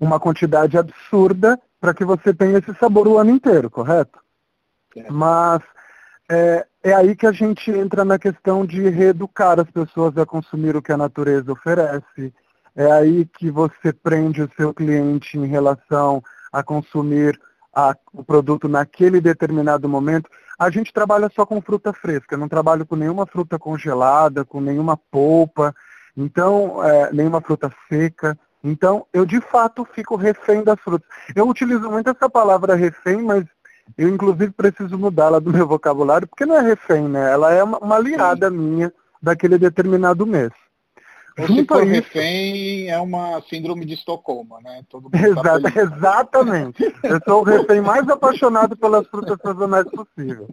uma 0.00 0.18
quantidade 0.18 0.78
absurda 0.78 1.60
para 1.78 1.92
que 1.92 2.06
você 2.06 2.32
tenha 2.32 2.56
esse 2.56 2.74
sabor 2.76 3.06
o 3.06 3.18
ano 3.18 3.32
inteiro, 3.32 3.68
correto? 3.68 4.18
É. 4.96 5.10
Mas 5.10 5.60
é, 6.30 6.66
é, 6.82 6.94
aí 6.94 7.14
que 7.14 7.26
a 7.26 7.32
gente 7.32 7.70
entra 7.70 8.04
na 8.04 8.18
questão 8.18 8.64
de 8.64 8.88
reeducar 8.88 9.60
as 9.60 9.70
pessoas 9.70 10.16
a 10.16 10.24
consumir 10.24 10.76
o 10.76 10.82
que 10.82 10.92
a 10.92 10.96
natureza 10.96 11.52
oferece. 11.52 12.32
É 12.74 12.90
aí 12.90 13.26
que 13.26 13.50
você 13.50 13.92
prende 13.92 14.42
o 14.42 14.50
seu 14.56 14.72
cliente 14.72 15.36
em 15.36 15.46
relação 15.46 16.22
a 16.52 16.62
consumir 16.62 17.38
a, 17.74 17.94
o 18.12 18.24
produto 18.24 18.68
naquele 18.68 19.20
determinado 19.20 19.88
momento. 19.88 20.30
A 20.58 20.70
gente 20.70 20.92
trabalha 20.92 21.30
só 21.34 21.44
com 21.44 21.60
fruta 21.60 21.92
fresca, 21.92 22.36
não 22.36 22.48
trabalho 22.48 22.86
com 22.86 22.96
nenhuma 22.96 23.26
fruta 23.26 23.58
congelada, 23.58 24.44
com 24.44 24.60
nenhuma 24.60 24.96
polpa, 24.96 25.74
então, 26.16 26.82
é, 26.84 27.12
nenhuma 27.12 27.40
fruta 27.40 27.70
seca. 27.88 28.38
Então, 28.62 29.06
eu 29.12 29.24
de 29.24 29.40
fato 29.40 29.86
fico 29.94 30.16
refém 30.16 30.62
das 30.62 30.78
frutas. 30.80 31.08
Eu 31.34 31.48
utilizo 31.48 31.90
muito 31.90 32.10
essa 32.10 32.28
palavra 32.28 32.74
refém, 32.74 33.22
mas 33.22 33.44
eu 33.96 34.08
inclusive 34.08 34.50
preciso 34.52 34.98
mudá-la 34.98 35.38
do 35.38 35.50
meu 35.50 35.66
vocabulário, 35.66 36.26
porque 36.26 36.46
não 36.46 36.56
é 36.56 36.60
refém, 36.60 37.08
né? 37.08 37.32
Ela 37.32 37.52
é 37.52 37.62
uma, 37.62 37.78
uma 37.78 37.96
aliada 37.96 38.50
Sim. 38.50 38.56
minha 38.56 38.92
daquele 39.22 39.58
determinado 39.58 40.26
mês. 40.26 40.50
Ou 41.38 41.46
se 41.46 41.64
for 41.64 41.84
refém, 41.84 42.88
é 42.90 42.98
uma 42.98 43.40
síndrome 43.48 43.86
de 43.86 43.94
Estocolmo, 43.94 44.60
né? 44.62 44.82
Todo 44.88 45.10
Exato, 45.14 45.62
tá 45.62 45.80
exatamente. 45.80 46.94
Eu 47.02 47.20
sou 47.24 47.40
o 47.40 47.44
refém 47.44 47.80
mais 47.80 48.08
apaixonado 48.08 48.76
pelas 48.76 49.06
frutas 49.06 49.38
sazonais 49.42 49.86
possível. 49.90 50.48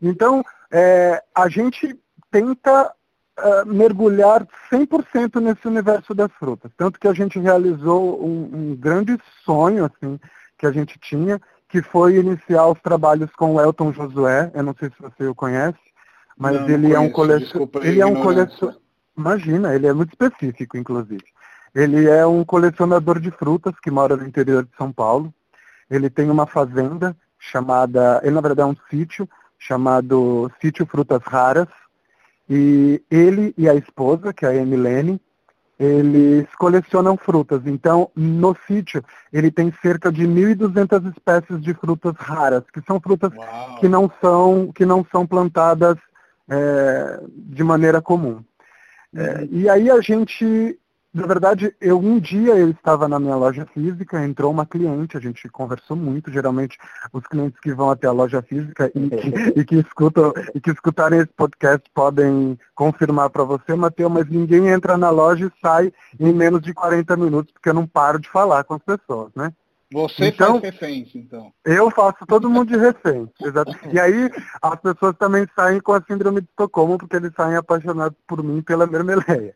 Então, 0.00 0.44
é, 0.70 1.22
a 1.34 1.48
gente 1.48 1.98
tenta 2.30 2.92
uh, 3.38 3.66
mergulhar 3.66 4.46
100% 4.70 5.40
nesse 5.40 5.66
universo 5.66 6.14
das 6.14 6.30
frutas. 6.32 6.70
Tanto 6.76 7.00
que 7.00 7.08
a 7.08 7.14
gente 7.14 7.38
realizou 7.38 8.22
um, 8.24 8.50
um 8.52 8.76
grande 8.76 9.18
sonho 9.44 9.84
assim 9.84 10.18
que 10.58 10.66
a 10.66 10.72
gente 10.72 10.98
tinha, 10.98 11.40
que 11.74 11.82
foi 11.82 12.18
iniciar 12.18 12.68
os 12.68 12.80
trabalhos 12.80 13.32
com 13.32 13.56
o 13.56 13.60
Elton 13.60 13.92
Josué, 13.92 14.48
eu 14.54 14.62
não 14.62 14.76
sei 14.78 14.90
se 14.90 14.94
você 15.02 15.26
o 15.26 15.34
conhece, 15.34 15.76
mas 16.38 16.54
não, 16.54 16.68
ele, 16.68 16.86
não 16.86 16.94
é 16.94 17.00
um 17.00 17.10
colecion... 17.10 17.68
ele 17.82 18.00
é 18.00 18.06
um 18.06 18.14
colecionador. 18.14 18.80
Imagina, 19.18 19.74
ele 19.74 19.88
é 19.88 19.92
muito 19.92 20.10
específico, 20.10 20.76
inclusive. 20.76 21.24
Ele 21.74 22.08
é 22.08 22.24
um 22.24 22.44
colecionador 22.44 23.18
de 23.18 23.32
frutas 23.32 23.74
que 23.82 23.90
mora 23.90 24.16
no 24.16 24.24
interior 24.24 24.62
de 24.62 24.70
São 24.78 24.92
Paulo. 24.92 25.34
Ele 25.90 26.08
tem 26.08 26.30
uma 26.30 26.46
fazenda 26.46 27.16
chamada, 27.40 28.20
ele 28.22 28.36
na 28.36 28.40
verdade 28.40 28.68
é 28.68 28.72
um 28.72 28.76
sítio 28.88 29.28
chamado 29.58 30.48
Sítio 30.60 30.86
Frutas 30.86 31.22
Raras. 31.24 31.66
E 32.48 33.02
ele 33.10 33.52
e 33.58 33.68
a 33.68 33.74
esposa, 33.74 34.32
que 34.32 34.46
é 34.46 34.50
a 34.50 34.54
Emilene, 34.54 35.20
eles 35.78 36.46
colecionam 36.56 37.16
frutas. 37.16 37.62
Então, 37.66 38.10
no 38.14 38.56
sítio, 38.66 39.04
ele 39.32 39.50
tem 39.50 39.72
cerca 39.82 40.10
de 40.10 40.26
1.200 40.26 41.12
espécies 41.12 41.60
de 41.60 41.74
frutas 41.74 42.14
raras, 42.16 42.62
que 42.72 42.80
são 42.86 43.00
frutas 43.00 43.32
que 43.80 43.88
não 43.88 44.10
são, 44.20 44.70
que 44.72 44.86
não 44.86 45.04
são 45.10 45.26
plantadas 45.26 45.96
é, 46.48 47.20
de 47.28 47.64
maneira 47.64 48.00
comum. 48.00 48.42
É, 49.14 49.48
e 49.50 49.68
aí 49.68 49.90
a 49.90 50.00
gente 50.00 50.78
na 51.14 51.26
verdade, 51.28 51.74
eu 51.80 51.98
um 51.98 52.18
dia 52.18 52.56
eu 52.56 52.70
estava 52.70 53.06
na 53.06 53.20
minha 53.20 53.36
loja 53.36 53.64
física, 53.72 54.24
entrou 54.24 54.50
uma 54.50 54.66
cliente, 54.66 55.16
a 55.16 55.20
gente 55.20 55.48
conversou 55.48 55.96
muito, 55.96 56.28
geralmente 56.30 56.76
os 57.12 57.24
clientes 57.28 57.60
que 57.60 57.72
vão 57.72 57.88
até 57.88 58.08
a 58.08 58.12
loja 58.12 58.42
física 58.42 58.90
e 58.92 59.08
que, 59.08 59.28
e 59.60 59.64
que 59.64 59.76
escutam 59.76 60.32
e 60.52 60.60
que 60.60 60.72
escutarem 60.72 61.20
esse 61.20 61.32
podcast 61.36 61.88
podem 61.94 62.58
confirmar 62.74 63.30
para 63.30 63.44
você, 63.44 63.76
Matheus, 63.76 64.10
mas 64.10 64.28
ninguém 64.28 64.68
entra 64.68 64.98
na 64.98 65.10
loja 65.10 65.46
e 65.46 65.60
sai 65.60 65.92
em 66.18 66.32
menos 66.32 66.60
de 66.60 66.74
40 66.74 67.16
minutos, 67.16 67.52
porque 67.52 67.68
eu 67.68 67.74
não 67.74 67.86
paro 67.86 68.18
de 68.18 68.28
falar 68.28 68.64
com 68.64 68.74
as 68.74 68.82
pessoas, 68.82 69.30
né? 69.36 69.52
Você 69.94 70.26
então, 70.26 70.60
faz 70.60 70.74
reféns, 70.74 71.14
então. 71.14 71.52
Eu 71.64 71.88
faço 71.88 72.26
todo 72.26 72.50
mundo 72.50 72.68
de 72.68 72.76
refém. 72.76 73.30
E 73.92 74.00
aí 74.00 74.28
as 74.60 74.80
pessoas 74.80 75.16
também 75.16 75.46
saem 75.54 75.80
com 75.80 75.92
a 75.92 76.02
síndrome 76.02 76.40
de 76.40 76.48
Estocolmo, 76.48 76.98
porque 76.98 77.14
eles 77.14 77.32
saem 77.36 77.56
apaixonados 77.56 78.18
por 78.26 78.42
mim 78.42 78.60
pela 78.60 78.88
mermeleia. 78.88 79.54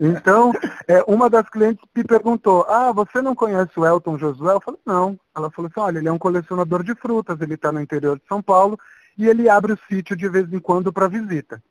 Então, 0.00 0.52
é, 0.86 1.02
uma 1.06 1.28
das 1.28 1.46
clientes 1.50 1.84
me 1.94 2.02
perguntou, 2.02 2.64
ah, 2.66 2.92
você 2.92 3.20
não 3.20 3.34
conhece 3.34 3.72
o 3.76 3.84
Elton 3.84 4.16
Josué? 4.16 4.54
Eu 4.54 4.60
falei, 4.60 4.80
não. 4.86 5.20
Ela 5.36 5.50
falou 5.50 5.70
assim, 5.70 5.80
olha, 5.80 5.98
ele 5.98 6.08
é 6.08 6.12
um 6.12 6.18
colecionador 6.18 6.82
de 6.82 6.94
frutas, 6.94 7.38
ele 7.42 7.54
está 7.54 7.70
no 7.70 7.82
interior 7.82 8.18
de 8.18 8.26
São 8.26 8.42
Paulo 8.42 8.78
e 9.18 9.28
ele 9.28 9.50
abre 9.50 9.74
o 9.74 9.78
sítio 9.86 10.16
de 10.16 10.28
vez 10.30 10.50
em 10.50 10.58
quando 10.58 10.90
para 10.90 11.08
visita. 11.08 11.62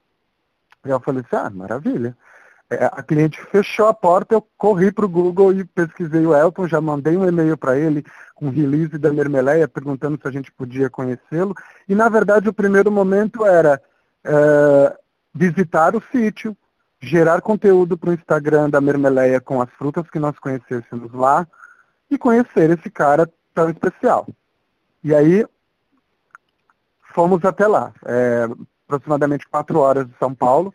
E 0.86 0.90
eu 0.90 1.00
falei 1.00 1.24
assim, 1.26 1.48
ah, 1.48 1.50
maravilha. 1.50 2.16
É, 2.70 2.86
a 2.86 3.02
cliente 3.02 3.42
fechou 3.46 3.88
a 3.88 3.94
porta, 3.94 4.36
eu 4.36 4.46
corri 4.58 4.92
para 4.92 5.06
o 5.06 5.10
Google 5.10 5.54
e 5.54 5.64
pesquisei 5.64 6.26
o 6.26 6.36
Elton, 6.36 6.68
já 6.68 6.82
mandei 6.82 7.16
um 7.16 7.26
e-mail 7.26 7.58
para 7.58 7.78
ele 7.78 8.04
com 8.36 8.50
release 8.50 8.98
da 8.98 9.12
Mermeleia, 9.12 9.68
perguntando 9.70 10.20
se 10.22 10.28
a 10.28 10.32
gente 10.32 10.52
podia 10.52 10.90
conhecê-lo. 10.90 11.56
E, 11.88 11.96
na 11.96 12.10
verdade, 12.10 12.50
o 12.50 12.54
primeiro 12.54 12.92
momento 12.92 13.46
era 13.46 13.82
é, 14.24 14.98
visitar 15.34 15.96
o 15.96 16.04
sítio, 16.12 16.56
gerar 17.00 17.42
conteúdo 17.42 17.98
para 17.98 18.10
o 18.10 18.14
Instagram 18.14 18.70
da 18.70 18.82
Mermeleia 18.82 19.40
com 19.40 19.62
as 19.62 19.70
frutas 19.72 20.10
que 20.10 20.20
nós 20.20 20.38
conhecêssemos 20.38 21.14
lá 21.14 21.48
e 22.12 22.18
conhecer 22.18 22.70
esse 22.70 22.90
cara 22.90 23.32
tão 23.54 23.70
especial. 23.70 24.28
E 25.04 25.16
aí, 25.16 25.46
fomos 27.14 27.44
até 27.46 27.66
lá, 27.66 27.94
é, 28.06 28.48
aproximadamente 28.86 29.48
quatro 29.48 29.80
horas 29.80 30.06
de 30.06 30.14
São 30.20 30.36
Paulo. 30.36 30.74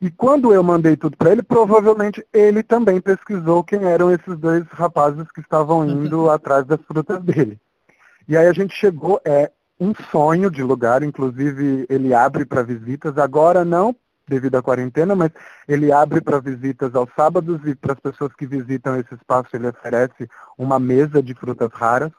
E 0.00 0.10
quando 0.10 0.52
eu 0.52 0.62
mandei 0.62 0.94
tudo 0.96 1.16
para 1.16 1.30
ele, 1.30 1.42
provavelmente 1.42 2.24
ele 2.32 2.62
também 2.62 3.00
pesquisou 3.00 3.64
quem 3.64 3.84
eram 3.84 4.10
esses 4.10 4.38
dois 4.38 4.64
rapazes 4.68 5.30
que 5.32 5.40
estavam 5.40 5.86
indo 5.88 6.30
atrás 6.30 6.66
das 6.66 6.80
frutas 6.82 7.22
dele. 7.22 7.58
E 8.28 8.36
aí 8.36 8.46
a 8.46 8.52
gente 8.52 8.74
chegou, 8.74 9.20
é 9.24 9.50
um 9.80 9.94
sonho 10.10 10.50
de 10.50 10.62
lugar, 10.62 11.02
inclusive 11.02 11.86
ele 11.88 12.12
abre 12.12 12.44
para 12.44 12.62
visitas, 12.62 13.16
agora 13.16 13.64
não 13.64 13.96
devido 14.28 14.56
à 14.56 14.62
quarentena, 14.62 15.14
mas 15.14 15.30
ele 15.68 15.92
abre 15.92 16.20
para 16.20 16.40
visitas 16.40 16.94
aos 16.94 17.08
sábados 17.14 17.60
e 17.64 17.76
para 17.76 17.92
as 17.92 18.00
pessoas 18.00 18.34
que 18.34 18.44
visitam 18.44 18.98
esse 18.98 19.14
espaço 19.14 19.50
ele 19.54 19.68
oferece 19.68 20.28
uma 20.58 20.80
mesa 20.80 21.22
de 21.22 21.32
frutas 21.32 21.70
raras. 21.72 22.10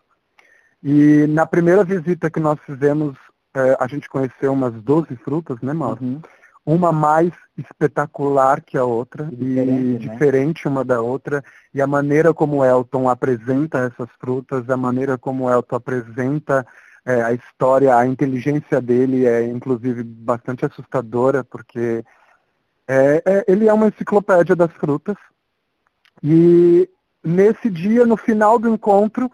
E 0.82 1.28
na 1.28 1.46
primeira 1.46 1.84
visita 1.84 2.30
que 2.30 2.40
nós 2.40 2.58
fizemos, 2.66 3.18
é, 3.54 3.76
a 3.78 3.88
gente 3.88 4.08
conheceu 4.08 4.54
umas 4.54 4.74
12 4.82 5.18
frutas, 5.18 5.60
né, 5.62 5.74
Mauro? 5.74 6.02
Uhum 6.02 6.22
uma 6.68 6.92
mais 6.92 7.32
espetacular 7.58 8.62
que 8.62 8.78
a 8.78 8.84
outra 8.84 9.24
diferente, 9.24 9.72
e 9.72 9.94
né? 9.94 9.98
diferente 9.98 10.68
uma 10.68 10.84
da 10.84 11.02
outra 11.02 11.42
e 11.74 11.82
a 11.82 11.88
maneira 11.88 12.34
como 12.34 12.64
Elton 12.64 13.08
apresenta 13.08 13.80
essas 13.80 14.10
frutas, 14.20 14.70
a 14.70 14.76
maneira 14.76 15.18
como 15.18 15.50
Elton 15.50 15.78
apresenta 15.78 16.68
é, 17.06 17.24
a 17.24 17.32
história, 17.32 17.96
a 17.96 18.06
inteligência 18.06 18.82
dele 18.82 19.26
é 19.26 19.48
inclusive 19.48 20.04
bastante 20.04 20.66
assustadora 20.66 21.42
porque 21.42 22.04
é, 22.86 23.24
é, 23.26 23.46
ele 23.48 23.70
é 23.70 23.74
uma 23.74 23.88
enciclopédia 23.88 24.56
das 24.56 24.72
frutas 24.74 25.16
e 26.22 26.90
nesse 27.24 27.70
dia, 27.70 28.06
no 28.06 28.18
final 28.18 28.60
do 28.60 28.70
encontro, 28.70 29.32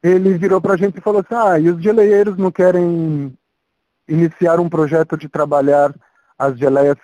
ele 0.00 0.38
virou 0.38 0.60
para 0.60 0.74
a 0.74 0.76
gente 0.76 0.98
e 0.98 1.02
falou 1.02 1.20
assim, 1.20 1.34
ah, 1.34 1.58
e 1.58 1.68
os 1.68 1.82
geleieiros 1.82 2.36
não 2.36 2.52
querem 2.52 3.36
iniciar 4.08 4.60
um 4.60 4.68
projeto 4.68 5.16
de 5.16 5.28
trabalhar 5.28 5.92
as 6.40 6.58
geleias 6.58 6.96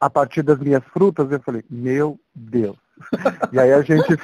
a 0.00 0.08
partir 0.08 0.42
das 0.42 0.58
minhas 0.60 0.84
frutas, 0.84 1.30
eu 1.30 1.40
falei, 1.40 1.64
meu 1.68 2.20
Deus. 2.32 2.76
e 3.52 3.58
aí 3.58 3.72
a 3.72 3.82
gente, 3.82 4.16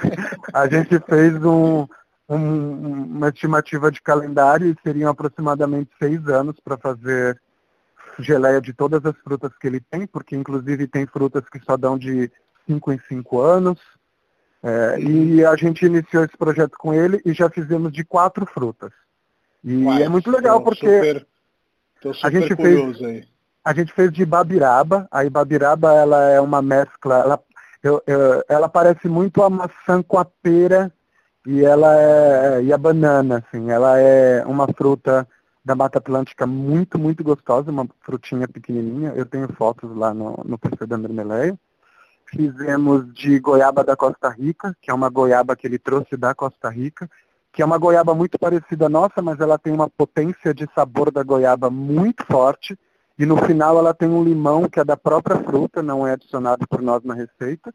a 0.55 0.68
gente 0.68 1.01
fez 1.01 1.35
um, 1.44 1.87
um, 2.29 3.07
uma 3.16 3.29
estimativa 3.29 3.90
de 3.90 4.01
calendário 4.01 4.68
e 4.68 4.77
seriam 4.87 5.11
aproximadamente 5.11 5.90
seis 5.98 6.27
anos 6.29 6.61
para 6.61 6.79
fazer 6.79 7.40
geleia 8.20 8.61
de 8.61 8.72
todas 8.72 9.05
as 9.05 9.16
frutas 9.18 9.51
que 9.59 9.66
ele 9.66 9.81
tem, 9.81 10.07
porque 10.07 10.37
inclusive 10.37 10.87
tem 10.87 11.07
frutas 11.07 11.42
que 11.48 11.59
só 11.64 11.77
dão 11.77 11.98
de 11.98 12.31
cinco 12.64 12.92
em 12.92 13.01
cinco 13.09 13.40
anos. 13.40 13.81
É, 14.62 15.01
e 15.01 15.44
a 15.44 15.57
gente 15.57 15.85
iniciou 15.85 16.25
esse 16.25 16.37
projeto 16.37 16.77
com 16.79 16.94
ele 16.94 17.20
e 17.25 17.33
já 17.33 17.51
fizemos 17.51 17.92
de 17.92 18.05
quatro 18.05 18.46
frutas. 18.46 18.92
E 19.64 19.85
Uai, 19.85 20.05
é 20.05 20.09
muito 20.09 20.31
legal 20.31 20.62
porque 20.62 20.87
super, 20.87 21.27
super 22.01 22.27
a 22.27 22.31
gente 22.31 22.55
fez, 22.55 23.03
aí 23.03 23.32
a 23.64 23.72
gente 23.72 23.92
fez 23.92 24.12
de 24.12 24.25
Babiraba. 24.25 25.07
A 25.11 25.25
Ibabiraba 25.25 25.92
ela 25.94 26.31
é 26.31 26.40
uma 26.40 26.61
mescla, 26.61 27.18
ela, 27.20 27.42
eu, 27.83 28.03
eu, 28.07 28.44
ela 28.48 28.68
parece 28.68 29.09
muito 29.09 29.42
a 29.42 29.51
maçã 29.51 30.03
com 30.03 30.18
a 30.18 30.25
pera 30.25 30.92
e 31.46 31.64
ela 31.64 31.94
é 31.98 32.62
e 32.62 32.72
a 32.72 32.79
banana, 32.79 33.38
assim. 33.38 33.70
Ela 33.70 33.98
é 33.98 34.44
uma 34.46 34.66
fruta 34.68 35.27
da 35.64 35.75
Mata 35.75 35.98
Atlântica 35.98 36.46
muito, 36.46 36.98
muito 36.98 37.22
gostosa, 37.22 37.70
uma 37.70 37.87
frutinha 38.01 38.48
pequenininha. 38.48 39.12
Eu 39.14 39.27
tenho 39.27 39.53
fotos 39.53 39.94
lá 39.96 40.12
no, 40.12 40.42
no 40.44 40.59
perfil 40.59 40.87
da. 40.87 40.96
Fizemos 42.27 43.12
de 43.12 43.38
goiaba 43.38 43.85
da 43.85 43.94
Costa 43.94 44.29
Rica, 44.31 44.75
que 44.81 44.90
é 44.90 44.94
uma 44.94 45.11
goiaba 45.11 45.55
que 45.55 45.66
ele 45.66 45.79
trouxe 45.79 46.16
da 46.16 46.35
Costa 46.35 46.70
Rica, 46.70 47.09
que 47.53 47.61
é 47.61 47.64
uma 47.64 47.77
goiaba 47.77 48.14
muito 48.14 48.38
parecida 48.38 48.87
à 48.87 48.88
nossa, 48.88 49.20
mas 49.20 49.38
ela 49.38 49.59
tem 49.59 49.72
uma 49.72 49.88
potência 49.90 50.55
de 50.55 50.66
sabor 50.75 51.11
da 51.11 51.22
goiaba 51.22 51.68
muito 51.68 52.25
forte 52.25 52.77
e 53.22 53.26
no 53.26 53.37
final 53.37 53.78
ela 53.78 53.94
tem 53.94 54.08
um 54.08 54.24
limão 54.24 54.68
que 54.68 54.80
é 54.80 54.85
da 54.85 54.96
própria 54.96 55.37
fruta, 55.44 55.80
não 55.80 56.04
é 56.04 56.14
adicionado 56.14 56.66
por 56.66 56.82
nós 56.82 57.04
na 57.04 57.14
receita. 57.14 57.72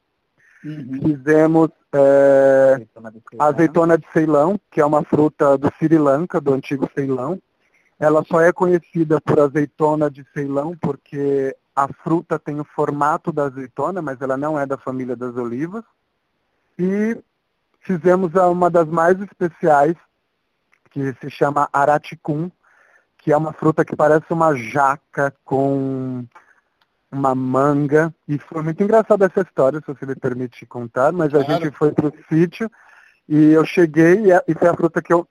Uhum. 0.62 0.99
Fizemos 1.01 1.69
é, 1.93 2.73
azeitona, 2.73 3.12
de 3.12 3.21
azeitona 3.39 3.97
de 3.97 4.12
Ceilão, 4.12 4.60
que 4.69 4.81
é 4.81 4.86
uma 4.86 5.05
fruta 5.05 5.57
do 5.57 5.71
Sri 5.77 5.97
Lanka, 5.97 6.41
do 6.41 6.53
antigo 6.53 6.89
Ceilão. 6.93 7.41
Ela 7.97 8.25
só 8.25 8.41
é 8.41 8.51
conhecida 8.51 9.21
por 9.21 9.39
azeitona 9.39 10.12
de 10.12 10.25
Ceilão 10.33 10.75
porque 10.81 11.55
a 11.73 11.88
fruta 12.03 12.38
tem 12.38 12.60
o 12.60 12.65
formato 12.65 13.31
da 13.31 13.45
azeitona, 13.45 14.01
mas 14.01 14.19
ela 14.19 14.36
não 14.36 14.60
é 14.60 14.65
da 14.65 14.77
família 14.77 15.15
das 15.15 15.38
olivas. 15.38 15.86
E 16.77 17.17
fizemos 17.79 18.33
uma 18.33 18.69
das 18.69 18.89
mais 18.89 19.17
especiais, 19.21 19.95
que 20.91 21.15
se 21.21 21.29
chama 21.29 21.69
Araticum, 21.71 22.51
que 23.28 23.34
é 23.34 23.36
uma 23.36 23.52
fruta 23.52 23.84
que 23.84 23.94
parece 23.94 24.26
uma 24.30 24.56
jaca 24.56 25.36
com 25.44 26.24
uma 27.12 27.36
manga. 27.36 28.16
E 28.26 28.40
foi 28.40 28.63
muito 28.63 28.82
engraçada 28.82 29.26
essa 29.26 29.42
história, 29.42 29.82
se 29.82 29.88
você 29.88 30.06
me 30.06 30.16
permite 30.16 30.66
contar, 30.66 31.12
mas 31.12 31.34
a 31.36 31.42
gente 31.42 31.70
foi 31.72 31.92
para 31.92 32.08
o 32.08 32.13
sítio 32.30 32.72
e 33.28 33.52
eu 33.52 33.66
cheguei 33.66 34.32
e 34.48 34.54
foi 34.54 34.70
a 34.70 34.74
fruta 34.74 35.02
que 35.02 35.12
eu. 35.12 35.28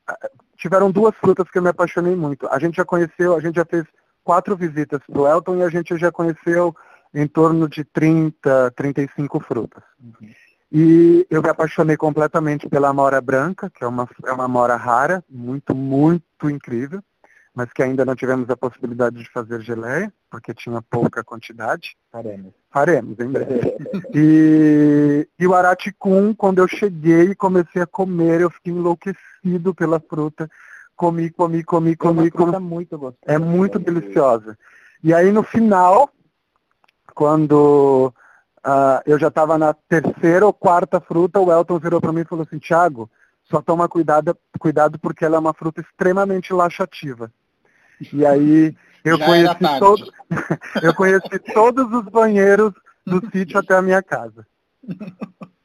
Tiveram 0.58 0.90
duas 0.90 1.16
frutas 1.16 1.48
que 1.50 1.56
eu 1.56 1.62
me 1.62 1.70
apaixonei 1.70 2.14
muito. 2.14 2.46
A 2.48 2.58
gente 2.58 2.76
já 2.76 2.84
conheceu, 2.84 3.34
a 3.34 3.40
gente 3.40 3.56
já 3.56 3.64
fez 3.64 3.86
quatro 4.22 4.54
visitas 4.54 5.00
para 5.10 5.22
o 5.22 5.26
Elton 5.26 5.56
e 5.56 5.62
a 5.62 5.70
gente 5.70 5.96
já 5.96 6.12
conheceu 6.12 6.76
em 7.14 7.26
torno 7.26 7.66
de 7.66 7.82
30, 7.82 8.72
35 8.76 9.40
frutas. 9.40 9.82
Uhum. 9.98 10.28
E 10.70 11.26
eu 11.30 11.40
me 11.40 11.48
apaixonei 11.48 11.96
completamente 11.96 12.68
pela 12.68 12.90
amora 12.90 13.22
branca, 13.22 13.70
que 13.70 13.82
é 13.82 13.86
uma, 13.86 14.06
é 14.26 14.32
uma 14.32 14.44
amora 14.44 14.76
rara, 14.76 15.24
muito, 15.30 15.74
muito 15.74 16.50
incrível 16.50 17.02
mas 17.56 17.72
que 17.72 17.82
ainda 17.82 18.04
não 18.04 18.14
tivemos 18.14 18.50
a 18.50 18.56
possibilidade 18.56 19.16
de 19.16 19.30
fazer 19.30 19.62
geleia, 19.62 20.12
porque 20.30 20.52
tinha 20.52 20.82
pouca 20.82 21.24
quantidade. 21.24 21.96
Faremos. 22.12 22.52
Faremos, 22.70 23.18
em 23.18 23.28
breve. 23.28 23.74
e, 24.14 25.26
e 25.38 25.46
o 25.46 25.54
araticum, 25.54 26.34
quando 26.34 26.58
eu 26.58 26.68
cheguei 26.68 27.30
e 27.30 27.34
comecei 27.34 27.80
a 27.80 27.86
comer, 27.86 28.42
eu 28.42 28.50
fiquei 28.50 28.74
enlouquecido 28.74 29.74
pela 29.74 29.98
fruta, 29.98 30.50
comi, 30.94 31.30
comi, 31.30 31.64
comi, 31.64 31.92
É 31.92 31.96
comi, 31.96 32.20
uma 32.20 32.30
comi. 32.30 32.30
fruta 32.30 32.60
muito 32.60 32.98
gostosa. 32.98 33.16
É 33.24 33.38
muito 33.38 33.78
deliciosa. 33.78 34.58
E 35.02 35.14
aí 35.14 35.32
no 35.32 35.42
final, 35.42 36.10
quando 37.14 38.12
ah, 38.62 39.02
eu 39.06 39.18
já 39.18 39.28
estava 39.28 39.56
na 39.56 39.72
terceira 39.72 40.44
ou 40.44 40.52
quarta 40.52 41.00
fruta, 41.00 41.40
o 41.40 41.50
Elton 41.50 41.78
virou 41.78 42.02
para 42.02 42.12
mim 42.12 42.20
e 42.20 42.26
falou 42.26 42.44
assim, 42.46 42.58
Thiago, 42.58 43.10
só 43.44 43.62
toma 43.62 43.88
cuidado, 43.88 44.36
cuidado 44.58 44.98
porque 44.98 45.24
ela 45.24 45.36
é 45.36 45.38
uma 45.38 45.54
fruta 45.54 45.80
extremamente 45.80 46.52
laxativa. 46.52 47.32
E 48.12 48.26
aí 48.26 48.76
eu 49.04 49.18
Já 49.18 49.26
conheci, 49.26 49.78
todo, 49.78 50.12
eu 50.82 50.94
conheci 50.94 51.38
todos 51.54 51.92
os 51.92 52.04
banheiros 52.04 52.72
do 53.06 53.22
sítio 53.30 53.58
até 53.58 53.74
a 53.76 53.82
minha 53.82 54.02
casa. 54.02 54.46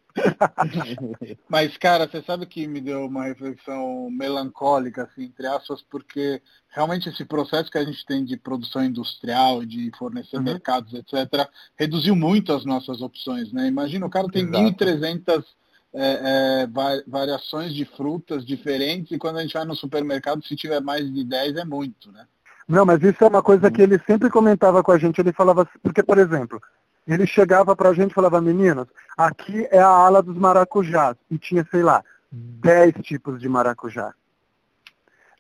Mas, 1.50 1.78
cara, 1.78 2.08
você 2.08 2.22
sabe 2.22 2.46
que 2.46 2.68
me 2.68 2.82
deu 2.82 3.06
uma 3.06 3.24
reflexão 3.24 4.10
melancólica, 4.12 5.04
assim, 5.04 5.24
entre 5.24 5.48
aspas, 5.48 5.82
porque 5.82 6.42
realmente 6.70 7.10
esse 7.10 7.24
processo 7.26 7.72
que 7.72 7.78
a 7.78 7.84
gente 7.84 8.06
tem 8.06 8.24
de 8.24 8.38
produção 8.38 8.84
industrial, 8.84 9.66
de 9.66 9.92
fornecer 9.98 10.38
Uhum. 10.38 10.44
mercados, 10.44 10.94
etc., 10.94 11.50
reduziu 11.78 12.16
muito 12.16 12.54
as 12.54 12.66
nossas 12.66 13.02
opções, 13.02 13.52
né? 13.52 13.68
Imagina, 13.68 14.06
o 14.06 14.10
cara 14.10 14.28
tem 14.30 14.44
Exato. 14.44 14.58
1.300 14.58 15.46
é, 15.94 16.62
é, 16.64 16.68
va- 16.68 17.04
variações 17.08 17.74
de 17.74 17.86
frutas 17.86 18.46
diferentes 18.46 19.12
e 19.12 19.18
quando 19.18 19.38
a 19.38 19.42
gente 19.42 19.54
vai 19.54 19.66
no 19.66 19.76
supermercado, 19.76 20.44
se 20.44 20.56
tiver 20.56 20.82
mais 20.82 21.12
de 21.14 21.24
10 21.24 21.58
é 21.58 21.66
muito, 21.66 22.12
né? 22.12 22.26
Não, 22.68 22.86
mas 22.86 23.02
isso 23.04 23.24
é 23.24 23.28
uma 23.28 23.44
coisa 23.44 23.70
que 23.70 23.82
ele 23.82 24.00
sempre 24.08 24.30
comentava 24.30 24.82
com 24.82 24.92
a 24.92 24.98
gente. 24.98 25.20
Ele 25.20 25.34
falava 25.34 25.64
assim, 25.64 25.80
porque, 25.84 26.02
por 26.02 26.18
exemplo, 26.18 26.62
ele 27.06 27.28
chegava 27.28 27.76
pra 27.76 27.92
gente 27.94 28.12
e 28.12 28.14
falava, 28.14 28.40
meninos, 28.40 28.88
aqui 29.18 29.68
é 29.72 29.80
a 29.80 29.88
ala 29.88 30.22
dos 30.22 30.38
maracujás. 30.38 31.18
E 31.30 31.38
tinha, 31.38 31.68
sei 31.70 31.84
lá, 31.84 32.02
10 32.32 32.94
tipos 33.02 33.42
de 33.42 33.50
maracujá. 33.50 34.14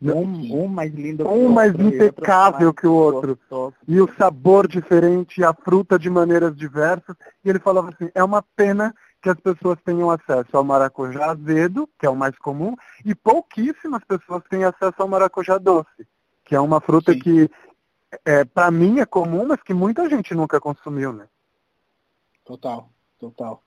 Um, 0.02 0.64
um 0.64 0.68
mais 0.68 0.92
lindo 0.92 1.28
Um 1.28 1.48
mais 1.48 1.72
outro, 1.72 1.84
e 1.84 1.86
outro 1.86 2.08
impecável 2.08 2.68
mais 2.68 2.76
que 2.76 2.88
o 2.88 2.94
outro. 2.94 3.40
E 3.88 4.02
o 4.02 4.12
sabor 4.18 4.68
diferente, 4.68 5.40
e 5.40 5.44
a 5.46 5.54
fruta 5.54 5.98
de 6.00 6.10
maneiras 6.10 6.58
diversas. 6.58 7.16
E 7.46 7.50
ele 7.50 7.60
falava 7.60 7.90
assim, 7.90 8.10
é 8.16 8.24
uma 8.24 8.42
pena 8.56 8.94
que 9.22 9.30
as 9.30 9.40
pessoas 9.40 9.78
tenham 9.86 10.10
acesso 10.10 10.50
ao 10.54 10.64
maracujá 10.64 11.32
azedo, 11.32 11.88
que 12.00 12.06
é 12.06 12.10
o 12.10 12.16
mais 12.16 12.38
comum, 12.40 12.76
e 13.06 13.14
pouquíssimas 13.14 14.04
pessoas 14.04 14.44
têm 14.50 14.64
acesso 14.64 14.96
ao 14.98 15.08
maracujá 15.08 15.58
doce, 15.58 16.08
que 16.44 16.56
é 16.56 16.60
uma 16.60 16.82
fruta 16.82 17.14
Sim. 17.14 17.20
que, 17.20 17.50
é, 18.26 18.44
para 18.44 18.72
mim, 18.72 19.00
é 19.00 19.06
comum, 19.06 19.46
mas 19.48 19.62
que 19.62 19.74
muita 19.74 20.10
gente 20.10 20.34
nunca 20.34 20.60
consumiu, 20.60 21.14
né? 21.14 21.28
Total, 22.46 22.90
total. 23.20 23.62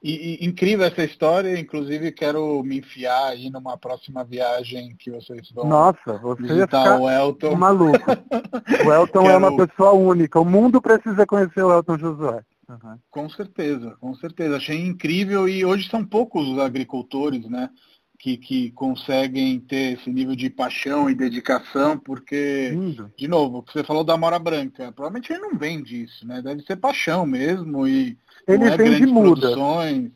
E, 0.00 0.38
e 0.40 0.46
incrível 0.46 0.86
essa 0.86 1.02
história, 1.02 1.58
inclusive 1.58 2.12
quero 2.12 2.62
me 2.62 2.78
enfiar 2.78 3.30
aí 3.30 3.50
numa 3.50 3.76
próxima 3.76 4.22
viagem 4.22 4.94
que 4.96 5.10
vocês 5.10 5.50
vão 5.50 5.66
Nossa, 5.66 6.16
você 6.22 6.40
visitar 6.42 7.00
o 7.00 7.10
Elton. 7.10 7.56
maluco. 7.56 7.98
O 8.86 8.92
Elton 8.92 9.22
é 9.22 9.24
Quero- 9.24 9.38
uma 9.38 9.66
pessoa 9.66 9.92
única. 9.92 10.38
O 10.38 10.44
mundo 10.44 10.80
precisa 10.80 11.26
conhecer 11.26 11.62
o 11.64 11.72
Elton 11.72 11.98
Josué. 11.98 12.44
Uhum. 12.68 12.98
Com 13.10 13.30
certeza, 13.30 13.96
com 14.00 14.14
certeza. 14.16 14.56
Achei 14.56 14.78
incrível 14.78 15.48
e 15.48 15.64
hoje 15.64 15.88
são 15.88 16.04
poucos 16.04 16.46
os 16.46 16.58
agricultores, 16.58 17.48
né, 17.48 17.70
que, 18.18 18.36
que 18.36 18.70
conseguem 18.72 19.60
ter 19.60 19.98
esse 19.98 20.10
nível 20.10 20.34
de 20.34 20.50
paixão 20.50 21.08
e 21.08 21.14
dedicação, 21.14 21.98
porque, 21.98 22.70
Lindo. 22.72 23.12
de 23.16 23.28
novo, 23.28 23.58
o 23.58 23.62
que 23.62 23.72
você 23.72 23.84
falou 23.84 24.04
da 24.04 24.16
Mora 24.16 24.38
Branca, 24.38 24.92
provavelmente 24.92 25.32
ele 25.32 25.40
não 25.40 25.56
vende 25.56 26.02
isso, 26.02 26.26
né? 26.26 26.42
Deve 26.42 26.62
ser 26.62 26.76
paixão 26.76 27.24
mesmo 27.24 27.86
e 27.86 28.18
Ele 28.46 28.58
não 28.58 28.66
é 28.66 28.76
vende 28.76 29.06
mudas. 29.06 29.40
produções. 29.40 30.12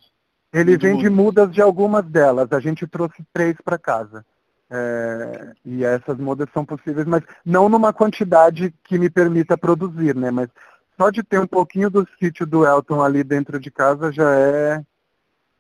Ele 0.52 0.72
Vende 0.76 0.86
vende 0.86 1.08
mudas 1.08 1.50
de 1.50 1.62
algumas 1.62 2.04
delas. 2.04 2.52
A 2.52 2.60
gente 2.60 2.86
trouxe 2.86 3.24
três 3.32 3.56
para 3.64 3.78
casa. 3.78 4.26
É, 4.74 5.52
e 5.64 5.84
essas 5.84 6.16
mudas 6.18 6.48
são 6.52 6.64
possíveis, 6.64 7.06
mas 7.06 7.22
não 7.44 7.68
numa 7.68 7.92
quantidade 7.92 8.74
que 8.84 8.98
me 8.98 9.10
permita 9.10 9.56
produzir, 9.56 10.14
né? 10.16 10.30
Mas 10.30 10.48
só 10.96 11.10
de 11.10 11.22
ter 11.22 11.40
um 11.40 11.46
pouquinho 11.46 11.90
do 11.90 12.06
sítio 12.18 12.46
do 12.46 12.66
Elton 12.66 13.02
ali 13.02 13.24
dentro 13.24 13.58
de 13.58 13.70
casa 13.70 14.12
já 14.12 14.34
é 14.34 14.84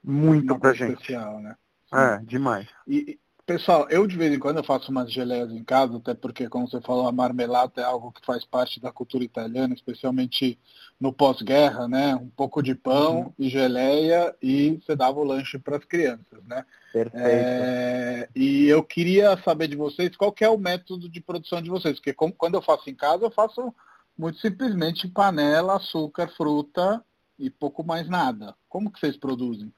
muito 0.02 0.52
uma 0.52 0.60
pra 0.60 0.72
gente. 0.72 0.92
especial, 0.92 1.40
né? 1.40 1.56
É, 1.92 2.18
demais. 2.18 2.66
E, 2.86 3.18
pessoal, 3.44 3.86
eu 3.90 4.06
de 4.06 4.16
vez 4.16 4.32
em 4.32 4.38
quando 4.38 4.58
eu 4.58 4.64
faço 4.64 4.90
umas 4.90 5.12
geleias 5.12 5.50
em 5.52 5.62
casa, 5.62 5.96
até 5.96 6.14
porque, 6.14 6.48
como 6.48 6.68
você 6.68 6.80
falou, 6.80 7.06
a 7.06 7.12
marmelada 7.12 7.80
é 7.80 7.84
algo 7.84 8.12
que 8.12 8.24
faz 8.24 8.44
parte 8.44 8.80
da 8.80 8.90
cultura 8.90 9.24
italiana, 9.24 9.74
especialmente 9.74 10.58
no 10.98 11.12
pós-guerra, 11.12 11.86
né? 11.88 12.14
Um 12.14 12.28
pouco 12.28 12.62
de 12.62 12.74
pão 12.74 13.18
Uhum. 13.18 13.32
e 13.38 13.48
geleia 13.48 14.34
e 14.40 14.80
você 14.84 14.94
dava 14.96 15.18
o 15.18 15.24
lanche 15.24 15.58
para 15.58 15.76
as 15.76 15.84
crianças, 15.84 16.44
né? 16.46 16.64
Perfeito. 16.92 17.16
É, 17.26 18.28
e 18.34 18.68
eu 18.68 18.82
queria 18.82 19.36
saber 19.42 19.68
de 19.68 19.76
vocês 19.76 20.16
qual 20.16 20.32
que 20.32 20.44
é 20.44 20.48
o 20.48 20.58
método 20.58 21.08
de 21.08 21.20
produção 21.20 21.60
de 21.60 21.68
vocês, 21.70 21.96
porque 21.96 22.12
como, 22.12 22.32
quando 22.32 22.54
eu 22.54 22.62
faço 22.62 22.88
em 22.88 22.94
casa, 22.94 23.24
eu 23.24 23.30
faço 23.30 23.74
muito 24.16 24.38
simplesmente 24.38 25.08
panela, 25.08 25.76
açúcar, 25.76 26.28
fruta 26.36 27.02
e 27.38 27.50
pouco 27.50 27.84
mais 27.84 28.08
nada. 28.08 28.54
Como 28.68 28.90
que 28.90 28.98
vocês 29.00 29.16
produzem? 29.16 29.72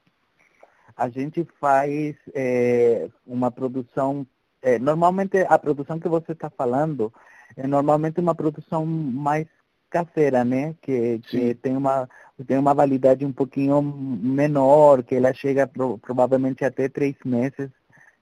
A 0.96 1.08
gente 1.08 1.46
faz 1.60 2.16
é, 2.34 3.08
uma 3.26 3.50
produção, 3.50 4.26
é, 4.62 4.78
normalmente 4.78 5.38
a 5.48 5.58
produção 5.58 5.98
que 5.98 6.08
você 6.08 6.32
está 6.32 6.48
falando 6.50 7.12
é 7.56 7.66
normalmente 7.66 8.20
uma 8.20 8.34
produção 8.34 8.84
mais 8.86 9.46
caseira, 9.90 10.44
né? 10.44 10.74
Que, 10.82 11.18
que 11.20 11.54
tem 11.54 11.76
uma 11.76 12.08
tem 12.48 12.58
uma 12.58 12.74
validade 12.74 13.24
um 13.24 13.32
pouquinho 13.32 13.80
menor, 13.80 15.04
que 15.04 15.14
ela 15.14 15.32
chega 15.32 15.68
pro, 15.68 15.98
provavelmente 15.98 16.64
até 16.64 16.88
três 16.88 17.14
meses 17.24 17.70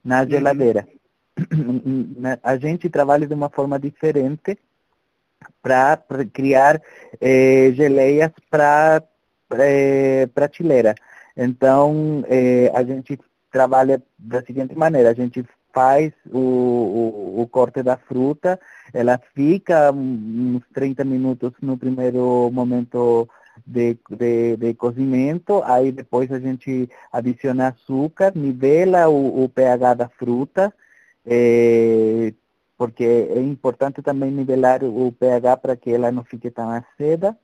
na 0.05 0.21
Uhum. 0.23 0.29
geladeira. 0.29 0.87
Na- 2.17 2.39
A 2.43 2.59
gente 2.59 2.91
trabalha 2.91 3.27
de 3.27 3.33
uma 3.33 3.49
forma 3.49 3.79
diferente 3.79 4.59
para 5.63 5.99
criar 6.33 6.81
eh, 7.21 7.73
geleias 7.75 8.33
para 8.51 9.03
prateleira. 10.35 10.95
Então, 11.37 12.25
eh, 12.29 12.71
a 12.75 12.83
gente 12.83 13.19
trabalha 13.51 14.03
da 14.19 14.43
seguinte 14.43 14.75
maneira, 14.75 15.11
a 15.11 15.15
gente 15.15 15.45
faz 15.73 16.13
o, 16.31 16.39
o, 16.39 17.43
o 17.43 17.49
corte 17.49 17.83
da 17.83 17.97
fruta, 17.97 18.61
ela 18.93 19.21
fica 19.35 19.91
uns 19.93 20.63
30 20.75 21.05
minutos 21.05 21.53
no 21.61 21.79
primeiro 21.79 22.51
momento 22.53 23.29
de, 23.67 23.99
de, 24.11 24.57
de 24.57 24.75
cozimento, 24.75 25.63
aí 25.65 25.93
depois 25.93 26.31
a 26.33 26.39
gente 26.39 26.89
adiciona 27.13 27.69
açúcar, 27.69 28.33
nivela 28.35 29.09
o, 29.09 29.45
o 29.45 29.49
pH 29.49 29.95
da 29.95 30.09
fruta, 30.09 30.73
eh, 31.25 32.35
porque 32.77 33.05
é 33.05 33.41
importante 33.41 34.03
também 34.03 34.31
nivelar 34.31 34.83
o 34.85 35.13
pH 35.13 35.57
para 35.59 35.77
que 35.77 35.91
ela 35.91 36.11
não 36.11 36.25
fique 36.25 36.51
tão 36.51 36.71
aceda 36.71 37.37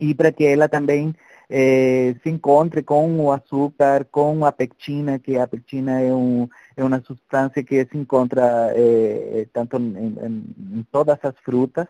e 0.00 0.14
para 0.14 0.32
que 0.32 0.44
ela 0.44 0.68
também 0.68 1.14
eh, 1.48 2.14
se 2.22 2.30
encontre 2.30 2.82
com 2.82 3.20
o 3.20 3.30
açúcar, 3.30 4.06
com 4.10 4.44
a 4.44 4.52
pectina, 4.52 5.18
que 5.18 5.36
a 5.36 5.46
pectina 5.46 6.00
é, 6.00 6.12
um, 6.12 6.48
é 6.76 6.82
uma 6.82 7.00
substância 7.02 7.62
que 7.62 7.84
se 7.84 7.96
encontra 7.96 8.72
eh, 8.74 9.46
tanto 9.52 9.76
em, 9.76 9.96
em, 9.96 10.78
em 10.78 10.86
todas 10.90 11.18
as 11.22 11.34
frutas. 11.44 11.86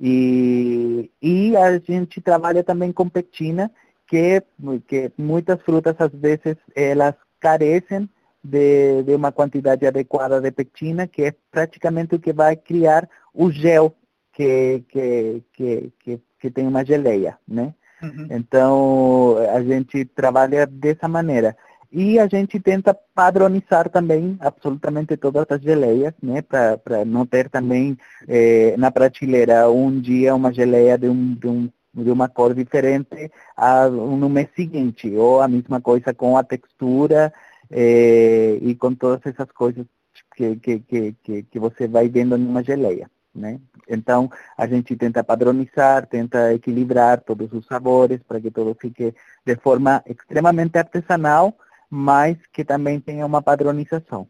E, 0.00 1.10
e 1.22 1.56
a 1.56 1.78
gente 1.78 2.20
trabalha 2.20 2.64
também 2.64 2.90
com 2.90 3.08
pectina, 3.08 3.70
que, 4.06 4.42
que 4.88 5.12
muitas 5.16 5.62
frutas 5.62 5.94
às 5.98 6.12
vezes 6.12 6.56
elas 6.74 7.14
carecem 7.38 8.08
de, 8.42 9.02
de 9.02 9.14
uma 9.14 9.32
quantidade 9.32 9.86
adequada 9.86 10.40
de 10.40 10.50
pectina, 10.50 11.06
que 11.06 11.22
é 11.24 11.34
praticamente 11.50 12.14
o 12.14 12.20
que 12.20 12.32
vai 12.32 12.56
criar 12.56 13.08
o 13.34 13.50
gel 13.50 13.94
que, 14.32 14.82
que, 14.88 15.42
que, 15.52 15.92
que, 16.00 16.20
que 16.38 16.50
tem 16.50 16.66
uma 16.66 16.84
geleia, 16.84 17.38
né? 17.46 17.74
Uhum. 18.02 18.28
Então, 18.30 19.36
a 19.54 19.62
gente 19.62 20.04
trabalha 20.06 20.66
dessa 20.66 21.06
maneira. 21.06 21.56
E 21.92 22.18
a 22.20 22.26
gente 22.28 22.60
tenta 22.60 22.94
padronizar 22.94 23.90
também 23.90 24.36
absolutamente 24.40 25.16
todas 25.16 25.44
as 25.50 25.60
geleias, 25.60 26.14
né? 26.22 26.40
Para 26.40 27.04
não 27.04 27.26
ter 27.26 27.50
também 27.50 27.98
eh, 28.28 28.74
na 28.78 28.92
prateleira 28.92 29.68
um 29.68 30.00
dia 30.00 30.34
uma 30.34 30.52
geleia 30.52 30.96
de, 30.96 31.08
um, 31.08 31.34
de, 31.34 31.48
um, 31.48 31.68
de 31.92 32.10
uma 32.10 32.28
cor 32.28 32.54
diferente 32.54 33.30
a, 33.56 33.88
no 33.88 34.28
mês 34.28 34.48
seguinte. 34.54 35.12
Ou 35.16 35.42
a 35.42 35.48
mesma 35.48 35.80
coisa 35.80 36.14
com 36.14 36.36
a 36.36 36.44
textura 36.44 37.32
eh, 37.70 38.58
e 38.60 38.74
com 38.74 38.94
todas 38.94 39.24
essas 39.24 39.50
coisas 39.52 39.86
que, 40.34 40.56
que, 40.56 40.80
que, 40.80 41.12
que, 41.22 41.42
que 41.44 41.58
você 41.58 41.86
vai 41.86 42.08
vendo 42.08 42.36
numa 42.36 42.62
geleia. 42.62 43.10
Né? 43.34 43.60
Então, 43.88 44.30
a 44.56 44.66
gente 44.66 44.96
tenta 44.96 45.22
padronizar, 45.22 46.06
tenta 46.06 46.52
equilibrar 46.52 47.20
todos 47.20 47.52
os 47.52 47.64
sabores 47.66 48.20
para 48.26 48.40
que 48.40 48.50
tudo 48.50 48.76
fique 48.80 49.14
de 49.44 49.56
forma 49.56 50.02
extremamente 50.06 50.76
artesanal, 50.76 51.56
mas 51.88 52.36
que 52.52 52.64
também 52.64 53.00
tenha 53.00 53.24
uma 53.24 53.40
padronização. 53.40 54.28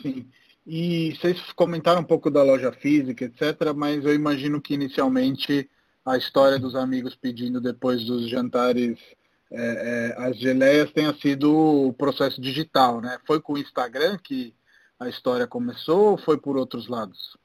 Sim. 0.00 0.26
E 0.66 1.14
vocês 1.14 1.40
comentaram 1.52 2.02
um 2.02 2.04
pouco 2.04 2.30
da 2.30 2.42
loja 2.42 2.72
física, 2.72 3.24
etc., 3.24 3.72
mas 3.74 4.04
eu 4.04 4.14
imagino 4.14 4.60
que 4.60 4.74
inicialmente 4.74 5.68
a 6.04 6.16
história 6.16 6.58
dos 6.58 6.74
amigos 6.74 7.14
pedindo 7.16 7.60
depois 7.60 8.04
dos 8.04 8.28
jantares 8.28 8.98
é, 9.50 10.14
é, 10.18 10.28
as 10.28 10.38
geleias 10.38 10.92
tenha 10.92 11.14
sido 11.14 11.54
o 11.88 11.92
processo 11.92 12.40
digital, 12.40 13.00
né? 13.00 13.18
Foi 13.26 13.40
com 13.40 13.54
o 13.54 13.58
Instagram 13.58 14.18
que 14.22 14.54
a 15.00 15.08
história 15.08 15.46
começou 15.46 16.10
ou 16.10 16.18
foi 16.18 16.36
por 16.38 16.56
outros 16.56 16.88
lados? 16.88 17.36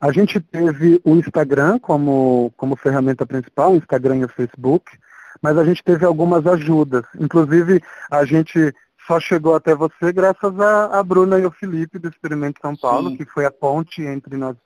A 0.00 0.12
gente 0.12 0.40
teve 0.40 1.00
o 1.04 1.14
Instagram 1.14 1.78
como, 1.78 2.52
como 2.56 2.76
ferramenta 2.76 3.24
principal, 3.24 3.72
o 3.72 3.76
Instagram 3.76 4.16
e 4.16 4.24
o 4.24 4.28
Facebook, 4.28 4.98
mas 5.40 5.56
a 5.56 5.64
gente 5.64 5.82
teve 5.82 6.04
algumas 6.04 6.46
ajudas. 6.46 7.04
Inclusive, 7.18 7.80
a 8.10 8.24
gente 8.24 8.74
só 9.06 9.20
chegou 9.20 9.54
até 9.54 9.74
você 9.74 10.12
graças 10.12 10.58
a, 10.58 10.98
a 10.98 11.02
Bruna 11.02 11.38
e 11.38 11.46
o 11.46 11.50
Felipe 11.50 11.98
do 11.98 12.08
Experimento 12.08 12.60
São 12.60 12.76
Paulo, 12.76 13.10
Sim. 13.10 13.16
que 13.16 13.24
foi 13.24 13.46
a 13.46 13.50
ponte 13.50 14.02
entre 14.02 14.36
nós, 14.36 14.56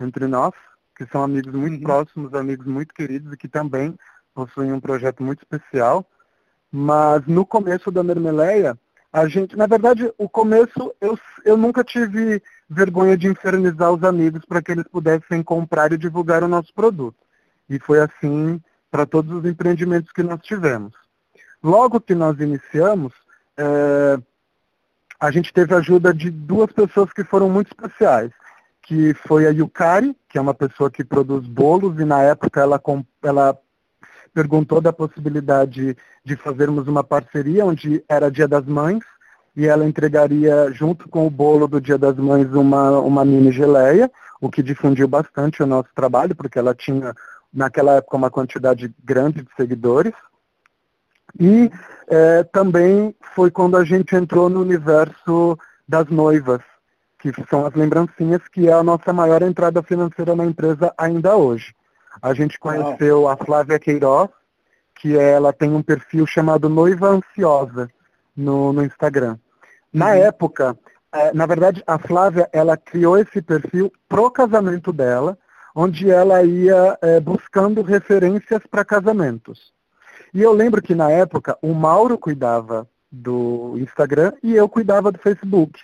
entre 0.00 0.26
nós, 0.26 0.52
que 0.96 1.04
são 1.06 1.22
amigos 1.22 1.52
muito 1.52 1.78
uhum. 1.78 1.82
próximos, 1.82 2.34
amigos 2.34 2.66
muito 2.66 2.94
queridos 2.94 3.32
e 3.32 3.36
que 3.36 3.48
também 3.48 3.94
possuem 4.34 4.72
um 4.72 4.80
projeto 4.80 5.22
muito 5.22 5.42
especial. 5.42 6.06
Mas 6.70 7.26
no 7.26 7.44
começo 7.44 7.90
da 7.90 8.02
Mermeleia, 8.02 8.78
a 9.12 9.28
gente, 9.28 9.56
na 9.56 9.66
verdade, 9.66 10.10
o 10.16 10.28
começo 10.28 10.94
eu, 11.00 11.18
eu 11.44 11.56
nunca 11.56 11.84
tive 11.84 12.42
vergonha 12.68 13.16
de 13.16 13.28
infernizar 13.28 13.92
os 13.92 14.02
amigos 14.02 14.42
para 14.46 14.62
que 14.62 14.72
eles 14.72 14.88
pudessem 14.88 15.42
comprar 15.42 15.92
e 15.92 15.98
divulgar 15.98 16.42
o 16.42 16.48
nosso 16.48 16.72
produto. 16.72 17.18
E 17.68 17.78
foi 17.78 18.00
assim 18.00 18.60
para 18.90 19.04
todos 19.04 19.30
os 19.32 19.44
empreendimentos 19.44 20.10
que 20.12 20.22
nós 20.22 20.40
tivemos. 20.40 20.92
Logo 21.62 22.00
que 22.00 22.14
nós 22.14 22.40
iniciamos, 22.40 23.12
é, 23.56 24.18
a 25.20 25.30
gente 25.30 25.52
teve 25.52 25.74
a 25.74 25.78
ajuda 25.78 26.12
de 26.12 26.30
duas 26.30 26.72
pessoas 26.72 27.12
que 27.12 27.22
foram 27.22 27.48
muito 27.48 27.68
especiais, 27.68 28.32
que 28.82 29.14
foi 29.14 29.46
a 29.46 29.50
Yukari, 29.50 30.16
que 30.28 30.36
é 30.36 30.40
uma 30.40 30.54
pessoa 30.54 30.90
que 30.90 31.04
produz 31.04 31.46
bolos, 31.46 32.00
e 32.00 32.04
na 32.04 32.22
época 32.22 32.60
ela, 32.60 32.80
ela 33.22 33.58
perguntou 34.32 34.80
da 34.80 34.92
possibilidade 34.92 35.96
de 36.24 36.36
fazermos 36.36 36.88
uma 36.88 37.04
parceria 37.04 37.64
onde 37.64 38.02
era 38.08 38.30
Dia 38.30 38.48
das 38.48 38.64
Mães 38.66 39.00
e 39.54 39.66
ela 39.66 39.86
entregaria 39.86 40.70
junto 40.72 41.08
com 41.08 41.26
o 41.26 41.30
bolo 41.30 41.68
do 41.68 41.80
Dia 41.80 41.98
das 41.98 42.16
Mães 42.16 42.50
uma, 42.52 42.98
uma 43.00 43.24
mini 43.24 43.52
geleia, 43.52 44.10
o 44.40 44.50
que 44.50 44.62
difundiu 44.62 45.06
bastante 45.06 45.62
o 45.62 45.66
nosso 45.66 45.90
trabalho, 45.94 46.34
porque 46.34 46.58
ela 46.58 46.74
tinha 46.74 47.14
naquela 47.52 47.96
época 47.96 48.16
uma 48.16 48.30
quantidade 48.30 48.92
grande 49.04 49.42
de 49.42 49.48
seguidores. 49.54 50.14
E 51.38 51.70
é, 52.08 52.42
também 52.44 53.14
foi 53.34 53.50
quando 53.50 53.76
a 53.76 53.84
gente 53.84 54.16
entrou 54.16 54.48
no 54.48 54.60
universo 54.60 55.58
das 55.86 56.08
noivas, 56.08 56.60
que 57.18 57.30
são 57.48 57.66
as 57.66 57.74
lembrancinhas, 57.74 58.42
que 58.48 58.68
é 58.68 58.72
a 58.72 58.82
nossa 58.82 59.12
maior 59.12 59.42
entrada 59.42 59.82
financeira 59.82 60.34
na 60.34 60.44
empresa 60.44 60.92
ainda 60.96 61.36
hoje. 61.36 61.74
A 62.20 62.34
gente 62.34 62.58
conheceu 62.58 63.28
a 63.28 63.36
Flávia 63.36 63.78
Queiroz, 63.78 64.30
que 64.94 65.16
ela 65.16 65.52
tem 65.52 65.70
um 65.70 65.82
perfil 65.82 66.26
chamado 66.26 66.68
Noiva 66.68 67.08
Ansiosa 67.08 67.88
no, 68.36 68.72
no 68.72 68.84
Instagram. 68.84 69.38
Na 69.92 70.06
uhum. 70.06 70.12
época, 70.12 70.78
é, 71.12 71.32
na 71.32 71.46
verdade, 71.46 71.82
a 71.86 71.98
Flávia 71.98 72.48
ela 72.52 72.76
criou 72.76 73.18
esse 73.18 73.42
perfil 73.42 73.92
pro 74.08 74.30
casamento 74.30 74.92
dela, 74.92 75.38
onde 75.74 76.10
ela 76.10 76.42
ia 76.42 76.98
é, 77.00 77.20
buscando 77.20 77.82
referências 77.82 78.62
para 78.70 78.84
casamentos. 78.84 79.72
E 80.34 80.40
eu 80.40 80.52
lembro 80.52 80.80
que 80.80 80.94
na 80.94 81.10
época 81.10 81.58
o 81.60 81.74
Mauro 81.74 82.16
cuidava 82.18 82.88
do 83.10 83.74
Instagram 83.78 84.32
e 84.42 84.54
eu 84.54 84.68
cuidava 84.68 85.12
do 85.12 85.18
Facebook. 85.18 85.78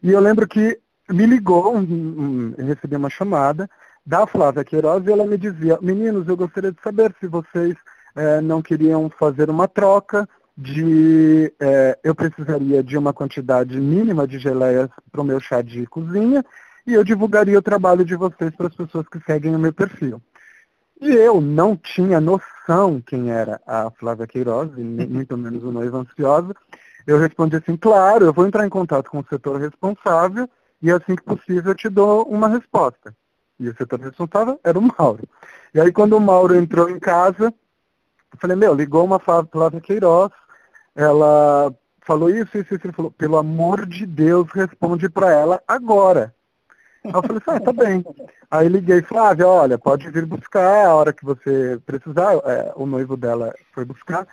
E 0.00 0.10
eu 0.10 0.20
lembro 0.20 0.46
que 0.46 0.78
me 1.08 1.26
ligou, 1.26 1.74
um, 1.74 1.80
um, 1.80 2.54
recebi 2.64 2.94
uma 2.94 3.10
chamada 3.10 3.68
da 4.08 4.26
Flávia 4.26 4.64
Queiroz 4.64 5.06
e 5.06 5.12
ela 5.12 5.26
me 5.26 5.36
dizia, 5.36 5.78
meninos, 5.82 6.26
eu 6.26 6.34
gostaria 6.34 6.72
de 6.72 6.80
saber 6.80 7.14
se 7.20 7.26
vocês 7.26 7.76
é, 8.16 8.40
não 8.40 8.62
queriam 8.62 9.10
fazer 9.10 9.50
uma 9.50 9.68
troca 9.68 10.26
de 10.56 11.52
é, 11.60 11.98
eu 12.02 12.14
precisaria 12.14 12.82
de 12.82 12.96
uma 12.96 13.12
quantidade 13.12 13.78
mínima 13.78 14.26
de 14.26 14.38
geleias 14.38 14.88
para 15.12 15.20
o 15.20 15.24
meu 15.24 15.38
chá 15.38 15.60
de 15.60 15.86
cozinha 15.86 16.42
e 16.86 16.94
eu 16.94 17.04
divulgaria 17.04 17.58
o 17.58 17.62
trabalho 17.62 18.02
de 18.02 18.16
vocês 18.16 18.50
para 18.56 18.68
as 18.68 18.74
pessoas 18.74 19.06
que 19.08 19.20
seguem 19.26 19.54
o 19.54 19.58
meu 19.58 19.74
perfil. 19.74 20.22
E 21.02 21.10
eu 21.10 21.38
não 21.38 21.76
tinha 21.76 22.18
noção 22.18 23.02
quem 23.06 23.30
era 23.30 23.60
a 23.66 23.90
Flávia 23.90 24.26
Queiroz, 24.26 24.70
e 24.78 24.82
muito 24.82 25.36
menos 25.36 25.62
o 25.62 25.70
Noiva 25.70 25.98
Ansiosa. 25.98 26.56
Eu 27.06 27.18
respondi 27.18 27.56
assim, 27.56 27.76
claro, 27.76 28.24
eu 28.24 28.32
vou 28.32 28.46
entrar 28.46 28.66
em 28.66 28.70
contato 28.70 29.10
com 29.10 29.18
o 29.18 29.26
setor 29.28 29.60
responsável 29.60 30.48
e 30.80 30.90
assim 30.90 31.14
que 31.14 31.22
possível 31.22 31.72
eu 31.72 31.74
te 31.74 31.90
dou 31.90 32.22
uma 32.22 32.48
resposta. 32.48 33.14
E 33.58 33.68
o 33.68 33.76
setor 33.76 34.00
responsável 34.00 34.60
era 34.62 34.78
o 34.78 34.82
Mauro. 34.82 35.28
E 35.74 35.80
aí 35.80 35.92
quando 35.92 36.16
o 36.16 36.20
Mauro 36.20 36.54
entrou 36.54 36.88
em 36.88 36.98
casa, 36.98 37.52
eu 38.32 38.38
falei, 38.38 38.56
meu, 38.56 38.74
ligou 38.74 39.04
uma 39.04 39.18
Flávia 39.18 39.80
Queiroz, 39.80 40.30
ela 40.94 41.74
falou 42.02 42.30
isso, 42.30 42.56
isso, 42.56 42.74
isso, 42.74 42.86
ele 42.86 42.92
falou, 42.92 43.10
pelo 43.10 43.36
amor 43.36 43.84
de 43.84 44.06
Deus, 44.06 44.48
responde 44.52 45.08
para 45.08 45.32
ela 45.32 45.62
agora. 45.66 46.34
Aí 47.04 47.12
eu 47.14 47.22
falei 47.22 47.42
ah, 47.46 47.60
tá 47.60 47.72
bem. 47.72 48.04
Aí 48.50 48.68
liguei, 48.68 49.02
Flávia, 49.02 49.46
olha, 49.46 49.78
pode 49.78 50.08
vir 50.10 50.24
buscar 50.24 50.86
a 50.86 50.94
hora 50.94 51.12
que 51.12 51.24
você 51.24 51.80
precisar. 51.84 52.34
É, 52.44 52.72
o 52.76 52.86
noivo 52.86 53.16
dela 53.16 53.54
foi 53.72 53.84
buscar. 53.84 54.26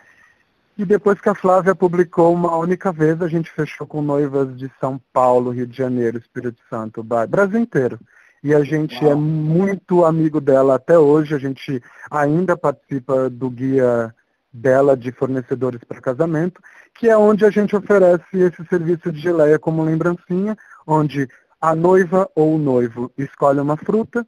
E 0.76 0.84
depois 0.84 1.20
que 1.20 1.28
a 1.28 1.34
Flávia 1.34 1.74
publicou 1.74 2.34
uma 2.34 2.56
única 2.56 2.92
vez, 2.92 3.20
a 3.22 3.28
gente 3.28 3.50
fechou 3.50 3.86
com 3.86 4.02
noivas 4.02 4.56
de 4.58 4.70
São 4.78 5.00
Paulo, 5.12 5.50
Rio 5.50 5.66
de 5.66 5.76
Janeiro, 5.76 6.18
Espírito 6.18 6.60
Santo, 6.68 7.02
Brasil 7.02 7.58
inteiro 7.58 7.98
e 8.46 8.54
a 8.54 8.62
gente 8.62 8.94
é 9.04 9.08
Uau. 9.08 9.12
é 9.12 9.14
muito 9.16 10.04
amigo 10.04 10.40
dela 10.40 10.76
até 10.76 10.96
hoje. 10.96 11.34
A 11.34 11.38
gente 11.38 11.82
ainda 12.08 12.56
participa 12.56 13.28
do 13.28 13.50
guia 13.50 14.14
dela 14.52 14.96
de 14.96 15.10
fornecedores 15.10 15.82
para 15.82 16.00
casamento, 16.00 16.62
que 16.94 17.08
é 17.08 17.18
onde 17.18 17.44
a 17.44 17.50
gente 17.50 17.74
oferece 17.74 18.24
esse 18.34 18.64
serviço 18.68 19.10
de 19.10 19.18
geleia 19.18 19.58
como 19.58 19.82
lembrancinha, 19.82 20.56
onde 20.86 21.28
a 21.60 21.74
noiva 21.74 22.30
ou 22.36 22.54
o 22.54 22.58
noivo 22.58 23.10
escolhe 23.18 23.58
uma 23.58 23.76
fruta 23.76 24.24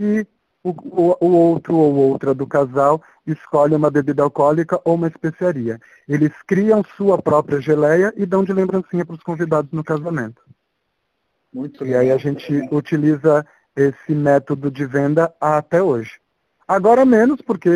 e 0.00 0.26
o, 0.64 0.70
o, 0.70 1.16
o, 1.20 1.30
outro 1.30 1.76
ou 1.76 1.94
outra 1.94 2.34
do 2.34 2.48
casal 2.48 3.00
escolhe 3.24 3.76
uma 3.76 3.88
bebida 3.88 4.24
alcoólica 4.24 4.80
ou 4.84 4.96
uma 4.96 5.06
especiaria. 5.06 5.78
Eles 6.08 6.32
criam 6.44 6.82
sua 6.96 7.22
própria 7.22 7.60
geleia 7.60 8.12
e 8.16 8.26
dão 8.26 8.42
de 8.42 8.52
lembrancinha 8.52 9.06
para 9.06 9.14
os 9.14 9.22
convidados 9.22 9.70
no 9.70 9.84
casamento. 9.84 10.42
Muito 11.54 11.86
e 11.86 11.94
aí 11.94 12.10
a 12.10 12.16
gente 12.16 12.52
utiliza 12.72 13.46
esse 13.76 14.14
método 14.14 14.70
de 14.70 14.84
venda 14.84 15.32
até 15.40 15.82
hoje. 15.82 16.20
Agora 16.66 17.04
menos, 17.04 17.40
porque 17.40 17.70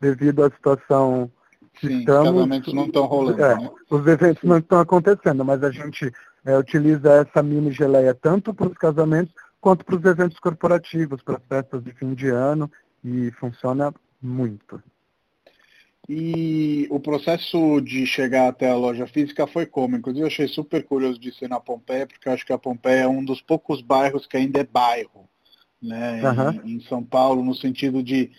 devido 0.00 0.44
à 0.44 0.50
situação 0.50 1.30
que 1.74 1.88
Sim, 1.88 1.98
estamos. 2.00 2.28
Os 2.28 2.34
casamentos 2.34 2.74
não 2.74 2.86
estão 2.86 3.04
rolando. 3.06 3.42
É, 3.42 3.56
né? 3.56 3.70
Os 3.90 4.06
eventos 4.06 4.42
não 4.42 4.58
estão 4.58 4.80
acontecendo, 4.80 5.44
mas 5.44 5.62
a 5.62 5.70
gente 5.70 6.12
é, 6.44 6.58
utiliza 6.58 7.12
essa 7.12 7.42
mini 7.42 7.72
geleia 7.72 8.14
tanto 8.14 8.52
para 8.52 8.68
os 8.68 8.76
casamentos 8.76 9.34
quanto 9.60 9.84
para 9.84 9.96
os 9.96 10.04
eventos 10.04 10.38
corporativos, 10.38 11.22
para 11.22 11.36
as 11.36 11.44
festas 11.44 11.84
de 11.84 11.92
fim 11.92 12.14
de 12.14 12.28
ano, 12.28 12.70
e 13.04 13.30
funciona 13.32 13.94
muito. 14.20 14.82
E 16.08 16.88
o 16.90 16.98
processo 16.98 17.80
de 17.80 18.04
chegar 18.06 18.48
até 18.48 18.68
a 18.68 18.76
loja 18.76 19.06
física 19.06 19.46
foi 19.46 19.66
como? 19.66 19.96
Inclusive 19.96 20.24
eu 20.24 20.28
achei 20.28 20.48
super 20.48 20.82
curioso 20.84 21.18
de 21.18 21.32
ser 21.32 21.48
na 21.48 21.60
Pompeia, 21.60 22.06
porque 22.06 22.28
eu 22.28 22.32
acho 22.32 22.44
que 22.44 22.52
a 22.52 22.58
Pompeia 22.58 23.02
é 23.02 23.08
um 23.08 23.24
dos 23.24 23.40
poucos 23.40 23.80
bairros 23.80 24.26
que 24.26 24.36
ainda 24.36 24.60
é 24.60 24.64
bairro, 24.64 25.28
né? 25.80 26.20
Uhum. 26.22 26.50
Em, 26.64 26.76
em, 26.76 26.80
São 26.82 27.04
Paulo, 27.04 27.44
no 27.44 27.54
sentido 27.54 28.02
de. 28.02 28.32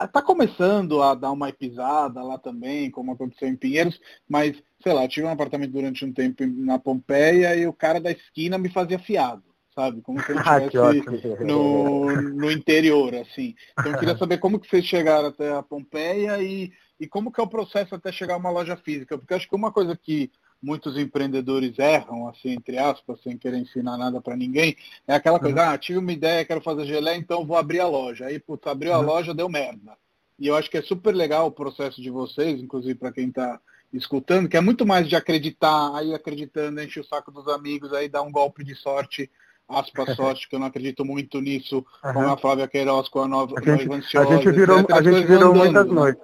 Está 0.00 0.22
começando 0.22 1.02
a 1.02 1.14
dar 1.14 1.32
uma 1.32 1.52
pisada 1.52 2.22
lá 2.22 2.38
também, 2.38 2.90
como 2.90 3.12
aconteceu 3.12 3.48
em 3.48 3.56
Pinheiros, 3.56 4.00
mas, 4.28 4.56
sei 4.80 4.92
lá, 4.92 5.06
tive 5.08 5.26
um 5.26 5.30
apartamento 5.30 5.72
durante 5.72 6.04
um 6.04 6.12
tempo 6.12 6.46
na 6.46 6.78
Pompeia 6.78 7.56
e 7.56 7.66
o 7.66 7.72
cara 7.72 8.00
da 8.00 8.12
esquina 8.12 8.56
me 8.56 8.68
fazia 8.68 9.00
fiado 9.00 9.53
sabe? 9.74 10.00
Como 10.00 10.22
se 10.22 10.32
ele 10.32 10.40
estivesse 10.40 11.34
ah, 11.40 11.44
no, 11.44 12.10
no 12.10 12.50
interior, 12.50 13.14
assim. 13.14 13.54
Então 13.78 13.92
eu 13.92 13.98
queria 13.98 14.16
saber 14.16 14.38
como 14.38 14.58
que 14.58 14.68
vocês 14.68 14.84
chegaram 14.84 15.28
até 15.28 15.52
a 15.52 15.62
Pompeia 15.62 16.42
e 16.42 16.72
e 16.98 17.06
como 17.06 17.32
que 17.32 17.40
é 17.40 17.44
o 17.44 17.48
processo 17.48 17.94
até 17.94 18.12
chegar 18.12 18.34
a 18.34 18.38
uma 18.38 18.50
loja 18.50 18.76
física? 18.76 19.18
Porque 19.18 19.34
acho 19.34 19.48
que 19.48 19.56
uma 19.56 19.72
coisa 19.72 19.96
que 19.96 20.30
muitos 20.62 20.96
empreendedores 20.96 21.78
erram, 21.78 22.28
assim, 22.28 22.52
entre 22.52 22.78
aspas, 22.78 23.20
sem 23.22 23.36
querer 23.36 23.58
ensinar 23.58 23.98
nada 23.98 24.20
para 24.20 24.36
ninguém, 24.36 24.76
é 25.06 25.14
aquela 25.14 25.38
coisa, 25.38 25.56
uhum. 25.56 25.70
ah, 25.70 25.76
tive 25.78 25.98
uma 25.98 26.12
ideia, 26.12 26.44
quero 26.44 26.62
fazer 26.62 26.86
gelé, 26.86 27.16
então 27.16 27.44
vou 27.44 27.56
abrir 27.56 27.80
a 27.80 27.86
loja. 27.86 28.26
Aí, 28.26 28.38
putz, 28.38 28.66
abriu 28.66 28.92
uhum. 28.92 28.98
a 28.98 29.00
loja, 29.00 29.34
deu 29.34 29.48
merda. 29.48 29.92
E 30.38 30.46
eu 30.46 30.56
acho 30.56 30.70
que 30.70 30.78
é 30.78 30.82
super 30.82 31.14
legal 31.14 31.46
o 31.46 31.52
processo 31.52 32.00
de 32.00 32.10
vocês, 32.10 32.60
inclusive 32.60 32.94
para 32.94 33.12
quem 33.12 33.28
está 33.28 33.60
escutando, 33.92 34.48
que 34.48 34.56
é 34.56 34.60
muito 34.60 34.86
mais 34.86 35.08
de 35.08 35.14
acreditar, 35.14 35.94
aí 35.94 36.14
acreditando, 36.14 36.82
enche 36.82 36.98
o 36.98 37.04
saco 37.04 37.30
dos 37.30 37.46
amigos, 37.46 37.92
aí 37.92 38.08
dá 38.08 38.22
um 38.22 38.32
golpe 38.32 38.64
de 38.64 38.74
sorte, 38.74 39.30
aspas 39.68 40.14
sorte, 40.16 40.48
que 40.48 40.54
eu 40.54 40.60
não 40.60 40.66
acredito 40.66 41.04
muito 41.04 41.40
nisso, 41.40 41.84
uhum. 42.04 42.12
com 42.12 42.20
a 42.28 42.36
Flávia 42.36 42.68
Queiroz, 42.68 43.08
com 43.08 43.20
a 43.20 43.28
nova 43.28 43.54
a 43.58 43.62
gente, 43.62 44.16
a 44.16 44.24
gente 44.24 44.50
virou, 44.50 44.86
a 44.90 45.02
gente 45.02 45.26
virou 45.26 45.50
andando, 45.50 45.56
muitas 45.56 45.86
né? 45.86 45.92
noites. 45.92 46.22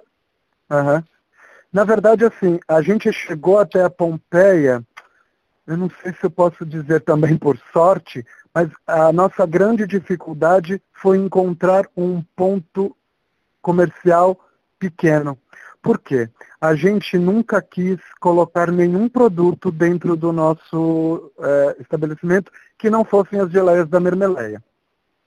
Uhum. 0.69 1.03
Na 1.71 1.83
verdade, 1.83 2.25
assim, 2.25 2.59
a 2.67 2.81
gente 2.81 3.11
chegou 3.13 3.57
até 3.57 3.83
a 3.83 3.89
Pompeia, 3.89 4.83
eu 5.65 5.77
não 5.77 5.89
sei 6.01 6.11
se 6.13 6.23
eu 6.23 6.31
posso 6.31 6.65
dizer 6.65 7.01
também 7.01 7.37
por 7.37 7.57
sorte, 7.71 8.25
mas 8.53 8.69
a 8.85 9.13
nossa 9.13 9.45
grande 9.45 9.87
dificuldade 9.87 10.81
foi 10.93 11.17
encontrar 11.17 11.87
um 11.95 12.21
ponto 12.35 12.95
comercial 13.61 14.37
pequeno. 14.77 15.37
Por 15.81 15.97
quê? 15.99 16.29
A 16.59 16.75
gente 16.75 17.17
nunca 17.17 17.61
quis 17.61 17.99
colocar 18.19 18.71
nenhum 18.71 19.09
produto 19.09 19.71
dentro 19.71 20.15
do 20.15 20.31
nosso 20.31 21.31
é, 21.39 21.77
estabelecimento 21.79 22.51
que 22.77 22.89
não 22.89 23.03
fossem 23.03 23.39
as 23.39 23.51
geleias 23.51 23.87
da 23.87 23.99
Mermeleia. 23.99 24.63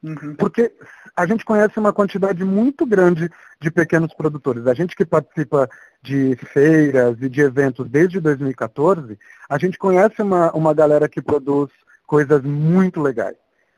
Uhum. 0.03 0.37
Porque 0.37 0.73
a 1.17 1.27
gente 1.27 1.45
conhece 1.45 1.79
uma 1.79 1.93
quantidade 1.93 2.45
muito 2.45 2.85
grande 2.85 3.31
de 3.61 3.71
pequenos 3.71 4.13
produtores. 4.13 4.67
A 4.67 4.75
gente 4.75 4.95
que 4.95 5.05
participa 5.05 5.69
de 6.03 6.37
feiras 6.37 7.17
e 7.21 7.29
de 7.29 7.41
eventos 7.41 7.89
desde 7.89 8.21
2014, 8.21 9.19
a 9.49 9.59
gente 9.59 9.79
conhece 9.79 10.21
uma, 10.21 10.53
uma 10.53 10.75
galera 10.75 11.09
que 11.09 11.23
produz 11.23 11.71
coisas 12.07 12.43
muito 12.43 13.01
legais. 13.01 13.37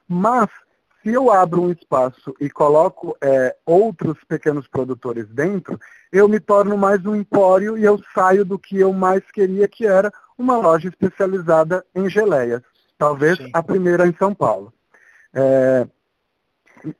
Mas 0.08 0.48
se 1.06 1.12
eu 1.12 1.30
abro 1.30 1.62
um 1.62 1.70
espaço 1.70 2.34
e 2.40 2.50
coloco 2.50 3.16
é, 3.22 3.54
outros 3.64 4.18
pequenos 4.24 4.66
produtores 4.66 5.28
dentro, 5.28 5.78
eu 6.10 6.28
me 6.28 6.40
torno 6.40 6.76
mais 6.76 7.06
um 7.06 7.14
empório 7.14 7.78
e 7.78 7.84
eu 7.84 8.02
saio 8.12 8.44
do 8.44 8.58
que 8.58 8.76
eu 8.76 8.92
mais 8.92 9.22
queria, 9.30 9.68
que 9.68 9.86
era 9.86 10.12
uma 10.36 10.58
loja 10.58 10.88
especializada 10.88 11.86
em 11.94 12.10
geleias. 12.10 12.60
Talvez 12.98 13.38
Sim. 13.38 13.50
a 13.52 13.62
primeira 13.62 14.04
em 14.04 14.16
São 14.16 14.34
Paulo. 14.34 14.72
É, 15.32 15.86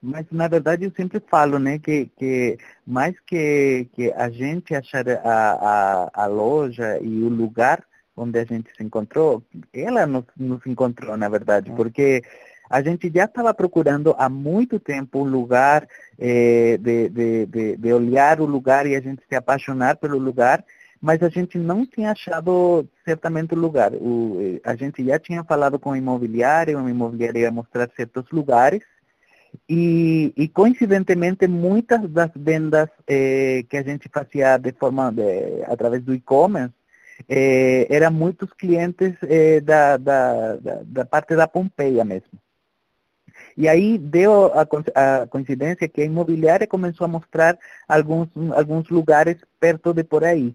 mas 0.00 0.24
na 0.30 0.46
verdade 0.46 0.84
eu 0.84 0.92
sempre 0.96 1.20
falo, 1.28 1.59
né, 1.59 1.80
que, 1.80 2.07
que 2.16 2.59
mais 2.86 3.18
que, 3.26 3.88
que 3.92 4.12
a 4.12 4.30
gente 4.30 4.72
achar 4.72 5.04
a, 5.09 5.20
a, 5.24 6.11
a 6.14 6.26
loja 6.26 7.00
e 7.02 7.24
o 7.24 7.28
lugar 7.28 7.82
onde 8.16 8.38
a 8.38 8.44
gente 8.44 8.70
se 8.76 8.84
encontrou, 8.84 9.42
ela 9.74 10.07
nos, 10.07 10.24
nos 10.36 10.64
encontrou, 10.64 11.16
na 11.16 11.28
verdade, 11.28 11.70
uhum. 11.70 11.76
porque 11.76 12.22
a 12.68 12.82
gente 12.82 13.10
já 13.14 13.24
estava 13.24 13.52
procurando 13.54 14.14
há 14.18 14.28
muito 14.28 14.78
tempo 14.78 15.20
um 15.20 15.24
lugar 15.24 15.86
eh, 16.18 16.78
de, 16.80 17.08
de, 17.08 17.46
de, 17.46 17.76
de, 17.76 17.92
olhar 17.92 18.40
o 18.40 18.46
lugar 18.46 18.86
e 18.86 18.96
a 18.96 19.00
gente 19.00 19.22
se 19.28 19.34
apaixonar 19.34 19.96
pelo 19.96 20.18
lugar, 20.18 20.64
mas 21.00 21.22
a 21.22 21.28
gente 21.28 21.58
não 21.58 21.86
tinha 21.86 22.12
achado 22.12 22.88
certamente 23.04 23.54
o 23.54 23.58
lugar. 23.58 23.92
O, 23.94 24.38
eh, 24.40 24.60
a 24.64 24.74
gente 24.74 25.04
já 25.04 25.18
tinha 25.18 25.44
falado 25.44 25.78
com 25.78 25.90
o 25.90 25.96
imobiliário, 25.96 26.78
o 26.78 26.88
imobiliário 26.88 27.40
ia 27.40 27.50
mostrar 27.50 27.88
certos 27.96 28.30
lugares, 28.30 28.82
e, 29.68 30.32
e 30.36 30.48
coincidentemente 30.48 31.46
muitas 31.46 32.08
das 32.10 32.30
vendas 32.36 32.88
eh, 33.06 33.64
que 33.68 33.76
a 33.76 33.82
gente 33.82 34.08
fazia 34.12 34.58
de 34.58 34.72
forma 34.72 35.10
de, 35.10 35.62
através 35.66 36.02
do 36.02 36.14
e-commerce 36.14 36.74
eh, 37.28 37.86
eram 37.88 38.12
muitos 38.12 38.52
clientes 38.52 39.14
eh, 39.22 39.60
da, 39.60 39.96
da, 39.96 40.56
da, 40.56 40.82
da 40.84 41.04
parte 41.04 41.34
da 41.34 41.48
Pompeia 41.48 42.04
mesmo. 42.04 42.38
E 43.57 43.68
aí 43.68 43.96
deu 43.96 44.52
a, 44.52 44.62
a, 44.62 45.26
coincidência 45.26 45.88
que 45.88 46.02
a 46.02 46.04
imobiliária 46.04 46.66
começou 46.66 47.07
a 47.07 47.09
mostrar 47.09 47.59
alguns, 47.88 48.28
alguns 48.54 48.88
lugares 48.90 49.36
perto 49.59 49.94
de 49.94 50.04
por 50.04 50.24
aí. 50.24 50.54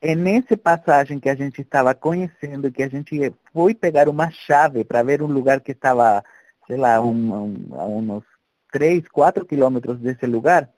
É 0.00 0.14
nessa 0.14 0.56
passagem 0.56 1.20
que 1.20 1.28
a 1.28 1.34
gente 1.34 1.60
estava 1.60 1.94
conhecendo, 1.94 2.72
que 2.72 2.82
a 2.82 2.88
gente 2.88 3.34
foi 3.52 3.74
pegar 3.74 4.08
uma 4.08 4.30
chave 4.30 4.82
para 4.84 5.02
ver 5.02 5.22
um 5.22 5.26
lugar 5.26 5.60
que 5.60 5.72
estava, 5.72 6.24
sei 6.66 6.78
lá, 6.78 7.00
um, 7.02 7.34
um, 7.34 7.74
a 7.78 7.84
uns 7.84 8.24
3, 8.72 9.06
4 9.08 9.44
quilômetros 9.44 9.98
desse 10.00 10.24
lugar, 10.26 10.70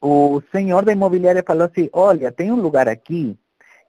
o 0.00 0.42
senhor 0.52 0.84
da 0.84 0.92
imobiliária 0.92 1.42
falou 1.46 1.64
assim, 1.64 1.88
olha, 1.92 2.30
tem 2.30 2.52
um 2.52 2.60
lugar 2.60 2.88
aqui 2.88 3.38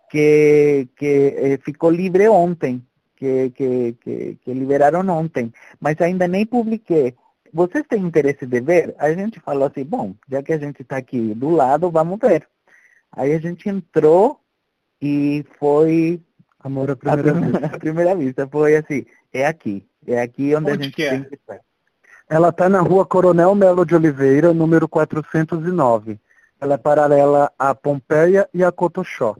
que, 0.10 0.88
que 0.98 1.36
eh, 1.38 1.60
ficou 1.64 1.90
livre 1.90 2.28
ontem 2.30 2.86
que, 3.22 3.52
que, 3.52 3.94
que, 4.02 4.36
que 4.42 4.52
liberaram 4.52 5.08
ontem, 5.08 5.54
mas 5.80 6.02
ainda 6.02 6.28
nem 6.28 6.44
publiquei. 6.44 7.14
Vocês 7.54 7.86
têm 7.88 8.02
interesse 8.02 8.48
de 8.48 8.60
ver? 8.60 8.96
A 8.98 9.14
gente 9.14 9.40
falou 9.40 9.68
assim, 9.68 9.84
bom, 9.84 10.16
já 10.28 10.42
que 10.42 10.52
a 10.52 10.58
gente 10.58 10.82
está 10.82 10.98
aqui 10.98 11.36
do 11.36 11.52
lado, 11.52 11.92
vamos 11.92 12.18
ver. 12.20 12.48
Aí 13.12 13.32
a 13.34 13.40
gente 13.40 13.70
entrou 13.70 14.40
e 15.00 15.46
foi... 15.60 16.20
Amor 16.64 16.90
à 16.90 16.96
primeira, 16.96 17.32
a, 17.32 17.34
vista. 17.34 17.66
A 17.68 17.80
primeira 17.80 18.16
vista 18.16 18.48
foi 18.48 18.76
assim, 18.76 19.06
é 19.32 19.46
aqui. 19.46 19.86
É 20.08 20.20
aqui 20.20 20.56
onde, 20.56 20.72
onde 20.72 20.82
a 20.82 20.84
gente 20.84 21.04
é? 21.04 21.10
tem 21.12 21.24
que 21.26 21.36
estar. 21.36 21.60
Ela 22.28 22.50
está 22.50 22.68
na 22.70 22.82
rua 22.82 23.06
Coronel 23.06 23.54
Melo 23.54 23.86
de 23.86 23.94
Oliveira, 23.94 24.52
número 24.52 24.88
409. 24.88 26.20
Ela 26.60 26.74
é 26.74 26.78
paralela 26.78 27.52
à 27.60 27.76
Pompeia 27.76 28.50
e 28.52 28.64
a 28.64 28.72
Cotoxó. 28.72 29.36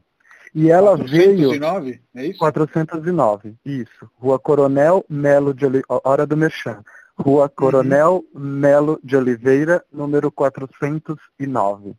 E 0.54 0.70
ela 0.70 0.98
409? 0.98 1.92
veio... 1.92 2.02
É 2.16 2.26
isso? 2.26 2.40
409, 2.40 3.56
isso. 3.66 4.10
Rua 4.16 4.38
Coronel 4.38 5.06
Melo 5.10 5.54
de 5.54 5.66
Oliveira, 5.66 6.02
hora 6.04 6.26
do 6.26 6.36
Merchan. 6.36 6.84
Rua 7.18 7.44
uhum. 7.44 7.50
Coronel 7.50 8.26
uhum. 8.34 8.42
Melo 8.42 9.00
de 9.04 9.16
Oliveira, 9.16 9.84
número 9.92 10.32
409. 10.32 11.88
Uhum. 11.88 11.96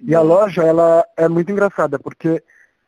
E 0.00 0.14
a 0.14 0.20
loja, 0.20 0.62
ela 0.62 1.04
é 1.16 1.26
muito 1.28 1.50
engraçada, 1.50 1.98
porque 1.98 2.42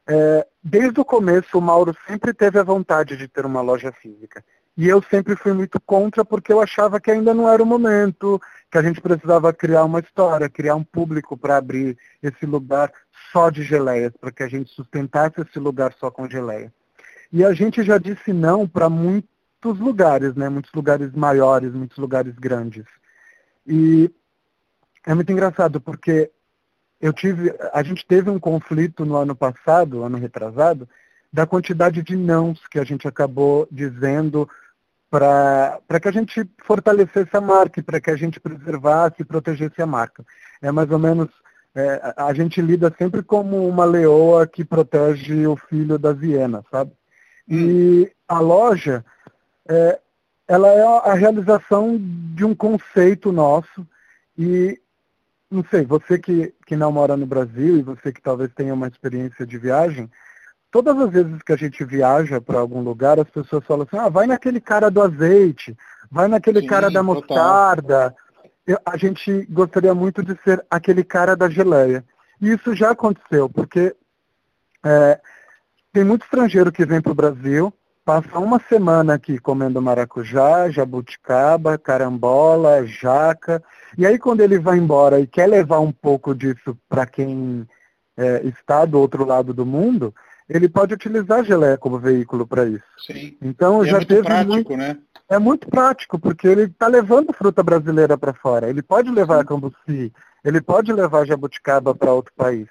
é, 0.07 0.47
desde 0.63 1.01
o 1.01 1.05
começo 1.05 1.59
o 1.59 1.63
Mauro 1.63 1.97
sempre 2.07 2.35
teve 2.35 2.59
a 2.59 2.63
vontade 2.63 3.17
de 3.17 3.29
ter 3.29 3.47
uma 3.47 3.61
loja 3.61 3.93
física. 3.93 4.45
E 4.77 4.87
eu 4.87 5.03
sempre 5.11 5.35
fui 5.35 5.53
muito 5.53 5.81
contra 5.81 6.25
porque 6.25 6.53
eu 6.53 6.61
achava 6.61 7.01
que 7.01 7.11
ainda 7.11 7.35
não 7.35 7.49
era 7.49 7.63
o 7.63 7.67
momento, 7.67 8.41
que 8.71 8.79
a 8.79 8.83
gente 8.83 9.01
precisava 9.01 9.53
criar 9.53 9.85
uma 9.85 9.99
história, 9.99 10.49
criar 10.49 10.77
um 10.77 10.85
público 10.85 11.37
para 11.37 11.57
abrir 11.57 11.99
esse 12.23 12.47
lugar 12.47 12.93
só 13.33 13.51
de 13.51 13.62
geleias, 13.62 14.12
para 14.20 14.33
que 14.33 14.43
a 14.43 14.49
gente 14.49 14.70
sustentasse 14.72 15.41
esse 15.41 15.59
lugar 15.59 15.93
só 15.99 16.11
com 16.11 16.29
geleia. 16.29 16.72
E 17.33 17.45
a 17.45 17.53
gente 17.53 17.83
já 17.83 17.99
disse 17.99 18.33
não 18.33 18.66
para 18.66 18.89
muitos 18.89 19.79
lugares, 19.79 20.35
né? 20.35 20.49
Muitos 20.49 20.72
lugares 20.72 21.12
maiores, 21.12 21.72
muitos 21.72 21.99
lugares 21.99 22.35
grandes. 22.35 22.85
E 23.66 24.11
é 25.07 25.14
muito 25.14 25.31
engraçado 25.31 25.81
porque 25.81 26.31
eu 27.01 27.12
tive, 27.12 27.55
a 27.72 27.83
gente 27.83 28.07
teve 28.07 28.29
um 28.31 28.41
conflito 28.41 29.05
no 29.05 29.16
ano 29.16 29.35
passado, 29.35 30.03
ano 30.03 30.18
retrasado, 30.18 30.89
da 31.33 31.47
quantidade 31.47 32.03
de 32.03 32.16
nãos 32.16 32.66
que 32.68 32.79
a 32.79 32.85
gente 32.85 33.07
acabou 33.07 33.68
dizendo 33.70 34.49
para 35.11 36.01
que 36.03 36.09
a 36.09 36.12
gente 36.12 36.49
fortalecesse 36.64 37.35
a 37.35 37.41
marca, 37.41 37.83
para 37.83 38.01
que 38.01 38.11
a 38.11 38.16
gente 38.16 38.41
preservasse 38.41 39.16
e 39.20 39.24
protegesse 39.24 39.81
a 39.81 39.87
marca. 39.87 40.24
É 40.61 40.70
mais 40.70 40.91
ou 40.91 40.99
menos, 40.99 41.29
é, 41.79 42.14
a 42.16 42.35
gente 42.35 42.61
lida 42.61 42.93
sempre 42.99 43.22
como 43.22 43.68
uma 43.68 43.85
leoa 43.85 44.49
que 44.49 44.64
protege 44.64 45.47
o 45.47 45.55
filho 45.55 45.97
das 45.97 46.20
hienas, 46.20 46.64
sabe? 46.72 46.91
E 47.49 48.11
a 48.26 48.41
loja, 48.41 49.05
é, 49.68 50.01
ela 50.49 50.66
é 50.68 50.83
a 51.09 51.14
realização 51.14 51.97
de 52.35 52.45
um 52.45 52.53
conceito 52.53 53.31
nosso 53.31 53.87
e 54.37 54.81
não 55.49 55.64
sei, 55.70 55.85
você 55.85 56.18
que, 56.18 56.53
que 56.66 56.74
não 56.74 56.91
mora 56.91 57.16
no 57.16 57.26
Brasil 57.26 57.79
e 57.79 57.83
você 57.83 58.12
que 58.12 58.20
talvez 58.20 58.53
tenha 58.55 58.74
uma 58.74 58.89
experiência 58.89 59.47
de 59.47 59.57
viagem, 59.57 60.11
todas 60.72 60.99
as 60.99 61.11
vezes 61.11 61.41
que 61.43 61.53
a 61.53 61.57
gente 61.57 61.85
viaja 61.85 62.41
para 62.41 62.59
algum 62.59 62.83
lugar, 62.83 63.20
as 63.20 63.31
pessoas 63.31 63.64
falam 63.64 63.87
assim, 63.87 63.97
ah, 63.97 64.09
vai 64.09 64.26
naquele 64.26 64.61
cara 64.61 64.91
do 64.91 65.01
azeite, 65.01 65.76
vai 66.11 66.26
naquele 66.26 66.62
Sim, 66.62 66.66
cara 66.66 66.91
da 66.91 67.05
mostarda. 67.05 68.14
Eu, 68.69 68.79
a 68.85 68.99
gente 68.99 69.47
gostaria 69.47 69.95
muito 69.95 70.23
de 70.23 70.39
ser 70.45 70.62
aquele 70.71 71.03
cara 71.03 71.35
da 71.35 71.49
geleia. 71.49 72.05
E 72.39 72.53
isso 72.53 72.75
já 72.75 72.91
aconteceu, 72.91 73.49
porque 73.49 73.97
é, 74.85 75.19
tem 75.91 76.05
muito 76.05 76.25
estrangeiro 76.25 76.71
que 76.71 76.85
vem 76.85 77.01
para 77.01 77.12
o 77.12 77.14
Brasil, 77.14 77.73
passa 78.05 78.39
uma 78.39 78.61
semana 78.69 79.14
aqui 79.14 79.39
comendo 79.39 79.81
maracujá, 79.81 80.69
jabuticaba, 80.69 81.79
carambola, 81.79 82.87
jaca, 82.87 83.62
e 83.97 84.07
aí 84.07 84.19
quando 84.19 84.43
ele 84.43 84.59
vai 84.59 84.77
embora 84.77 85.19
e 85.19 85.27
quer 85.27 85.47
levar 85.47 85.81
um 85.81 85.91
pouco 85.91 86.35
disso 86.35 86.79
para 86.91 87.07
quem 87.07 87.66
é, 88.19 88.43
está 88.45 88.85
do 88.85 89.01
outro 89.01 89.25
lado 89.25 89.55
do 89.55 89.64
mundo, 89.64 90.14
ele 90.49 90.69
pode 90.69 90.93
utilizar 90.93 91.41
a 91.41 91.43
geleia 91.43 91.79
como 91.79 91.99
veículo 91.99 92.47
para 92.47 92.66
isso. 92.66 92.85
Sim. 93.07 93.37
Então 93.41 93.83
e 93.83 93.89
é 93.89 93.91
já 93.91 93.97
é 93.97 94.01
muito 94.01 94.09
teve 94.09 94.23
prático, 94.23 94.53
muito... 94.55 94.77
né? 94.77 94.99
É 95.29 95.39
muito 95.39 95.68
prático, 95.68 96.18
porque 96.18 96.49
ele 96.49 96.62
está 96.62 96.87
levando 96.87 97.33
fruta 97.33 97.62
brasileira 97.62 98.16
para 98.16 98.33
fora. 98.33 98.68
Ele 98.68 98.83
pode 98.83 99.11
levar 99.11 99.45
cambuci, 99.45 100.12
ele 100.43 100.61
pode 100.61 100.93
levar 100.93 101.26
jabuticaba 101.26 101.95
para 101.95 102.12
outro 102.12 102.33
país. 102.35 102.66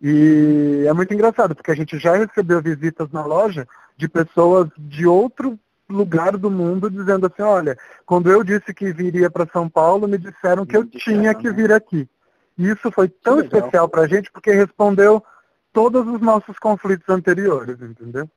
E 0.00 0.84
é 0.86 0.92
muito 0.92 1.12
engraçado, 1.12 1.54
porque 1.54 1.70
a 1.70 1.74
gente 1.74 1.98
já 1.98 2.16
recebeu 2.16 2.62
visitas 2.62 3.10
na 3.10 3.24
loja 3.24 3.66
de 3.96 4.08
pessoas 4.08 4.68
de 4.78 5.06
outro 5.06 5.58
lugar 5.88 6.36
do 6.36 6.50
mundo 6.50 6.90
dizendo 6.90 7.26
assim, 7.26 7.42
olha, 7.42 7.78
quando 8.04 8.30
eu 8.30 8.42
disse 8.44 8.74
que 8.74 8.92
viria 8.92 9.30
para 9.30 9.48
São 9.52 9.68
Paulo, 9.68 10.06
me 10.06 10.18
disseram 10.18 10.66
que 10.66 10.76
eu 10.76 10.84
tinha 10.84 11.34
que 11.34 11.48
né? 11.48 11.52
vir 11.52 11.72
aqui. 11.72 12.08
E 12.58 12.68
isso 12.68 12.90
foi 12.90 13.08
tão 13.08 13.40
especial 13.40 13.88
para 13.88 14.02
a 14.02 14.08
gente, 14.08 14.30
porque 14.30 14.50
respondeu 14.50 15.22
todos 15.72 16.06
os 16.06 16.20
nossos 16.20 16.58
conflitos 16.58 17.08
anteriores, 17.08 17.80
entendeu? 17.80 18.28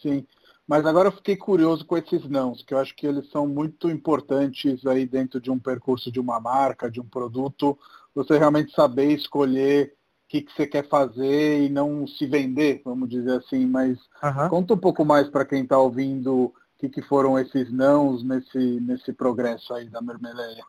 Sim. 0.00 0.26
Mas 0.66 0.86
agora 0.86 1.08
eu 1.08 1.12
fiquei 1.12 1.36
curioso 1.36 1.84
com 1.84 1.96
esses 1.96 2.26
nãos, 2.28 2.62
que 2.62 2.72
eu 2.72 2.78
acho 2.78 2.94
que 2.96 3.06
eles 3.06 3.28
são 3.30 3.46
muito 3.46 3.90
importantes 3.90 4.84
aí 4.86 5.06
dentro 5.06 5.40
de 5.40 5.50
um 5.50 5.58
percurso 5.58 6.10
de 6.10 6.18
uma 6.18 6.40
marca, 6.40 6.90
de 6.90 7.00
um 7.00 7.04
produto, 7.04 7.78
você 8.14 8.38
realmente 8.38 8.72
saber 8.72 9.12
escolher 9.12 9.94
o 10.24 10.28
que, 10.28 10.40
que 10.40 10.52
você 10.52 10.66
quer 10.66 10.88
fazer 10.88 11.64
e 11.64 11.68
não 11.68 12.06
se 12.06 12.26
vender, 12.26 12.80
vamos 12.82 13.10
dizer 13.10 13.38
assim. 13.38 13.66
Mas 13.66 13.98
uhum. 14.22 14.48
conta 14.48 14.74
um 14.74 14.78
pouco 14.78 15.04
mais 15.04 15.28
para 15.28 15.44
quem 15.44 15.62
está 15.62 15.78
ouvindo 15.78 16.34
o 16.34 16.54
que, 16.78 16.88
que 16.88 17.02
foram 17.02 17.38
esses 17.38 17.70
nãos 17.70 18.24
nesse, 18.24 18.80
nesse 18.80 19.12
progresso 19.12 19.74
aí 19.74 19.88
da 19.90 20.00
Mermeleia. 20.00 20.64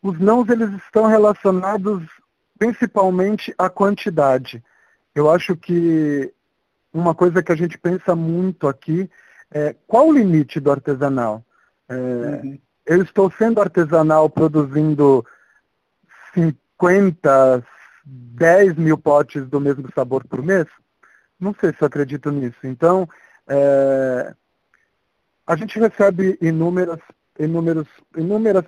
Os 0.00 0.20
nãos 0.20 0.48
eles 0.48 0.70
estão 0.74 1.06
relacionados 1.06 2.04
principalmente 2.56 3.52
à 3.58 3.68
quantidade. 3.68 4.62
Eu 5.14 5.30
acho 5.30 5.56
que 5.56 6.32
uma 6.96 7.14
coisa 7.14 7.42
que 7.42 7.52
a 7.52 7.56
gente 7.56 7.78
pensa 7.78 8.14
muito 8.14 8.66
aqui 8.66 9.08
é 9.52 9.74
qual 9.86 10.08
o 10.08 10.12
limite 10.12 10.58
do 10.58 10.70
artesanal? 10.70 11.44
É, 11.88 11.94
uhum. 11.94 12.58
Eu 12.84 13.02
estou 13.02 13.30
sendo 13.30 13.60
artesanal 13.60 14.30
produzindo 14.30 15.24
50, 16.34 17.64
10 18.04 18.74
mil 18.76 18.96
potes 18.96 19.46
do 19.46 19.60
mesmo 19.60 19.88
sabor 19.94 20.24
por 20.26 20.42
mês? 20.42 20.66
Não 21.38 21.54
sei 21.60 21.70
se 21.70 21.82
eu 21.82 21.86
acredito 21.86 22.30
nisso. 22.30 22.58
Então, 22.64 23.08
é, 23.46 24.34
a 25.46 25.56
gente 25.56 25.78
recebe 25.78 26.38
inúmeras, 26.40 27.00
inúmeros, 27.38 27.88
inúmeras 28.16 28.64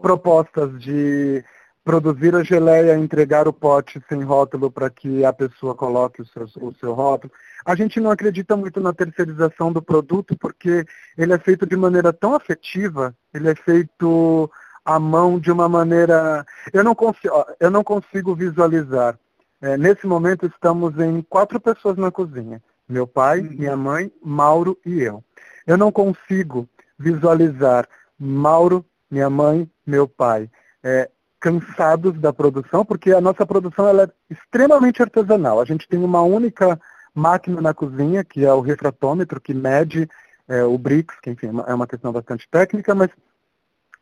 propostas 0.00 0.80
de 0.80 1.44
produzir 1.90 2.36
a 2.36 2.44
geleia, 2.44 2.96
entregar 2.96 3.48
o 3.48 3.52
pote 3.52 4.00
sem 4.08 4.22
rótulo 4.22 4.70
para 4.70 4.88
que 4.88 5.24
a 5.24 5.32
pessoa 5.32 5.74
coloque 5.74 6.22
o 6.22 6.26
seu, 6.26 6.44
o 6.60 6.72
seu 6.76 6.92
rótulo. 6.92 7.32
A 7.66 7.74
gente 7.74 7.98
não 7.98 8.12
acredita 8.12 8.56
muito 8.56 8.78
na 8.80 8.92
terceirização 8.92 9.72
do 9.72 9.82
produto 9.82 10.36
porque 10.38 10.84
ele 11.18 11.32
é 11.32 11.38
feito 11.38 11.66
de 11.66 11.76
maneira 11.76 12.12
tão 12.12 12.32
afetiva, 12.32 13.12
ele 13.34 13.50
é 13.50 13.56
feito 13.56 14.48
à 14.84 15.00
mão 15.00 15.40
de 15.40 15.50
uma 15.50 15.68
maneira. 15.68 16.46
Eu 16.72 16.84
não 16.84 16.94
consigo, 16.94 17.34
eu 17.58 17.72
não 17.72 17.82
consigo 17.82 18.36
visualizar. 18.36 19.18
É, 19.60 19.76
nesse 19.76 20.06
momento 20.06 20.46
estamos 20.46 20.96
em 20.96 21.20
quatro 21.22 21.60
pessoas 21.60 21.96
na 21.96 22.12
cozinha. 22.12 22.62
Meu 22.88 23.04
pai, 23.04 23.40
uhum. 23.40 23.50
minha 23.50 23.76
mãe, 23.76 24.12
Mauro 24.22 24.78
e 24.86 25.02
eu. 25.02 25.24
Eu 25.66 25.76
não 25.76 25.90
consigo 25.90 26.68
visualizar 26.96 27.88
Mauro, 28.16 28.86
minha 29.10 29.28
mãe, 29.28 29.68
meu 29.84 30.06
pai, 30.06 30.48
é, 30.84 31.10
cansados 31.40 32.18
da 32.20 32.32
produção, 32.32 32.84
porque 32.84 33.12
a 33.12 33.20
nossa 33.20 33.46
produção 33.46 33.88
ela 33.88 34.04
é 34.04 34.10
extremamente 34.28 35.02
artesanal. 35.02 35.60
A 35.60 35.64
gente 35.64 35.88
tem 35.88 35.98
uma 35.98 36.20
única 36.22 36.78
máquina 37.14 37.60
na 37.60 37.72
cozinha, 37.72 38.22
que 38.22 38.44
é 38.44 38.52
o 38.52 38.60
refratômetro, 38.60 39.40
que 39.40 39.54
mede 39.54 40.08
é, 40.46 40.62
o 40.64 40.76
BRICS, 40.76 41.18
que 41.20 41.30
enfim 41.30 41.48
é 41.66 41.74
uma 41.74 41.86
questão 41.86 42.12
bastante 42.12 42.46
técnica, 42.50 42.94
mas 42.94 43.10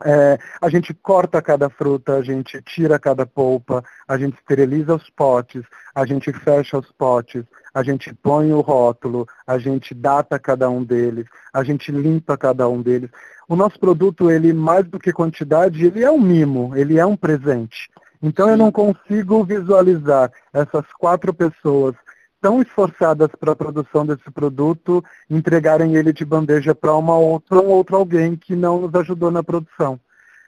é, 0.05 0.39
a 0.61 0.69
gente 0.69 0.95
corta 0.95 1.43
cada 1.43 1.69
fruta, 1.69 2.15
a 2.15 2.23
gente 2.23 2.61
tira 2.63 2.99
cada 2.99 3.27
polpa, 3.27 3.83
a 4.07 4.17
gente 4.17 4.37
esteriliza 4.39 4.95
os 4.95 5.11
potes, 5.11 5.65
a 5.95 6.07
gente 6.07 6.33
fecha 6.33 6.79
os 6.79 6.91
potes, 6.93 7.45
a 7.75 7.83
gente 7.83 8.15
põe 8.15 8.53
o 8.53 8.61
rótulo, 8.61 9.27
a 9.47 9.59
gente 9.59 9.95
data 9.95 10.39
cada 10.39 10.71
um 10.71 10.85
deles, 10.85 11.27
a 11.53 11.65
gente 11.65 11.91
limpa 11.91 12.37
cada 12.37 12.69
um 12.69 12.81
deles. 12.81 13.11
O 13.49 13.57
nosso 13.57 13.79
produto, 13.79 14.31
ele 14.31 14.53
mais 14.53 14.87
do 14.87 14.99
que 14.99 15.13
quantidade, 15.13 15.87
ele 15.87 16.05
é 16.05 16.11
um 16.11 16.21
mimo, 16.21 16.77
ele 16.77 16.99
é 16.99 17.07
um 17.07 17.17
presente. 17.17 17.89
Então 18.23 18.49
eu 18.51 18.57
não 18.57 18.71
consigo 18.71 19.45
visualizar 19.45 20.31
essas 20.53 20.85
quatro 20.99 21.33
pessoas 21.33 21.95
tão 22.41 22.63
esforçadas 22.63 23.29
para 23.39 23.53
a 23.53 23.57
produção 23.57 24.07
desse 24.07 24.31
produto 24.31 25.05
entregarem 25.29 25.97
ele 25.97 26.13
de 26.13 26.25
bandeja 26.25 26.75
para 26.75 26.95
uma 26.95 27.17
outra, 27.17 27.61
um 27.61 27.69
outro 27.69 27.97
alguém 27.97 28.37
que 28.37 28.55
não 28.55 28.81
nos 28.81 28.95
ajudou 28.95 29.31
na 29.31 29.43
produção. 29.43 29.99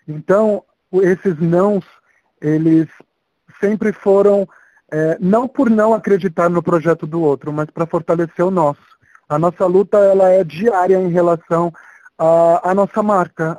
Então, 0.07 0.63
esses 0.93 1.39
nãos, 1.39 1.85
eles 2.41 2.89
sempre 3.61 3.93
foram, 3.93 4.49
é, 4.91 5.17
não 5.21 5.47
por 5.47 5.69
não 5.69 5.93
acreditar 5.93 6.49
no 6.49 6.63
projeto 6.63 7.07
do 7.07 7.21
outro, 7.21 7.53
mas 7.53 7.69
para 7.71 7.87
fortalecer 7.87 8.45
o 8.45 8.51
nosso. 8.51 8.91
A 9.29 9.39
nossa 9.39 9.67
luta 9.67 9.99
ela 9.99 10.29
é 10.29 10.43
diária 10.43 10.97
em 10.97 11.09
relação 11.09 11.73
à, 12.19 12.71
à 12.71 12.75
nossa 12.75 13.03
marca. 13.03 13.57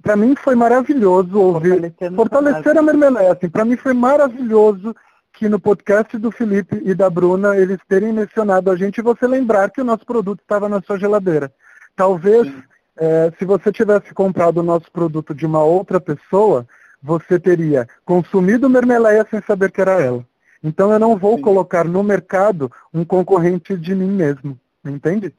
Para 0.00 0.16
mim 0.16 0.36
foi 0.36 0.54
maravilhoso 0.54 1.36
ouvir 1.38 1.92
fortalecer 2.14 2.78
a 2.78 2.82
Mermelé. 2.82 3.30
Assim, 3.30 3.48
para 3.48 3.64
mim 3.64 3.76
foi 3.76 3.92
maravilhoso 3.92 4.94
que 5.38 5.48
no 5.48 5.60
podcast 5.60 6.18
do 6.18 6.32
Felipe 6.32 6.82
e 6.84 6.92
da 6.96 7.08
Bruna 7.08 7.56
eles 7.56 7.78
terem 7.86 8.12
mencionado 8.12 8.72
a 8.72 8.76
gente 8.76 8.98
e 8.98 9.02
você 9.02 9.24
lembrar 9.24 9.70
que 9.70 9.80
o 9.80 9.84
nosso 9.84 10.04
produto 10.04 10.40
estava 10.40 10.68
na 10.68 10.82
sua 10.82 10.98
geladeira. 10.98 11.52
Talvez, 11.94 12.52
é, 12.96 13.32
se 13.38 13.44
você 13.44 13.70
tivesse 13.70 14.12
comprado 14.12 14.58
o 14.58 14.64
nosso 14.64 14.90
produto 14.90 15.32
de 15.32 15.46
uma 15.46 15.62
outra 15.62 16.00
pessoa, 16.00 16.66
você 17.00 17.38
teria 17.38 17.86
consumido 18.04 18.68
mermeleia 18.68 19.24
sem 19.30 19.40
saber 19.42 19.70
que 19.70 19.80
era 19.80 20.02
ela. 20.02 20.26
Então 20.60 20.92
eu 20.92 20.98
não 20.98 21.16
vou 21.16 21.36
Sim. 21.36 21.42
colocar 21.42 21.84
no 21.84 22.02
mercado 22.02 22.68
um 22.92 23.04
concorrente 23.04 23.76
de 23.76 23.94
mim 23.94 24.10
mesmo. 24.10 24.58
Entende? 24.84 25.32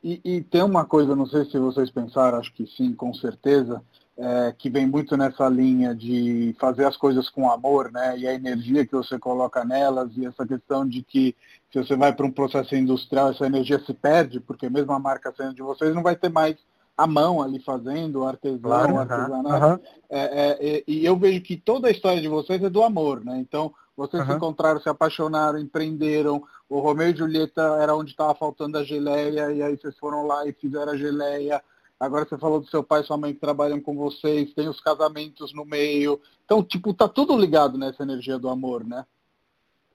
E, 0.00 0.20
e, 0.24 0.42
tem 0.42 0.62
uma 0.62 0.84
coisa, 0.84 1.16
não 1.16 1.26
sei 1.26 1.44
se 1.46 1.58
vocês 1.58 1.90
pensaram, 1.90 2.38
acho 2.38 2.54
que 2.54 2.68
sim, 2.68 2.94
com 2.94 3.12
certeza, 3.12 3.82
é, 4.18 4.52
que 4.58 4.68
vem 4.68 4.84
muito 4.84 5.16
nessa 5.16 5.48
linha 5.48 5.94
de 5.94 6.54
fazer 6.58 6.84
as 6.84 6.96
coisas 6.96 7.30
com 7.30 7.50
amor, 7.50 7.92
né? 7.92 8.18
E 8.18 8.26
a 8.26 8.34
energia 8.34 8.84
que 8.84 8.92
você 8.92 9.16
coloca 9.18 9.64
nelas 9.64 10.10
e 10.16 10.26
essa 10.26 10.44
questão 10.44 10.86
de 10.86 11.02
que 11.02 11.36
se 11.72 11.78
você 11.78 11.94
vai 11.94 12.12
para 12.12 12.26
um 12.26 12.30
processo 12.30 12.74
industrial, 12.74 13.30
essa 13.30 13.46
energia 13.46 13.78
se 13.78 13.94
perde, 13.94 14.40
porque 14.40 14.68
mesmo 14.68 14.92
a 14.92 14.98
marca 14.98 15.32
sendo 15.36 15.54
de 15.54 15.62
vocês 15.62 15.94
não 15.94 16.02
vai 16.02 16.16
ter 16.16 16.30
mais 16.30 16.56
a 16.96 17.06
mão 17.06 17.40
ali 17.40 17.60
fazendo, 17.60 18.24
artesão, 18.24 18.58
claro, 18.58 18.98
artesanato. 18.98 19.82
É, 20.10 20.56
é, 20.58 20.84
e 20.84 21.06
eu 21.06 21.16
vejo 21.16 21.40
que 21.40 21.56
toda 21.56 21.86
a 21.86 21.90
história 21.92 22.20
de 22.20 22.26
vocês 22.26 22.60
é 22.60 22.68
do 22.68 22.82
amor, 22.82 23.24
né? 23.24 23.38
Então, 23.38 23.72
vocês 23.96 24.24
se 24.26 24.32
encontraram, 24.32 24.80
se 24.80 24.88
apaixonaram, 24.88 25.60
empreenderam. 25.60 26.42
O 26.68 26.80
Romeu 26.80 27.10
e 27.10 27.16
Julieta 27.16 27.78
era 27.80 27.94
onde 27.94 28.10
estava 28.10 28.34
faltando 28.34 28.78
a 28.78 28.82
geleia, 28.82 29.52
e 29.52 29.62
aí 29.62 29.76
vocês 29.76 29.96
foram 29.96 30.26
lá 30.26 30.44
e 30.44 30.52
fizeram 30.52 30.92
a 30.92 30.96
geleia. 30.96 31.62
Agora 32.00 32.24
você 32.24 32.38
falou 32.38 32.60
do 32.60 32.68
seu 32.68 32.82
pai 32.82 33.00
e 33.00 33.04
sua 33.04 33.16
mãe 33.16 33.34
que 33.34 33.40
trabalham 33.40 33.80
com 33.80 33.96
vocês, 33.96 34.54
tem 34.54 34.68
os 34.68 34.80
casamentos 34.80 35.52
no 35.52 35.64
meio. 35.64 36.20
Então, 36.44 36.62
tipo, 36.62 36.94
tá 36.94 37.08
tudo 37.08 37.36
ligado 37.36 37.76
nessa 37.76 38.02
energia 38.02 38.38
do 38.38 38.48
amor, 38.48 38.84
né? 38.84 39.04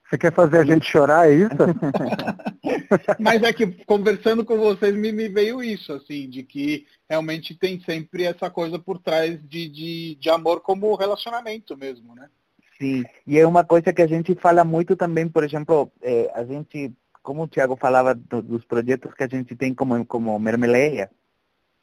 Você 0.10 0.18
quer 0.18 0.34
fazer 0.34 0.60
a 0.60 0.66
gente 0.66 0.86
chorar, 0.86 1.30
é 1.30 1.34
isso? 1.34 1.49
Mas 3.20 3.41
é 3.41 3.54
que 3.54 3.66
conversando 3.86 4.45
com 4.45 4.58
vocês 4.58 4.93
me, 4.93 5.12
me, 5.12 5.30
veio 5.30 5.64
isso, 5.64 5.93
assim, 5.93 6.30
de 6.30 6.43
que 6.43 6.86
realmente 7.10 7.56
tem 7.56 7.80
sempre 7.80 8.24
essa 8.24 8.49
coisa 8.49 8.78
por 8.78 8.99
trás 8.99 9.39
de, 9.47 9.68
de, 9.70 10.16
de 10.16 10.30
amor 10.30 10.62
como 10.62 10.93
relacionamento 10.95 11.76
mesmo, 11.78 12.14
né? 12.14 12.30
Sim, 12.78 13.04
e 13.26 13.39
é 13.39 13.47
uma 13.47 13.64
coisa 13.64 13.93
que 13.93 14.01
a 14.01 14.08
gente 14.08 14.36
fala 14.36 14.64
muito 14.64 14.95
também, 14.95 15.28
por 15.28 15.43
exemplo, 15.43 15.91
é, 16.01 16.30
a 16.36 16.43
gente, 16.43 16.91
como 17.24 17.43
o 17.43 17.47
Thiago 17.47 17.76
falava 17.76 18.14
do, 18.14 18.41
dos 18.41 18.66
projetos 18.66 19.14
que 19.14 19.24
a 19.24 19.28
gente 19.28 19.56
tem 19.56 19.74
como, 19.74 20.06
como 20.06 20.38
Mermeleia, 20.38 21.10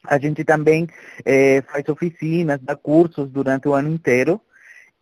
a 0.03 0.17
gente 0.17 0.43
também 0.43 0.87
é, 1.25 1.61
faz 1.61 1.87
oficinas, 1.89 2.59
dá 2.61 2.75
cursos 2.75 3.29
durante 3.29 3.67
o 3.67 3.73
ano 3.73 3.89
inteiro. 3.89 4.39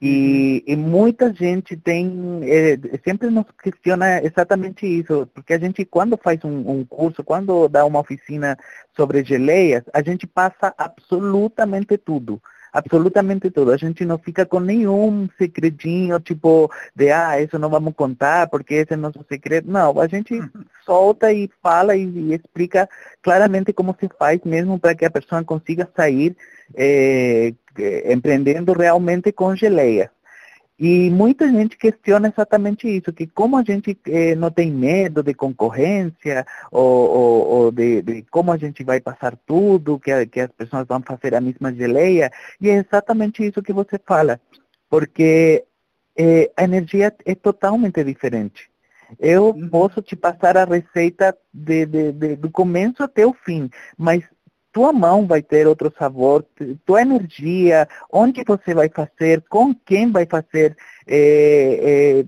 E, 0.02 0.64
uhum. 0.66 0.74
e 0.74 0.76
muita 0.78 1.34
gente 1.34 1.76
tem, 1.76 2.40
é, 2.44 2.80
sempre 3.04 3.30
nos 3.30 3.46
questiona 3.62 4.24
exatamente 4.24 4.86
isso, 4.86 5.28
porque 5.34 5.54
a 5.54 5.60
gente 5.60 5.84
quando 5.84 6.18
faz 6.18 6.40
um, 6.46 6.70
um 6.70 6.86
curso, 6.86 7.22
quando 7.22 7.68
dá 7.68 7.86
uma 7.86 8.00
oficina 8.00 8.58
sobre 8.96 9.26
geleias, 9.26 9.84
a 9.94 10.02
gente 10.02 10.26
passa 10.26 10.74
absolutamente 10.78 11.98
tudo 11.98 12.42
absolutamente 12.72 13.50
tudo. 13.50 13.72
A 13.72 13.78
gente 13.78 14.06
não 14.06 14.18
fica 14.18 14.46
com 14.46 14.60
nenhum 14.60 15.28
segredinho, 15.38 16.20
tipo, 16.20 16.72
de, 16.96 17.12
ah, 17.12 17.42
isso 17.42 17.58
não 17.58 17.70
vamos 17.70 17.94
contar 17.96 18.48
porque 18.50 18.76
esse 18.76 18.94
é 18.94 18.96
nosso 18.96 19.24
segredo. 19.28 19.72
Não, 19.72 20.00
a 20.00 20.08
gente 20.08 20.40
solta 20.86 21.32
e 21.32 21.50
fala 21.62 21.96
e, 21.96 22.04
e, 22.04 22.34
explica 22.34 22.90
claramente 23.22 23.74
como 23.74 23.96
se 24.00 24.10
faz 24.18 24.40
mesmo 24.44 24.80
para 24.80 24.96
que 24.96 25.06
a 25.06 25.12
pessoa 25.12 25.44
consiga 25.44 25.90
sair 25.96 26.36
eh, 26.76 27.54
empreendendo 28.06 28.74
realmente 28.74 29.32
com 29.32 29.56
geleia. 29.56 30.12
E 30.80 31.10
muita 31.10 31.46
gente 31.50 31.78
questiona 31.78 32.30
exatamente 32.30 32.88
isso, 32.88 33.12
que 33.12 33.28
como 33.28 33.58
a 33.58 33.64
gente 33.64 34.00
eh, 34.08 34.34
não 34.36 34.50
tem 34.50 34.72
medo 34.72 35.22
de 35.22 35.34
concorrência, 35.34 36.46
ou, 36.72 37.10
ou, 37.10 37.48
ou 37.48 37.72
de, 37.72 38.02
de, 38.02 38.22
como 38.32 38.50
a 38.54 38.58
gente 38.58 38.82
vai 38.86 39.02
passar 39.02 39.36
tudo, 39.46 40.00
que, 40.00 40.26
que 40.28 40.40
as 40.40 40.52
pessoas 40.52 40.88
vão 40.88 41.02
fazer 41.02 41.36
a 41.36 41.42
mesma 41.42 41.74
geleia, 41.74 42.32
e 42.62 42.70
é 42.70 42.76
exatamente 42.76 43.46
isso 43.46 43.62
que 43.62 43.74
você 43.74 44.00
fala, 44.00 44.40
porque 44.90 45.66
eh, 46.18 46.50
a 46.56 46.64
energia 46.64 47.14
é 47.26 47.36
totalmente 47.36 48.02
diferente. 48.02 48.70
Eu 49.20 49.50
uhum. 49.50 49.68
posso 49.70 50.02
te 50.02 50.16
passar 50.16 50.56
a 50.56 50.66
receita 50.66 51.36
de, 51.54 51.86
de, 51.86 52.12
de, 52.14 52.36
do 52.38 52.50
começo 52.50 53.04
até 53.04 53.26
o 53.26 53.34
fim, 53.34 53.70
mas 53.98 54.24
tua 54.72 54.94
mão 54.94 55.26
vai 55.26 55.42
ter 55.42 55.68
outro 55.68 55.92
sabor, 55.98 56.46
tua 56.86 57.02
energia, 57.02 57.88
onde 58.12 58.44
você 58.46 58.74
vai 58.74 58.90
fazer, 58.90 59.44
com 59.50 59.74
quem 59.74 60.12
vai 60.12 60.26
fazer, 60.26 60.78
é, 61.08 62.20
é, 62.20 62.26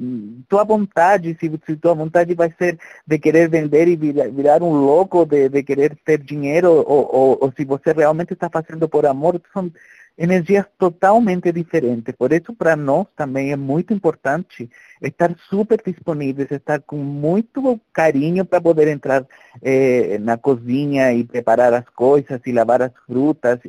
tua 0.49 0.63
vontade, 0.63 1.37
se, 1.39 1.51
se, 1.65 1.75
tua 1.75 1.93
vontade 1.93 2.33
vai 2.33 2.51
ser 2.57 2.79
de 3.05 3.19
querer 3.19 3.47
vender 3.49 3.87
e 3.87 3.95
virar, 3.95 4.29
virar 4.29 4.63
um 4.63 4.73
louco, 4.73 5.25
de, 5.25 5.49
de, 5.49 5.63
querer 5.63 5.95
ter 6.03 6.17
dinheiro, 6.17 6.71
ou, 6.71 6.85
ou, 6.87 7.37
ou, 7.41 7.53
se 7.55 7.63
você 7.63 7.91
realmente 7.93 8.33
está 8.33 8.49
fazendo 8.49 8.89
por 8.89 9.05
amor, 9.05 9.39
são 9.53 9.71
energias 10.17 10.65
totalmente 10.77 11.51
diferentes. 11.51 12.13
Por 12.15 12.31
isso, 12.31 12.53
para 12.53 12.75
nós 12.75 13.07
também 13.15 13.51
é 13.51 13.55
muito 13.55 13.93
importante 13.93 14.69
estar 15.01 15.35
super 15.49 15.81
disponíveis, 15.83 16.51
estar 16.51 16.81
com 16.81 16.97
muito 16.97 17.79
carinho 17.91 18.45
para 18.45 18.61
poder 18.61 18.87
entrar 18.87 19.25
eh, 19.61 20.17
na 20.19 20.37
cozinha 20.37 21.13
e 21.13 21.23
preparar 21.23 21.73
as 21.73 21.85
coisas 21.89 22.39
e 22.45 22.51
lavar 22.51 22.81
as 22.81 22.91
frutas. 23.05 23.59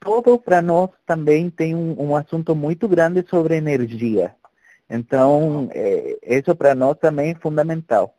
Todo 0.00 0.38
para 0.38 0.62
nós 0.62 0.90
também 1.06 1.50
tem 1.50 1.74
um, 1.74 1.94
um 1.98 2.16
assunto 2.16 2.56
muito 2.56 2.88
grande 2.88 3.24
sobre 3.28 3.56
energia. 3.56 4.34
Então, 4.90 5.68
é, 5.72 6.18
isso 6.38 6.54
para 6.54 6.74
nós 6.74 6.98
também 6.98 7.30
é 7.30 7.34
fundamental. 7.34 8.14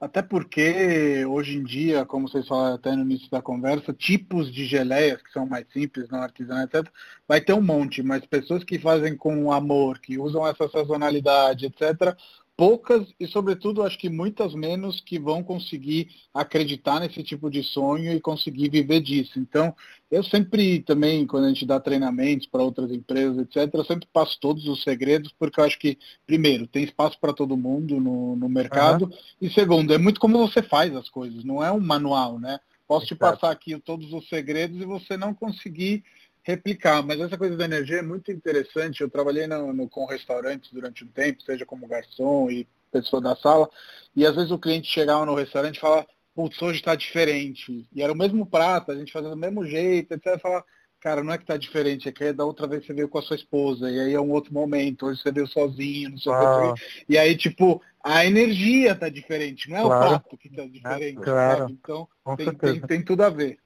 Até 0.00 0.22
porque, 0.22 1.24
hoje 1.26 1.56
em 1.58 1.64
dia, 1.64 2.06
como 2.06 2.28
vocês 2.28 2.46
falaram 2.46 2.76
até 2.76 2.94
no 2.94 3.02
início 3.02 3.28
da 3.30 3.42
conversa, 3.42 3.92
tipos 3.92 4.52
de 4.52 4.64
geleias 4.64 5.20
que 5.20 5.32
são 5.32 5.44
mais 5.44 5.66
simples, 5.72 6.08
não 6.08 6.20
artesanais, 6.20 6.68
etc., 6.72 6.88
vai 7.26 7.40
ter 7.40 7.52
um 7.52 7.60
monte, 7.60 8.00
mas 8.00 8.24
pessoas 8.24 8.62
que 8.62 8.78
fazem 8.78 9.16
com 9.16 9.50
amor, 9.50 9.98
que 9.98 10.16
usam 10.16 10.46
essa 10.46 10.68
sazonalidade, 10.68 11.66
etc., 11.66 12.16
poucas 12.58 13.06
e, 13.20 13.26
sobretudo, 13.28 13.84
acho 13.84 13.96
que 13.96 14.10
muitas 14.10 14.52
menos 14.52 15.00
que 15.00 15.16
vão 15.16 15.44
conseguir 15.44 16.08
acreditar 16.34 16.98
nesse 16.98 17.22
tipo 17.22 17.48
de 17.48 17.62
sonho 17.62 18.12
e 18.12 18.20
conseguir 18.20 18.68
viver 18.68 19.00
disso. 19.00 19.38
Então, 19.38 19.72
eu 20.10 20.24
sempre 20.24 20.80
também, 20.80 21.24
quando 21.24 21.44
a 21.44 21.48
gente 21.50 21.64
dá 21.64 21.78
treinamentos 21.78 22.48
para 22.48 22.64
outras 22.64 22.90
empresas, 22.90 23.38
etc., 23.38 23.72
eu 23.72 23.84
sempre 23.84 24.08
passo 24.12 24.36
todos 24.40 24.66
os 24.66 24.82
segredos, 24.82 25.32
porque 25.38 25.60
eu 25.60 25.64
acho 25.64 25.78
que, 25.78 25.96
primeiro, 26.26 26.66
tem 26.66 26.82
espaço 26.82 27.16
para 27.20 27.32
todo 27.32 27.56
mundo 27.56 28.00
no, 28.00 28.34
no 28.34 28.48
mercado, 28.48 29.04
uhum. 29.04 29.12
e 29.40 29.48
segundo, 29.48 29.94
é 29.94 29.98
muito 29.98 30.18
como 30.18 30.36
você 30.36 30.60
faz 30.60 30.96
as 30.96 31.08
coisas, 31.08 31.44
não 31.44 31.62
é 31.62 31.70
um 31.70 31.78
manual, 31.78 32.40
né? 32.40 32.58
Posso 32.88 33.04
Exato. 33.04 33.14
te 33.14 33.18
passar 33.18 33.52
aqui 33.52 33.78
todos 33.78 34.12
os 34.12 34.28
segredos 34.28 34.80
e 34.80 34.84
você 34.84 35.16
não 35.16 35.32
conseguir 35.32 36.02
replicar. 36.48 37.02
Mas 37.02 37.20
essa 37.20 37.36
coisa 37.36 37.56
da 37.56 37.66
energia 37.66 37.98
é 37.98 38.02
muito 38.02 38.32
interessante. 38.32 39.02
Eu 39.02 39.10
trabalhei 39.10 39.46
no, 39.46 39.72
no, 39.72 39.88
com 39.88 40.06
restaurantes 40.06 40.72
durante 40.72 41.04
um 41.04 41.08
tempo, 41.08 41.42
seja 41.42 41.66
como 41.66 41.86
garçom 41.86 42.50
e 42.50 42.66
pessoa 42.90 43.20
da 43.20 43.36
sala, 43.36 43.68
e 44.16 44.24
às 44.24 44.34
vezes 44.34 44.50
o 44.50 44.58
cliente 44.58 44.90
chegava 44.90 45.26
no 45.26 45.34
restaurante 45.34 45.76
e 45.76 45.80
falava, 45.80 46.06
putz, 46.34 46.60
hoje 46.62 46.78
está 46.78 46.94
diferente. 46.94 47.86
E 47.94 48.02
era 48.02 48.10
o 48.10 48.16
mesmo 48.16 48.46
prato, 48.46 48.90
a 48.90 48.96
gente 48.96 49.12
fazendo 49.12 49.32
do 49.32 49.36
mesmo 49.36 49.62
jeito, 49.66 50.14
etc. 50.14 50.40
Fala, 50.40 50.64
cara, 50.98 51.22
não 51.22 51.34
é 51.34 51.36
que 51.36 51.44
está 51.44 51.58
diferente, 51.58 52.08
é 52.08 52.12
que 52.12 52.32
da 52.32 52.46
outra 52.46 52.66
vez 52.66 52.86
você 52.86 52.94
veio 52.94 53.10
com 53.10 53.18
a 53.18 53.22
sua 53.22 53.36
esposa, 53.36 53.90
e 53.90 54.00
aí 54.00 54.14
é 54.14 54.20
um 54.20 54.30
outro 54.30 54.54
momento, 54.54 55.04
hoje 55.04 55.20
você 55.20 55.30
veio 55.30 55.46
sozinho, 55.46 56.10
não 56.10 56.18
sei 56.18 56.32
o 56.32 56.74
que. 56.74 56.82
E 57.10 57.18
aí, 57.18 57.36
tipo, 57.36 57.82
a 58.02 58.24
energia 58.24 58.92
está 58.92 59.10
diferente, 59.10 59.68
não 59.68 59.76
é 59.76 59.82
claro. 59.82 60.06
o 60.06 60.08
prato 60.08 60.38
que 60.38 60.48
está 60.48 60.64
diferente. 60.64 61.20
Claro. 61.20 61.66
Então 61.70 62.08
tem, 62.38 62.54
tem, 62.54 62.80
tem 62.80 63.04
tudo 63.04 63.22
a 63.22 63.28
ver. 63.28 63.58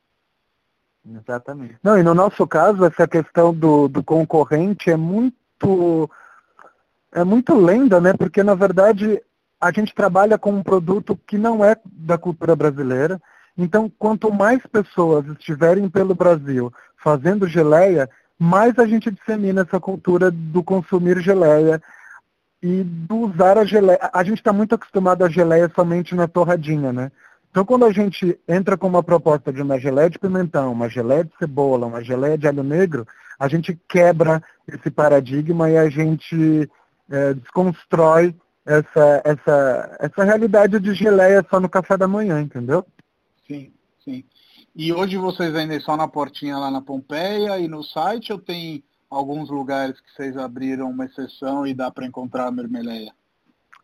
Exatamente. 1.08 1.76
Não, 1.82 1.98
e 1.98 2.02
no 2.02 2.14
nosso 2.14 2.46
caso, 2.46 2.84
essa 2.84 3.08
questão 3.08 3.52
do, 3.52 3.88
do 3.88 4.02
concorrente 4.02 4.90
é 4.90 4.96
muito 4.96 6.08
é 7.12 7.24
muito 7.24 7.54
lenda, 7.54 8.00
né? 8.00 8.12
Porque 8.14 8.42
na 8.42 8.54
verdade 8.54 9.20
a 9.60 9.70
gente 9.70 9.94
trabalha 9.94 10.38
com 10.38 10.50
um 10.50 10.62
produto 10.62 11.18
que 11.26 11.38
não 11.38 11.64
é 11.64 11.76
da 11.84 12.18
cultura 12.18 12.56
brasileira. 12.56 13.20
Então, 13.56 13.90
quanto 13.98 14.32
mais 14.32 14.60
pessoas 14.66 15.26
estiverem 15.26 15.88
pelo 15.88 16.14
Brasil 16.14 16.72
fazendo 16.96 17.46
geleia, 17.46 18.08
mais 18.38 18.78
a 18.78 18.86
gente 18.86 19.10
dissemina 19.10 19.60
essa 19.62 19.78
cultura 19.78 20.30
do 20.30 20.62
consumir 20.64 21.20
geleia 21.20 21.80
e 22.62 22.82
do 22.82 23.16
usar 23.16 23.58
a 23.58 23.64
geleia. 23.64 24.10
A 24.12 24.24
gente 24.24 24.38
está 24.38 24.52
muito 24.52 24.74
acostumado 24.74 25.24
a 25.24 25.28
geleia 25.28 25.70
somente 25.74 26.14
na 26.14 26.26
torradinha, 26.26 26.92
né? 26.92 27.12
Então, 27.52 27.66
quando 27.66 27.84
a 27.84 27.92
gente 27.92 28.40
entra 28.48 28.78
com 28.78 28.86
uma 28.86 29.02
proposta 29.02 29.52
de 29.52 29.60
uma 29.60 29.78
geleia 29.78 30.08
de 30.08 30.18
pimentão, 30.18 30.72
uma 30.72 30.88
geleia 30.88 31.22
de 31.22 31.32
cebola, 31.38 31.86
uma 31.86 32.02
geleia 32.02 32.38
de 32.38 32.48
alho 32.48 32.62
negro, 32.62 33.06
a 33.38 33.46
gente 33.46 33.78
quebra 33.86 34.42
esse 34.66 34.90
paradigma 34.90 35.68
e 35.68 35.76
a 35.76 35.86
gente 35.90 36.66
é, 37.10 37.34
desconstrói 37.34 38.34
essa, 38.64 39.22
essa, 39.22 39.96
essa 40.00 40.24
realidade 40.24 40.80
de 40.80 40.94
geleia 40.94 41.44
só 41.50 41.60
no 41.60 41.68
café 41.68 41.94
da 41.98 42.08
manhã, 42.08 42.40
entendeu? 42.40 42.86
Sim, 43.46 43.70
sim. 44.02 44.24
E 44.74 44.90
hoje 44.90 45.18
vocês 45.18 45.54
ainda 45.54 45.78
só 45.80 45.94
na 45.94 46.08
portinha 46.08 46.56
lá 46.56 46.70
na 46.70 46.80
Pompeia 46.80 47.58
e 47.58 47.68
no 47.68 47.84
site 47.84 48.32
ou 48.32 48.38
tem 48.38 48.82
alguns 49.10 49.50
lugares 49.50 50.00
que 50.00 50.10
vocês 50.16 50.38
abriram 50.38 50.88
uma 50.88 51.04
exceção 51.04 51.66
e 51.66 51.74
dá 51.74 51.90
para 51.90 52.06
encontrar 52.06 52.46
a 52.46 52.50
mermeleia? 52.50 53.12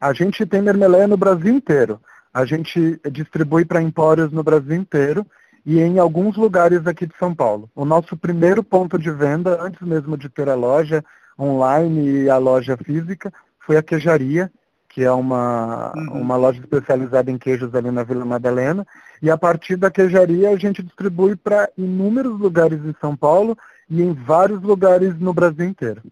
A 0.00 0.14
gente 0.14 0.46
tem 0.46 0.62
mermeleia 0.62 1.06
no 1.06 1.18
Brasil 1.18 1.54
inteiro 1.54 2.00
a 2.38 2.44
gente 2.44 3.00
distribui 3.10 3.64
para 3.64 3.82
empórios 3.82 4.30
no 4.30 4.44
Brasil 4.44 4.76
inteiro 4.76 5.26
e 5.66 5.80
em 5.80 5.98
alguns 5.98 6.36
lugares 6.36 6.86
aqui 6.86 7.04
de 7.04 7.14
São 7.18 7.34
Paulo. 7.34 7.68
O 7.74 7.84
nosso 7.84 8.16
primeiro 8.16 8.62
ponto 8.62 8.96
de 8.96 9.10
venda, 9.10 9.60
antes 9.60 9.80
mesmo 9.82 10.16
de 10.16 10.28
ter 10.28 10.48
a 10.48 10.54
loja 10.54 11.04
online 11.36 12.22
e 12.22 12.30
a 12.30 12.38
loja 12.38 12.76
física, 12.76 13.32
foi 13.58 13.76
a 13.76 13.82
queijaria, 13.82 14.52
que 14.88 15.02
é 15.02 15.10
uma, 15.10 15.92
uhum. 15.96 16.20
uma 16.20 16.36
loja 16.36 16.60
especializada 16.60 17.28
em 17.28 17.36
queijos 17.36 17.74
ali 17.74 17.90
na 17.90 18.04
Vila 18.04 18.24
Madalena. 18.24 18.86
E 19.20 19.28
a 19.32 19.36
partir 19.36 19.74
da 19.74 19.90
queijaria 19.90 20.50
a 20.50 20.56
gente 20.56 20.80
distribui 20.80 21.34
para 21.34 21.68
inúmeros 21.76 22.38
lugares 22.38 22.78
em 22.84 22.94
São 23.00 23.16
Paulo 23.16 23.58
e 23.90 24.00
em 24.00 24.12
vários 24.12 24.62
lugares 24.62 25.18
no 25.18 25.34
Brasil 25.34 25.66
inteiro. 25.66 26.02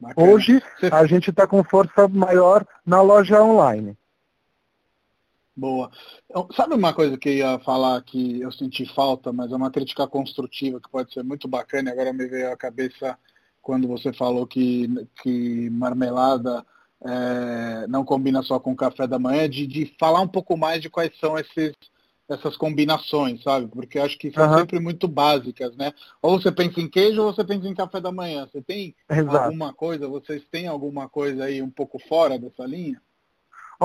Bacana. 0.00 0.26
Hoje 0.26 0.62
a 0.90 1.04
gente 1.04 1.28
está 1.28 1.46
com 1.46 1.62
força 1.62 2.08
maior 2.08 2.64
na 2.86 3.02
loja 3.02 3.42
online. 3.42 3.94
Boa. 5.54 5.90
Sabe 6.56 6.74
uma 6.74 6.94
coisa 6.94 7.18
que 7.18 7.28
eu 7.28 7.34
ia 7.34 7.58
falar 7.58 8.02
que 8.02 8.40
eu 8.40 8.50
senti 8.50 8.86
falta, 8.86 9.32
mas 9.32 9.52
é 9.52 9.56
uma 9.56 9.70
crítica 9.70 10.06
construtiva 10.06 10.80
que 10.80 10.90
pode 10.90 11.12
ser 11.12 11.22
muito 11.22 11.46
bacana, 11.46 11.90
e 11.90 11.92
agora 11.92 12.12
me 12.12 12.26
veio 12.26 12.50
à 12.50 12.56
cabeça 12.56 13.18
quando 13.60 13.86
você 13.86 14.12
falou 14.12 14.46
que, 14.46 14.88
que 15.22 15.70
marmelada 15.70 16.64
é, 17.04 17.86
não 17.86 18.04
combina 18.04 18.42
só 18.42 18.58
com 18.58 18.74
café 18.74 19.06
da 19.06 19.18
manhã, 19.18 19.48
de, 19.48 19.66
de 19.66 19.94
falar 19.98 20.20
um 20.20 20.28
pouco 20.28 20.56
mais 20.56 20.80
de 20.80 20.88
quais 20.88 21.16
são 21.18 21.38
esses, 21.38 21.74
essas 22.28 22.56
combinações, 22.56 23.42
sabe? 23.42 23.66
Porque 23.68 23.98
eu 23.98 24.04
acho 24.04 24.18
que 24.18 24.32
são 24.32 24.50
uhum. 24.50 24.58
sempre 24.58 24.80
muito 24.80 25.06
básicas, 25.06 25.76
né? 25.76 25.92
Ou 26.20 26.40
você 26.40 26.50
pensa 26.50 26.80
em 26.80 26.88
queijo 26.88 27.22
ou 27.22 27.32
você 27.32 27.44
pensa 27.44 27.68
em 27.68 27.74
café 27.74 28.00
da 28.00 28.10
manhã. 28.10 28.48
Você 28.50 28.62
tem 28.62 28.94
Exato. 29.10 29.36
alguma 29.36 29.72
coisa, 29.72 30.08
vocês 30.08 30.42
têm 30.50 30.66
alguma 30.66 31.08
coisa 31.08 31.44
aí 31.44 31.60
um 31.60 31.70
pouco 31.70 31.98
fora 31.98 32.38
dessa 32.38 32.64
linha? 32.64 33.00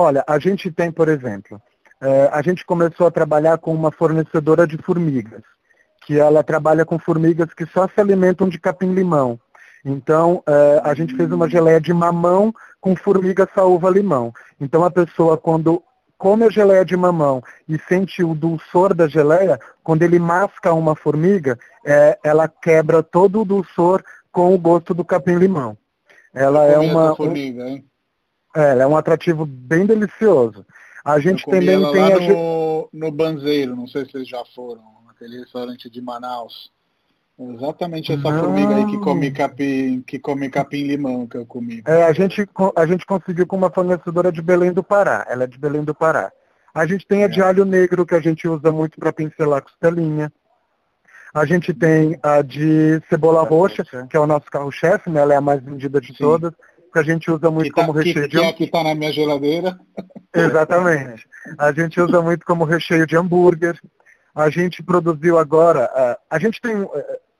Olha, 0.00 0.22
a 0.28 0.38
gente 0.38 0.70
tem, 0.70 0.92
por 0.92 1.08
exemplo, 1.08 1.60
é, 2.00 2.30
a 2.32 2.40
gente 2.40 2.64
começou 2.64 3.08
a 3.08 3.10
trabalhar 3.10 3.58
com 3.58 3.74
uma 3.74 3.90
fornecedora 3.90 4.64
de 4.64 4.78
formigas, 4.78 5.42
que 6.06 6.16
ela 6.16 6.44
trabalha 6.44 6.84
com 6.84 7.00
formigas 7.00 7.52
que 7.52 7.66
só 7.66 7.88
se 7.88 8.00
alimentam 8.00 8.48
de 8.48 8.60
capim-limão. 8.60 9.40
Então, 9.84 10.40
é, 10.46 10.80
a 10.84 10.94
gente 10.94 11.16
fez 11.16 11.32
uma 11.32 11.50
geleia 11.50 11.80
de 11.80 11.92
mamão 11.92 12.54
com 12.80 12.94
formiga 12.94 13.48
saúva-limão. 13.52 14.32
Então, 14.60 14.84
a 14.84 14.90
pessoa, 14.90 15.36
quando 15.36 15.82
come 16.16 16.44
a 16.44 16.50
geleia 16.50 16.84
de 16.84 16.96
mamão 16.96 17.42
e 17.68 17.76
sente 17.88 18.22
o 18.22 18.36
dulçor 18.36 18.94
da 18.94 19.08
geleia, 19.08 19.58
quando 19.82 20.04
ele 20.04 20.20
masca 20.20 20.72
uma 20.72 20.94
formiga, 20.94 21.58
é, 21.84 22.16
ela 22.22 22.46
quebra 22.46 23.02
todo 23.02 23.40
o 23.40 23.44
dulçor 23.44 24.04
com 24.30 24.54
o 24.54 24.58
gosto 24.58 24.94
do 24.94 25.04
capim-limão. 25.04 25.76
Ela 26.32 26.66
é 26.66 26.78
uma. 26.78 27.16
Formiga, 27.16 27.68
hein? 27.68 27.87
É, 28.58 28.72
ela 28.72 28.82
é 28.82 28.86
um 28.88 28.96
atrativo 28.96 29.46
bem 29.46 29.86
delicioso. 29.86 30.66
A 31.04 31.20
gente 31.20 31.44
também 31.44 31.80
tem. 31.92 32.02
Lá 32.02 32.20
no, 32.20 32.88
no 32.92 33.12
Banzeiro, 33.12 33.76
não 33.76 33.86
sei 33.86 34.04
se 34.04 34.10
vocês 34.10 34.28
já 34.28 34.44
foram, 34.52 34.82
naquele 35.06 35.38
restaurante 35.38 35.88
de 35.88 36.02
Manaus. 36.02 36.72
Exatamente 37.38 38.12
essa 38.12 38.20
não. 38.20 38.40
formiga 38.40 38.74
aí 38.74 38.86
que 38.86 38.98
come 38.98 39.30
capim, 39.30 40.02
que 40.04 40.18
come 40.18 40.50
capim 40.50 40.82
limão 40.82 41.24
que 41.24 41.36
eu 41.36 41.46
comi. 41.46 41.84
É, 41.86 42.02
a 42.02 42.12
gente, 42.12 42.48
a 42.74 42.84
gente 42.84 43.06
conseguiu 43.06 43.46
com 43.46 43.56
uma 43.56 43.70
fornecedora 43.70 44.32
de 44.32 44.42
Belém 44.42 44.72
do 44.72 44.82
Pará. 44.82 45.24
Ela 45.30 45.44
é 45.44 45.46
de 45.46 45.56
Belém 45.56 45.84
do 45.84 45.94
Pará. 45.94 46.32
A 46.74 46.84
gente 46.84 47.06
tem 47.06 47.22
a 47.22 47.26
é. 47.26 47.28
de 47.28 47.40
alho 47.40 47.64
negro 47.64 48.04
que 48.04 48.16
a 48.16 48.20
gente 48.20 48.48
usa 48.48 48.72
muito 48.72 48.98
para 48.98 49.12
pincelar 49.12 49.62
costelinha. 49.62 50.32
A 51.32 51.44
gente 51.44 51.72
tem 51.72 52.18
a 52.24 52.42
de 52.42 53.00
cebola 53.08 53.44
roxa, 53.44 53.84
que 54.10 54.16
é 54.16 54.20
o 54.20 54.26
nosso 54.26 54.46
carro-chefe, 54.50 55.08
né? 55.08 55.20
Ela 55.20 55.34
é 55.34 55.36
a 55.36 55.40
mais 55.40 55.62
vendida 55.62 56.00
de 56.00 56.08
Sim. 56.08 56.18
todas 56.18 56.52
que 56.92 56.98
a 56.98 57.02
gente 57.02 57.30
usa 57.30 57.50
muito 57.50 57.74
tá, 57.74 57.82
como 57.82 57.92
recheio 57.92 58.28
que, 58.28 58.36
de... 58.36 58.54
Que 58.54 58.62
é 58.62 58.66
está 58.66 58.82
na 58.82 58.94
minha 58.94 59.12
geladeira. 59.12 59.78
Exatamente. 60.34 61.26
A 61.58 61.72
gente 61.72 62.00
usa 62.00 62.20
muito 62.20 62.44
como 62.44 62.64
recheio 62.64 63.06
de 63.06 63.16
hambúrguer. 63.16 63.78
A 64.34 64.50
gente 64.50 64.82
produziu 64.82 65.38
agora... 65.38 66.18
A 66.30 66.38
gente 66.38 66.60
tem 66.60 66.76
uh, 66.76 66.90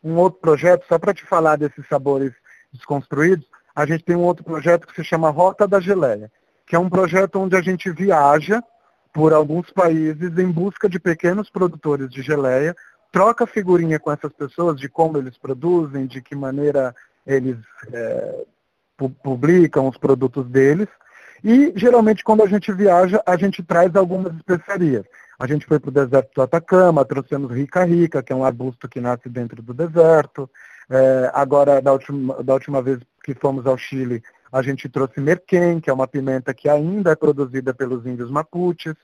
um 0.02 0.16
outro 0.16 0.40
projeto, 0.40 0.84
só 0.88 0.98
para 0.98 1.14
te 1.14 1.24
falar 1.24 1.56
desses 1.56 1.86
sabores 1.88 2.32
desconstruídos, 2.72 3.46
a 3.74 3.86
gente 3.86 4.04
tem 4.04 4.16
um 4.16 4.24
outro 4.24 4.44
projeto 4.44 4.86
que 4.86 4.94
se 4.94 5.04
chama 5.04 5.30
Rota 5.30 5.66
da 5.66 5.80
Geleia, 5.80 6.30
que 6.66 6.74
é 6.74 6.78
um 6.78 6.88
projeto 6.88 7.38
onde 7.38 7.56
a 7.56 7.62
gente 7.62 7.90
viaja 7.90 8.62
por 9.12 9.32
alguns 9.32 9.70
países 9.70 10.36
em 10.38 10.50
busca 10.50 10.88
de 10.88 10.98
pequenos 10.98 11.50
produtores 11.50 12.10
de 12.10 12.22
geleia, 12.22 12.74
troca 13.10 13.46
figurinha 13.46 13.98
com 13.98 14.12
essas 14.12 14.32
pessoas 14.32 14.78
de 14.78 14.88
como 14.88 15.18
eles 15.18 15.36
produzem, 15.38 16.06
de 16.06 16.20
que 16.20 16.34
maneira 16.34 16.94
eles 17.26 17.56
é, 17.92 18.44
publicam 19.22 19.88
os 19.88 19.96
produtos 19.96 20.46
deles. 20.48 20.88
E 21.42 21.72
geralmente 21.76 22.24
quando 22.24 22.42
a 22.42 22.46
gente 22.46 22.72
viaja, 22.72 23.22
a 23.24 23.36
gente 23.36 23.62
traz 23.62 23.94
algumas 23.94 24.34
especiarias. 24.36 25.04
A 25.38 25.46
gente 25.46 25.66
foi 25.66 25.78
para 25.78 25.88
o 25.88 25.92
deserto 25.92 26.30
do 26.34 26.42
Atacama, 26.42 27.04
trouxemos 27.04 27.52
rica 27.52 27.84
rica, 27.84 28.22
que 28.22 28.32
é 28.32 28.36
um 28.36 28.44
arbusto 28.44 28.88
que 28.88 29.00
nasce 29.00 29.28
dentro 29.28 29.62
do 29.62 29.72
deserto. 29.72 30.50
É, 30.90 31.30
agora, 31.32 31.80
da 31.80 31.92
última, 31.92 32.42
da 32.42 32.54
última 32.54 32.82
vez 32.82 32.98
que 33.22 33.34
fomos 33.34 33.64
ao 33.66 33.78
Chile, 33.78 34.22
a 34.50 34.62
gente 34.62 34.88
trouxe 34.88 35.20
merquém, 35.20 35.78
que 35.78 35.90
é 35.90 35.92
uma 35.92 36.08
pimenta 36.08 36.52
que 36.52 36.68
ainda 36.68 37.12
é 37.12 37.16
produzida 37.16 37.72
pelos 37.72 38.04
índios 38.04 38.30
mapuches. 38.30 38.94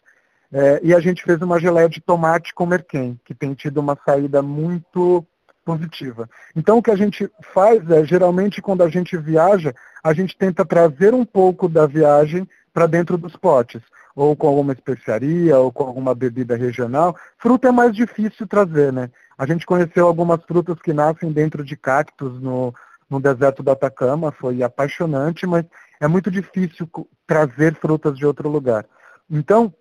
É, 0.52 0.80
e 0.82 0.94
a 0.94 1.00
gente 1.00 1.22
fez 1.22 1.40
uma 1.40 1.60
geleia 1.60 1.88
de 1.88 2.00
tomate 2.00 2.52
com 2.54 2.66
merquém, 2.66 3.18
que 3.24 3.34
tem 3.34 3.54
tido 3.54 3.78
uma 3.78 3.96
saída 4.04 4.42
muito 4.42 5.24
positiva. 5.64 6.28
Então 6.54 6.78
o 6.78 6.82
que 6.82 6.90
a 6.90 6.96
gente 6.96 7.30
faz 7.52 7.88
é, 7.90 8.04
geralmente 8.04 8.60
quando 8.60 8.82
a 8.82 8.88
gente 8.88 9.16
viaja, 9.16 9.74
a 10.02 10.12
gente 10.12 10.36
tenta 10.36 10.64
trazer 10.64 11.14
um 11.14 11.24
pouco 11.24 11.68
da 11.68 11.86
viagem 11.86 12.48
para 12.72 12.86
dentro 12.86 13.16
dos 13.16 13.36
potes, 13.36 13.80
ou 14.16 14.34
com 14.34 14.48
alguma 14.48 14.72
especiaria, 14.72 15.58
ou 15.58 15.72
com 15.72 15.84
alguma 15.84 16.14
bebida 16.14 16.56
regional. 16.56 17.16
Fruta 17.38 17.68
é 17.68 17.72
mais 17.72 17.94
difícil 17.94 18.46
trazer, 18.46 18.92
né? 18.92 19.10
A 19.38 19.46
gente 19.46 19.64
conheceu 19.64 20.06
algumas 20.06 20.42
frutas 20.44 20.80
que 20.80 20.92
nascem 20.92 21.32
dentro 21.32 21.64
de 21.64 21.76
cactos 21.76 22.40
no, 22.40 22.74
no 23.08 23.20
deserto 23.20 23.62
do 23.62 23.70
Atacama, 23.70 24.32
foi 24.32 24.62
apaixonante, 24.62 25.46
mas 25.46 25.64
é 26.00 26.08
muito 26.08 26.30
difícil 26.30 26.88
trazer 27.26 27.74
frutas 27.76 28.18
de 28.18 28.26
outro 28.26 28.48
lugar. 28.48 28.84
Então, 29.30 29.72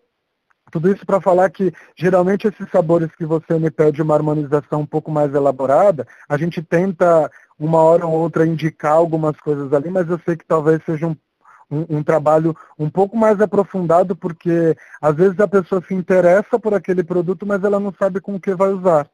tudo 0.73 0.91
isso 0.91 1.05
para 1.05 1.21
falar 1.21 1.51
que 1.51 1.71
geralmente 1.95 2.47
esses 2.47 2.67
sabores 2.71 3.15
que 3.15 3.27
você 3.27 3.59
me 3.59 3.69
pede 3.69 4.01
uma 4.01 4.15
harmonização 4.15 4.81
um 4.81 4.85
pouco 4.87 5.11
mais 5.11 5.31
elaborada, 5.35 6.07
a 6.27 6.35
gente 6.35 6.63
tenta 6.63 7.29
uma 7.59 7.77
hora 7.77 8.07
ou 8.07 8.13
outra 8.13 8.43
indicar 8.43 8.93
algumas 8.93 9.39
coisas 9.39 9.71
ali, 9.71 9.91
mas 9.91 10.09
eu 10.09 10.19
sei 10.25 10.35
que 10.35 10.43
talvez 10.43 10.81
seja 10.83 11.05
um, 11.05 11.15
um, 11.69 11.97
um, 11.97 12.03
trabalho 12.03 12.57
um 12.77 12.89
pouco 12.89 13.15
mais 13.15 13.39
aprofundado, 13.39 14.15
porque 14.15 14.75
às 14.99 15.15
vezes 15.15 15.39
a 15.39 15.47
pessoa 15.47 15.79
se 15.87 15.93
interessa 15.93 16.57
por 16.57 16.73
aquele 16.73 17.03
produto, 17.03 17.45
mas 17.45 17.63
ela 17.63 17.79
não 17.79 17.93
sabe 17.93 18.19
com 18.19 18.33
o 18.33 18.39
que 18.39 18.55
vai 18.55 18.69
usar. 18.69 19.07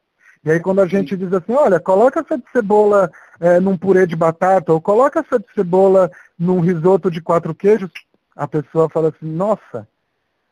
E 0.46 0.52
aí 0.52 0.62
quando 0.62 0.80
a 0.80 0.88
gente 0.88 1.18
diz 1.18 1.34
assim, 1.34 1.52
olha, 1.52 1.78
coloca 1.78 2.22
essa 2.22 2.38
de 2.38 2.46
cebola 2.54 3.12
é, 3.38 3.60
num 3.60 3.78
purê 3.78 4.08
de 4.08 4.16
batata, 4.16 4.72
ou 4.72 4.80
coloca 4.80 5.20
essa 5.20 5.38
de 5.38 5.46
cebola 5.54 6.10
num 6.40 6.62
risoto 6.62 7.12
de 7.12 7.20
quatro 7.22 7.54
queijos, 7.54 7.92
a 8.34 8.48
pessoa 8.48 8.88
fala 8.88 9.10
assim, 9.10 9.30
nossa, 9.30 9.86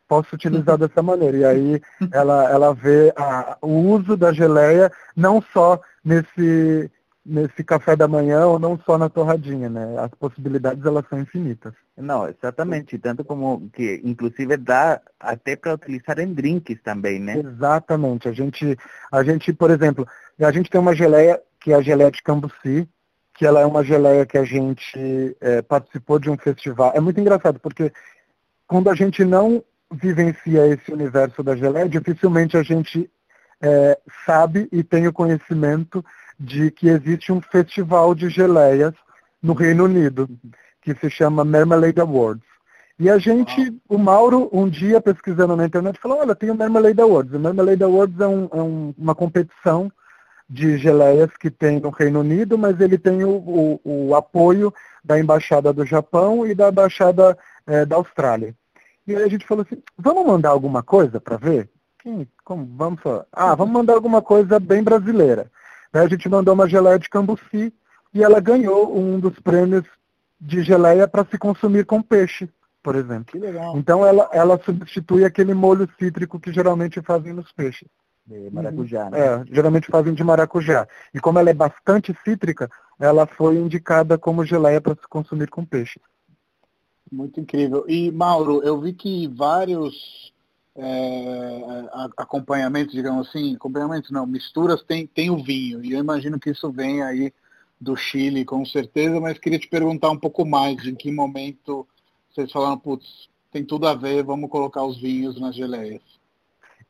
posso 0.08 0.36
utilizar 0.36 0.76
uhum. 0.80 0.88
dessa 0.88 1.02
maneira. 1.02 1.38
E 1.38 1.46
aí 1.46 1.82
ela, 2.12 2.50
ela 2.50 2.74
vê 2.74 3.14
a, 3.16 3.58
o 3.62 3.92
uso 3.92 4.16
da 4.16 4.32
geleia 4.32 4.92
não 5.16 5.42
só 5.42 5.80
nesse, 6.04 6.90
nesse 7.26 7.64
café 7.64 7.96
da 7.96 8.08
manhã 8.08 8.46
ou 8.46 8.58
não 8.58 8.80
só 8.86 8.98
na 8.98 9.10
torradinha, 9.10 9.70
né? 9.70 10.00
As 10.00 10.12
possibilidades 10.12 10.86
elas 10.86 11.06
são 11.10 11.20
infinitas. 11.20 11.74
Não, 11.98 12.28
exatamente, 12.28 12.98
tanto 12.98 13.26
como 13.26 13.70
que 13.74 14.02
inclusive 14.04 14.56
dá 14.56 15.02
até 15.20 15.56
para 15.56 15.74
utilizar 15.74 16.20
em 16.20 16.34
drinks 16.34 16.82
também, 16.82 17.20
né? 17.20 17.38
Exatamente. 17.38 18.30
A 18.30 18.32
gente, 18.32 18.78
a 19.12 19.24
gente, 19.24 19.52
por 19.52 19.72
exemplo, 19.72 20.08
a 20.40 20.52
gente 20.52 20.70
tem 20.70 20.80
uma 20.80 20.96
geleia 20.96 21.42
que 21.60 21.74
é 21.74 21.76
a 21.76 21.82
geleia 21.82 22.12
de 22.12 22.24
cambuci, 22.24 22.88
que 23.34 23.46
ela 23.46 23.60
é 23.60 23.66
uma 23.66 23.84
geleia 23.84 24.26
que 24.26 24.38
a 24.38 24.44
gente 24.44 25.36
é, 25.42 25.62
participou 25.62 26.18
de 26.18 26.30
um 26.30 26.38
festival. 26.38 26.92
É 26.96 27.00
muito 27.00 27.20
engraçado, 27.20 27.60
porque 27.60 27.92
quando 28.66 28.90
a 28.90 28.96
gente 28.96 29.24
não 29.26 29.64
vivencia 29.92 30.68
esse 30.68 30.92
universo 30.92 31.42
da 31.42 31.56
geleia, 31.56 31.88
dificilmente 31.88 32.58
a 32.58 32.64
gente 32.64 33.10
é, 33.62 33.98
sabe 34.26 34.68
e 34.72 34.84
tem 34.84 35.08
o 35.08 35.14
conhecimento 35.14 36.04
de 36.40 36.70
que 36.72 36.88
existe 36.88 37.32
um 37.32 37.42
festival 37.42 38.14
de 38.14 38.30
geleias 38.30 38.94
no 39.42 39.54
Reino 39.54 39.86
Unido, 39.86 40.30
que 40.82 40.94
se 40.96 41.10
chama 41.10 41.44
Marmalade 41.44 42.00
Awards. 42.00 42.46
E 43.00 43.10
a 43.10 43.18
gente, 43.18 43.80
o 43.88 43.98
Mauro, 43.98 44.50
um 44.52 44.68
dia 44.68 45.00
pesquisando 45.00 45.56
na 45.56 45.66
internet, 45.66 46.00
falou, 46.00 46.20
olha, 46.20 46.36
tem 46.36 46.50
o 46.50 46.56
Marmalade 46.56 47.00
Awards. 47.00 47.34
O 47.34 47.40
Marmalade 47.40 47.84
Awards 47.84 48.20
é, 48.20 48.28
um, 48.28 48.50
é 48.52 48.62
um, 48.62 48.94
uma 48.98 49.14
competição 49.14 49.92
de 50.50 50.78
geleias 50.78 51.30
que 51.38 51.52
tem 51.52 51.80
no 51.80 51.90
Reino 51.90 52.22
Unido, 52.22 52.58
mas 52.58 52.80
ele 52.80 52.98
tem 52.98 53.24
o, 53.24 53.36
o, 53.36 53.82
o 53.84 54.16
apoio 54.16 54.74
da 55.04 55.20
Embaixada 55.20 55.72
do 55.72 55.86
Japão 55.86 56.48
e 56.48 56.56
da 56.56 56.70
Embaixada 56.70 57.38
é, 57.68 57.86
da 57.86 57.98
Austrália. 57.98 58.56
E 59.08 59.16
aí 59.16 59.24
a 59.24 59.28
gente 59.30 59.48
falou 59.48 59.66
assim, 59.66 59.82
vamos 59.98 60.26
mandar 60.26 60.50
alguma 60.50 60.84
coisa 60.84 61.20
para 61.22 61.38
ver? 61.38 61.70
Quem, 62.00 62.28
como, 62.44 62.68
vamos 62.76 63.02
falar? 63.02 63.26
Ah, 63.32 63.56
vamos 63.56 63.74
mandar 63.74 63.94
alguma 63.94 64.22
coisa 64.22 64.60
bem 64.60 64.84
brasileira. 64.84 65.50
Aí 65.94 66.02
a 66.02 66.08
gente 66.08 66.28
mandou 66.28 66.54
uma 66.54 66.68
geleia 66.68 67.00
de 67.00 67.10
cambuci 67.10 67.74
e 68.14 68.24
ela 68.24 68.42
ganhou 68.42 68.98
um 68.98 69.20
dos 69.20 69.40
prêmios 69.40 69.86
de 70.40 70.62
geleia 70.62 71.08
para 71.08 71.26
se 71.26 71.38
consumir 71.38 71.86
com 71.86 72.02
peixe, 72.02 72.50
por 72.84 72.96
exemplo. 72.96 73.32
Que 73.32 73.40
legal. 73.40 73.78
Então 73.78 74.06
ela, 74.06 74.30
ela 74.34 74.60
substitui 74.64 75.24
aquele 75.24 75.54
molho 75.54 75.90
cítrico 75.98 76.40
que 76.40 76.52
geralmente 76.52 77.02
fazem 77.02 77.32
nos 77.32 77.52
peixes. 77.54 77.88
De 78.26 78.50
maracujá, 78.52 79.10
né? 79.10 79.20
É, 79.20 79.46
geralmente 79.50 79.88
fazem 79.88 80.14
de 80.14 80.24
maracujá. 80.24 80.86
E 81.14 81.20
como 81.20 81.40
ela 81.40 81.50
é 81.50 81.54
bastante 81.54 82.14
cítrica, 82.26 82.70
ela 83.00 83.26
foi 83.26 83.56
indicada 83.56 84.18
como 84.18 84.44
geleia 84.44 84.82
para 84.82 84.96
se 84.96 85.08
consumir 85.10 85.50
com 85.50 85.66
peixe. 85.66 86.00
Muito 87.12 87.40
incrível. 87.40 87.86
E, 87.88 88.12
Mauro, 88.12 88.62
eu 88.64 88.80
vi 88.80 88.94
que 88.94 89.28
vários 89.28 90.34
é, 90.76 91.90
acompanhamentos, 92.18 92.94
digamos 92.94 93.28
assim, 93.28 93.56
acompanhamentos 93.56 94.12
não, 94.12 94.26
misturas 94.26 94.84
tem, 94.84 95.08
tem 95.08 95.30
o 95.30 95.42
vinho. 95.42 95.84
E 95.84 95.94
eu 95.94 96.00
imagino 96.00 96.40
que 96.40 96.52
isso 96.52 96.72
vem 96.72 97.02
aí 97.02 97.34
do 97.80 97.96
Chile, 97.96 98.44
com 98.44 98.66
certeza, 98.66 99.20
mas 99.20 99.38
queria 99.38 99.60
te 99.60 99.68
perguntar 99.68 100.10
um 100.10 100.20
pouco 100.20 100.46
mais, 100.46 100.86
em 100.86 100.96
que 100.96 101.12
momento 101.12 101.88
vocês 102.30 102.52
falaram, 102.52 102.78
putz, 102.78 103.30
tem 103.52 103.64
tudo 103.64 103.88
a 103.88 103.96
ver, 103.96 104.24
vamos 104.24 104.50
colocar 104.50 104.84
os 104.84 105.00
vinhos 105.00 105.40
nas 105.40 105.56
geleias. 105.56 106.02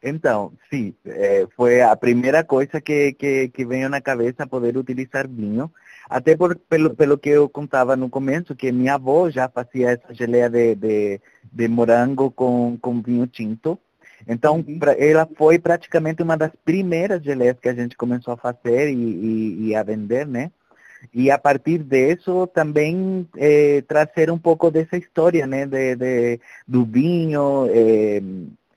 Então, 0.03 0.53
sim, 0.69 0.93
é, 1.05 1.47
foi 1.55 1.81
a 1.81 1.95
primeira 1.95 2.43
coisa 2.43 2.79
que, 2.79 3.13
que, 3.13 3.49
que 3.49 3.65
veio 3.65 3.89
na 3.89 3.99
cabeça 3.99 4.45
poder 4.45 4.77
utilizar 4.77 5.27
vinho. 5.27 5.71
Até 6.09 6.35
por, 6.35 6.55
pelo, 6.55 6.95
pelo 6.95 7.17
que 7.17 7.29
eu 7.29 7.49
contava 7.49 7.95
no 7.95 8.09
começo, 8.09 8.55
que 8.55 8.71
minha 8.71 8.95
avó 8.95 9.29
já 9.29 9.49
fazia 9.49 9.91
essa 9.91 10.13
geleia 10.13 10.49
de, 10.49 10.75
de, 10.75 11.21
de 11.51 11.67
morango 11.67 12.31
com, 12.31 12.77
com 12.81 13.01
vinho 13.01 13.27
tinto. 13.27 13.77
Então, 14.27 14.57
uhum. 14.57 14.79
pra, 14.79 14.93
ela 14.93 15.27
foi 15.37 15.59
praticamente 15.59 16.23
uma 16.23 16.37
das 16.37 16.51
primeiras 16.63 17.21
geleias 17.23 17.57
que 17.59 17.69
a 17.69 17.73
gente 17.73 17.95
começou 17.95 18.33
a 18.33 18.37
fazer 18.37 18.89
e, 18.89 18.95
e, 18.95 19.67
e 19.67 19.75
a 19.75 19.83
vender, 19.83 20.25
né? 20.25 20.51
E 21.13 21.29
a 21.29 21.37
partir 21.37 21.83
disso 21.83 22.47
também 22.47 23.27
eh, 23.37 23.83
trazer 23.87 24.31
um 24.31 24.37
pouco 24.37 24.71
dessa 24.71 24.97
história, 24.97 25.45
né? 25.45 25.65
De, 25.65 25.95
de 25.95 26.39
do 26.67 26.85
vinho, 26.85 27.67
eh, 27.69 28.21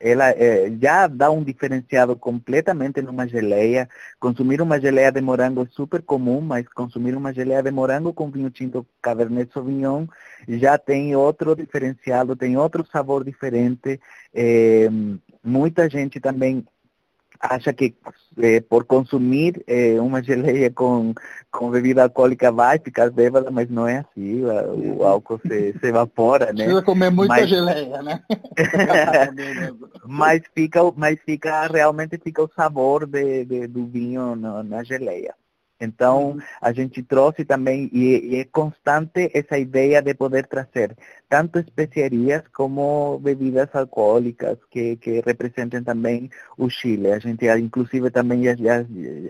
ela 0.00 0.30
é, 0.30 0.72
já 0.80 1.06
dá 1.06 1.30
um 1.30 1.44
diferenciado 1.44 2.16
completamente 2.16 3.02
numa 3.02 3.28
geleia. 3.28 3.86
Consumir 4.18 4.62
uma 4.62 4.80
geleia 4.80 5.12
de 5.12 5.20
morango 5.20 5.62
é 5.62 5.66
super 5.70 6.00
comum, 6.00 6.40
mas 6.40 6.66
consumir 6.68 7.14
uma 7.14 7.34
geleia 7.34 7.62
de 7.62 7.70
morango 7.70 8.14
com 8.14 8.30
vinho 8.30 8.50
tinto 8.50 8.86
Cabernet 9.02 9.52
Sauvignon 9.52 10.06
já 10.48 10.78
tem 10.78 11.14
outro 11.14 11.54
diferenciado, 11.54 12.34
tem 12.34 12.56
outro 12.56 12.84
sabor 12.90 13.22
diferente. 13.22 14.00
É, 14.34 14.88
muita 15.44 15.88
gente 15.88 16.18
também 16.18 16.64
acha 17.40 17.72
que 17.72 17.94
eh, 18.38 18.60
por 18.60 18.84
consumir 18.84 19.64
eh, 19.66 19.98
uma 20.00 20.22
geleia 20.22 20.70
com, 20.70 21.14
com 21.50 21.70
bebida 21.70 22.02
alcoólica 22.02 22.52
vai 22.52 22.78
ficar 22.78 23.10
bêbada, 23.10 23.50
mas 23.50 23.68
não 23.70 23.88
é 23.88 23.98
assim, 23.98 24.42
o 24.44 25.04
álcool 25.04 25.40
se, 25.40 25.72
se 25.78 25.86
evapora, 25.86 26.46
né? 26.46 26.64
Precisa 26.64 26.82
comer 26.82 27.10
muita 27.10 27.34
mas... 27.34 27.48
geleia, 27.48 28.02
né? 28.02 28.22
mas, 30.06 30.42
fica, 30.54 30.80
mas 30.94 31.18
fica, 31.24 31.66
realmente 31.66 32.18
fica 32.18 32.42
o 32.42 32.50
sabor 32.54 33.06
de, 33.06 33.44
de 33.44 33.66
do 33.66 33.86
vinho 33.86 34.36
na, 34.36 34.62
na 34.62 34.84
geleia. 34.84 35.34
Então, 35.80 36.32
uhum. 36.32 36.40
a 36.60 36.72
gente 36.72 37.02
trouxe 37.02 37.44
também, 37.44 37.88
e, 37.92 38.34
e, 38.34 38.36
é 38.36 38.44
constante 38.44 39.30
essa 39.32 39.58
ideia 39.58 40.02
de 40.02 40.12
poder 40.12 40.46
trazer 40.46 40.94
tanto 41.28 41.58
especiarias 41.58 42.42
como 42.52 43.18
bebidas 43.18 43.74
alcoólicas 43.74 44.58
que, 44.70 44.96
que 44.96 45.20
representem 45.20 45.82
também 45.82 46.28
o 46.58 46.68
Chile. 46.68 47.12
A 47.12 47.18
gente, 47.18 47.46
inclusive, 47.58 48.10
também 48.10 48.44
já, 48.44 48.54
já, 48.54 48.84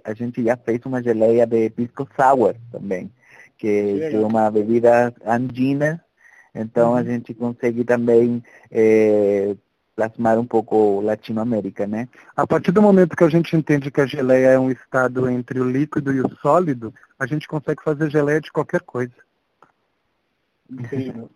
a 0.05 0.13
gente 0.15 0.43
já 0.43 0.57
fez 0.57 0.81
uma 0.85 1.03
geleia 1.03 1.47
de 1.47 1.71
pisco 1.71 2.09
sour 2.17 2.57
também, 2.73 3.13
que, 3.57 4.11
que 4.11 4.17
é 4.17 4.19
uma 4.19 4.51
bebida 4.51 5.15
andina. 5.25 6.05
Então, 6.53 6.91
uhum. 6.91 6.97
a 6.97 7.05
gente 7.05 7.33
consegue 7.33 7.85
também 7.85 8.43
eh, 8.73 9.55
plasmar 10.01 10.39
um 10.39 10.47
pouco 10.47 11.03
Latinoamérica, 11.03 11.87
né? 11.87 12.09
A 12.35 12.47
partir 12.47 12.73
do 12.73 12.81
momento 12.81 13.15
que 13.15 13.25
a 13.25 13.29
gente 13.29 13.55
entende 13.55 13.91
que 13.91 14.01
a 14.01 14.07
geleia 14.07 14.49
é 14.49 14.59
um 14.59 14.71
estado 14.71 15.29
entre 15.29 15.61
o 15.61 15.71
líquido 15.71 16.13
e 16.13 16.23
o 16.23 16.37
sólido, 16.41 16.95
a 17.19 17.27
gente 17.27 17.47
consegue 17.47 17.83
fazer 17.83 18.11
geleia 18.11 18.41
de 18.41 18.51
qualquer 18.51 18.81
coisa. 18.81 19.13
Incrível. 20.71 21.29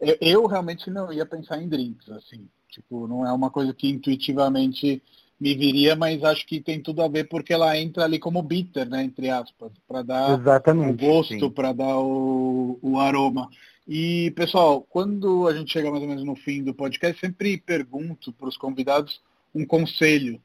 eu, 0.00 0.16
eu 0.20 0.46
realmente 0.46 0.88
não 0.90 1.12
ia 1.12 1.26
pensar 1.26 1.60
em 1.60 1.68
drinks, 1.68 2.08
assim. 2.10 2.46
Tipo, 2.68 3.08
não 3.08 3.26
é 3.26 3.32
uma 3.32 3.50
coisa 3.50 3.74
que 3.74 3.88
intuitivamente 3.88 5.02
me 5.40 5.54
viria, 5.54 5.96
mas 5.96 6.22
acho 6.22 6.46
que 6.46 6.60
tem 6.60 6.80
tudo 6.80 7.02
a 7.02 7.08
ver 7.08 7.28
porque 7.28 7.52
ela 7.52 7.76
entra 7.76 8.04
ali 8.04 8.20
como 8.20 8.42
bitter, 8.42 8.88
né, 8.88 9.02
entre 9.02 9.28
aspas, 9.28 9.72
para 9.88 10.02
dar 10.02 10.38
Exatamente, 10.38 11.04
o 11.04 11.08
gosto, 11.08 11.50
para 11.50 11.72
dar 11.72 11.98
o, 11.98 12.78
o 12.80 12.98
aroma. 13.00 13.48
E, 13.86 14.30
pessoal, 14.30 14.80
quando 14.82 15.46
a 15.46 15.54
gente 15.54 15.72
chega 15.72 15.90
mais 15.90 16.02
ou 16.02 16.08
menos 16.08 16.24
no 16.24 16.34
fim 16.34 16.62
do 16.62 16.72
podcast, 16.72 17.20
sempre 17.20 17.58
pergunto 17.58 18.32
para 18.32 18.48
os 18.48 18.56
convidados 18.56 19.20
um 19.54 19.66
conselho 19.66 20.40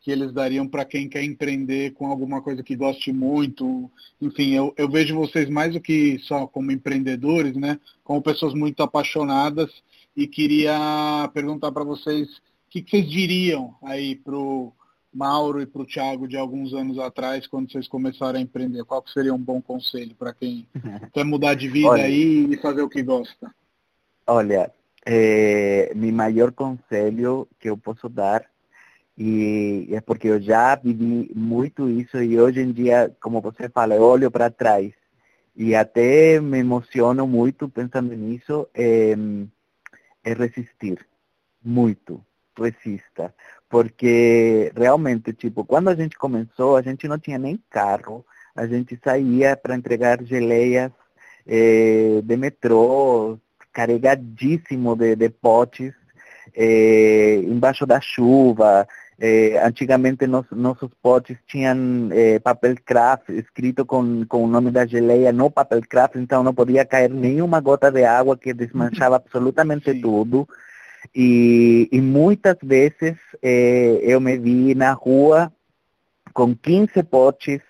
que 0.00 0.10
eles 0.10 0.32
dariam 0.32 0.68
para 0.68 0.84
quem 0.84 1.08
quer 1.08 1.24
empreender 1.24 1.94
com 1.94 2.06
alguma 2.06 2.42
coisa 2.42 2.62
que 2.62 2.76
goste 2.76 3.10
muito. 3.10 3.90
Enfim, 4.20 4.52
eu, 4.52 4.72
eu 4.76 4.88
vejo 4.88 5.16
vocês 5.16 5.48
mais 5.48 5.72
do 5.72 5.80
que 5.80 6.18
só 6.20 6.46
como 6.46 6.70
empreendedores, 6.70 7.56
né? 7.56 7.80
Como 8.04 8.22
pessoas 8.22 8.52
muito 8.52 8.82
apaixonadas 8.82 9.70
e 10.14 10.26
queria 10.26 11.28
perguntar 11.32 11.72
para 11.72 11.84
vocês 11.84 12.28
o 12.28 12.40
que, 12.70 12.82
que, 12.82 12.90
vocês 12.90 13.10
diriam 13.10 13.74
aí 13.82 14.14
para 14.14 14.36
o 14.36 14.72
Mauro 15.14 15.62
e 15.62 15.66
para 15.66 15.82
o 15.82 15.86
Thiago 15.86 16.26
de 16.26 16.36
alguns 16.36 16.74
anos 16.74 16.98
atrás, 16.98 17.46
quando 17.46 17.70
vocês 17.70 17.86
começaram 17.86 18.38
a 18.38 18.42
empreender? 18.42 18.84
Qual 18.84 19.02
seria 19.06 19.32
um 19.32 19.38
bom 19.38 19.62
conselho 19.62 20.14
para 20.16 20.34
quem 20.34 20.66
quer 21.12 21.24
mudar 21.24 21.54
de 21.54 21.68
vida 21.68 21.88
olha, 21.88 22.04
aí 22.04 22.52
e 22.52 22.56
fazer 22.56 22.82
o 22.82 22.88
que 22.88 23.02
gosta? 23.02 23.54
Olha, 24.26 24.72
é, 25.06 25.92
meu 25.94 26.12
maior 26.12 26.50
conselho 26.50 27.46
que 27.60 27.70
eu 27.70 27.76
posso 27.76 28.08
dar 28.08 28.44
e 29.16 29.88
é 29.92 30.00
porque 30.00 30.26
eu 30.26 30.40
já 30.40 30.74
vivi 30.74 31.30
muito 31.34 31.88
isso 31.88 32.20
e 32.20 32.40
hoje 32.40 32.60
em 32.60 32.72
dia, 32.72 33.14
como 33.22 33.40
você 33.40 33.68
fala, 33.68 33.94
eu 33.94 34.02
olho 34.02 34.30
para 34.30 34.50
trás 34.50 34.92
e 35.54 35.74
até 35.74 36.40
me 36.40 36.58
emociono 36.58 37.26
muito 37.26 37.68
pensando 37.68 38.12
nisso, 38.14 38.68
é, 38.74 39.14
é 40.24 40.32
resistir, 40.32 41.06
muito, 41.62 42.20
resista, 42.58 43.32
porque 43.74 44.70
realmente, 44.76 45.32
tipo, 45.32 45.64
quando 45.64 45.88
a 45.88 45.96
gente 45.96 46.16
começou, 46.16 46.76
a 46.76 46.80
gente 46.80 47.08
não 47.08 47.18
tinha 47.18 47.36
nem 47.36 47.58
carro, 47.68 48.24
a 48.54 48.68
gente 48.68 48.96
saía 49.02 49.56
para 49.56 49.74
entregar 49.74 50.22
geleias 50.22 50.92
é, 51.44 52.20
de 52.22 52.36
metrô, 52.36 53.36
carregadíssimo 53.72 54.94
de, 54.94 55.16
de 55.16 55.28
potes, 55.28 55.92
é, 56.54 57.38
embaixo 57.38 57.84
da 57.84 58.00
chuva, 58.00 58.86
eh, 59.18 59.60
antigamente 59.64 60.24
nos, 60.24 60.46
nossos 60.52 60.90
potes 61.02 61.36
tinham 61.48 62.10
eh, 62.12 62.38
papel 62.38 62.76
craft 62.84 63.28
escrito 63.30 63.84
com, 63.84 64.24
com 64.26 64.44
o 64.44 64.46
nome 64.46 64.70
da 64.70 64.86
geleia 64.86 65.32
no 65.32 65.50
papel 65.50 65.80
craft, 65.88 66.14
então 66.14 66.44
não 66.44 66.54
podia 66.54 66.84
cair 66.84 67.10
nenhuma 67.10 67.60
gota 67.60 67.90
de 67.90 68.04
água 68.04 68.36
que 68.36 68.54
desmanchava 68.54 69.16
absolutamente 69.24 69.90
Sim. 69.90 70.00
tudo. 70.00 70.48
E, 71.14 71.88
e 71.90 72.00
muitas 72.00 72.56
vezes 72.62 73.16
eh, 73.42 73.98
eu 74.02 74.20
me 74.20 74.38
vi 74.38 74.74
na 74.74 74.92
rua 74.92 75.52
com 76.32 76.54
15 76.54 77.02
potes, 77.04 77.60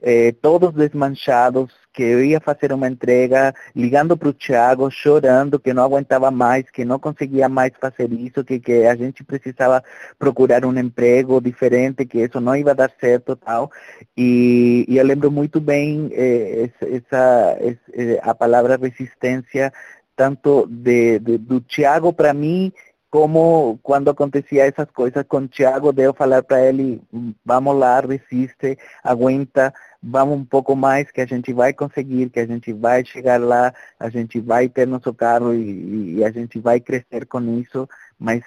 eh, 0.00 0.32
todos 0.40 0.72
desmanchados, 0.72 1.72
que 1.92 2.02
eu 2.02 2.24
ia 2.24 2.40
fazer 2.40 2.72
uma 2.72 2.88
entrega, 2.88 3.54
ligando 3.76 4.16
para 4.16 4.28
o 4.28 4.32
Thiago, 4.32 4.90
chorando, 4.90 5.60
que 5.60 5.74
não 5.74 5.84
aguentava 5.84 6.30
mais, 6.30 6.70
que 6.70 6.84
não 6.84 6.98
conseguia 6.98 7.48
mais 7.48 7.72
fazer 7.78 8.10
isso, 8.12 8.42
que, 8.42 8.58
que 8.58 8.86
a 8.86 8.96
gente 8.96 9.22
precisava 9.22 9.84
procurar 10.18 10.64
um 10.64 10.76
emprego 10.78 11.40
diferente, 11.40 12.06
que 12.06 12.20
isso 12.20 12.40
não 12.40 12.56
ia 12.56 12.74
dar 12.74 12.90
certo 12.98 13.36
tal. 13.36 13.70
E, 14.16 14.86
e 14.88 14.96
eu 14.96 15.04
lembro 15.04 15.30
muito 15.30 15.60
bem 15.60 16.10
eh, 16.12 16.70
essa, 16.80 17.58
essa, 17.60 17.78
eh, 17.92 18.20
a 18.22 18.34
palavra 18.34 18.76
resistência, 18.76 19.72
tanto 20.16 20.66
de, 20.66 21.18
de 21.18 21.38
do 21.38 21.60
Thiago 21.60 22.12
para 22.12 22.32
mim, 22.32 22.72
como 23.12 23.78
quando 23.82 24.08
acontecia 24.08 24.64
essas 24.64 24.90
coisas 24.90 25.22
com 25.28 25.38
o 25.38 25.48
Thiago, 25.48 25.92
de 25.92 26.02
eu 26.02 26.14
falar 26.14 26.42
para 26.42 26.66
ele, 26.66 26.98
vamos 27.44 27.76
lá, 27.76 28.00
resiste, 28.00 28.78
aguenta, 29.04 29.72
vamos 30.02 30.38
um 30.38 30.44
pouco 30.46 30.74
mais 30.74 31.10
que 31.10 31.20
a 31.20 31.26
gente 31.26 31.52
vai 31.52 31.74
conseguir, 31.74 32.30
que 32.30 32.40
a 32.40 32.46
gente 32.46 32.72
vai 32.72 33.04
chegar 33.04 33.38
lá, 33.38 33.74
a 34.00 34.08
gente 34.08 34.40
vai 34.40 34.66
ter 34.66 34.86
nosso 34.86 35.12
carro 35.12 35.52
e, 35.52 36.14
e 36.14 36.24
a 36.24 36.30
gente 36.30 36.58
vai 36.58 36.80
crescer 36.80 37.26
com 37.26 37.60
isso, 37.60 37.86
mas 38.18 38.42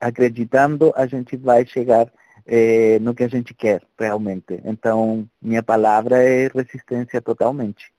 acreditando 0.00 0.92
a 0.96 1.06
gente 1.06 1.36
vai 1.36 1.64
chegar 1.64 2.12
eh, 2.44 2.98
no 2.98 3.14
que 3.14 3.22
a 3.22 3.28
gente 3.28 3.54
quer 3.54 3.82
realmente. 3.96 4.60
Então, 4.64 5.28
minha 5.40 5.62
palavra 5.62 6.20
é 6.20 6.48
resistência 6.48 7.22
totalmente. 7.22 7.94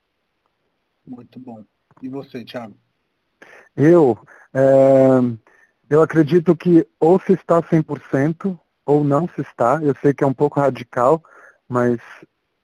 Muito 1.06 1.40
bom. 1.40 1.64
E 2.02 2.10
você, 2.10 2.44
Thiago? 2.44 2.76
Eu, 3.76 4.18
é, 4.52 4.62
eu 5.90 6.02
acredito 6.02 6.56
que 6.56 6.86
ou 7.00 7.20
se 7.20 7.32
está 7.32 7.60
100% 7.62 8.58
ou 8.86 9.02
não 9.02 9.28
se 9.28 9.40
está. 9.40 9.80
Eu 9.82 9.94
sei 10.00 10.14
que 10.14 10.22
é 10.22 10.26
um 10.26 10.34
pouco 10.34 10.60
radical, 10.60 11.22
mas 11.68 11.98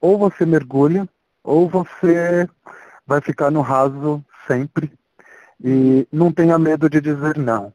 ou 0.01 0.19
você 0.19 0.47
mergulha, 0.47 1.09
ou 1.43 1.69
você 1.69 2.49
vai 3.07 3.21
ficar 3.21 3.51
no 3.51 3.61
raso 3.61 4.25
sempre. 4.47 4.93
E 5.63 6.07
não 6.11 6.33
tenha 6.33 6.59
medo 6.59 6.89
de 6.89 7.01
dizer 7.01 7.37
não. 7.37 7.73